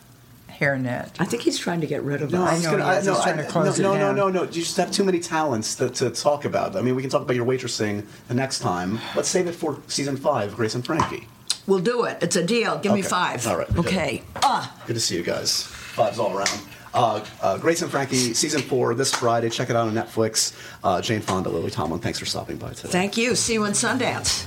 hairnet. 0.61 1.11
I 1.19 1.25
think 1.25 1.43
he's 1.43 1.59
trying 1.59 1.81
to 1.81 1.87
get 1.87 2.03
rid 2.03 2.23
of 2.23 2.31
No, 2.33 2.45
us. 2.45 2.51
I 2.61 2.63
know 2.63 2.77
gonna- 2.79 2.93
he 2.93 2.99
is. 3.01 3.07
no, 3.07 3.15
He's 3.15 3.23
trying 3.23 3.37
to 3.39 3.45
close 3.45 3.79
no, 3.79 3.93
it 3.93 3.99
no, 3.99 4.07
down. 4.07 4.17
no, 4.17 4.29
no, 4.29 4.45
no. 4.45 4.51
You 4.51 4.63
just 4.63 4.77
have 4.77 4.91
too 4.91 5.05
many 5.05 5.21
talents 5.21 5.75
to, 5.77 5.89
to 5.91 6.11
talk 6.11 6.45
about. 6.45 6.77
I 6.77 6.81
mean, 6.83 6.95
we 6.97 7.03
can 7.03 7.11
talk 7.11 7.23
about 7.23 7.37
your 7.37 7.47
waitressing 7.47 8.05
the 8.29 8.35
next 8.35 8.59
time. 8.61 8.99
Let's 9.15 9.29
save 9.29 9.47
it 9.47 9.55
for 9.55 9.79
season 9.87 10.17
five, 10.17 10.57
Grace 10.57 10.75
and 10.75 10.85
Frankie. 10.85 11.29
We'll 11.67 11.79
do 11.81 12.05
it. 12.05 12.19
It's 12.23 12.37
a 12.37 12.45
deal. 12.45 12.79
Give 12.79 12.93
me 12.93 13.03
five. 13.03 13.47
All 13.47 13.59
right. 13.59 13.79
Okay. 13.79 14.23
Ah. 14.43 14.75
Good 14.87 14.95
to 14.95 15.01
see 15.01 15.17
you 15.17 15.23
guys. 15.23 15.65
Vibes 15.95 16.19
all 16.19 16.37
around. 16.37 16.61
Uh, 16.95 17.23
uh, 17.43 17.59
Grace 17.59 17.83
and 17.83 17.91
Frankie, 17.91 18.33
season 18.33 18.63
four, 18.63 18.95
this 18.95 19.15
Friday. 19.15 19.51
Check 19.51 19.69
it 19.69 19.77
out 19.77 19.87
on 19.87 19.95
Netflix. 19.95 20.55
Uh, 20.83 21.03
Jane 21.03 21.21
Fonda, 21.21 21.51
Lily 21.51 21.71
Tomlin, 21.71 22.01
thanks 22.01 22.19
for 22.19 22.25
stopping 22.25 22.57
by 22.57 22.71
today. 22.71 22.89
Thank 22.89 23.19
you. 23.19 23.35
See 23.35 23.53
you 23.53 23.65
in 23.67 23.73
Sundance. 23.73 24.47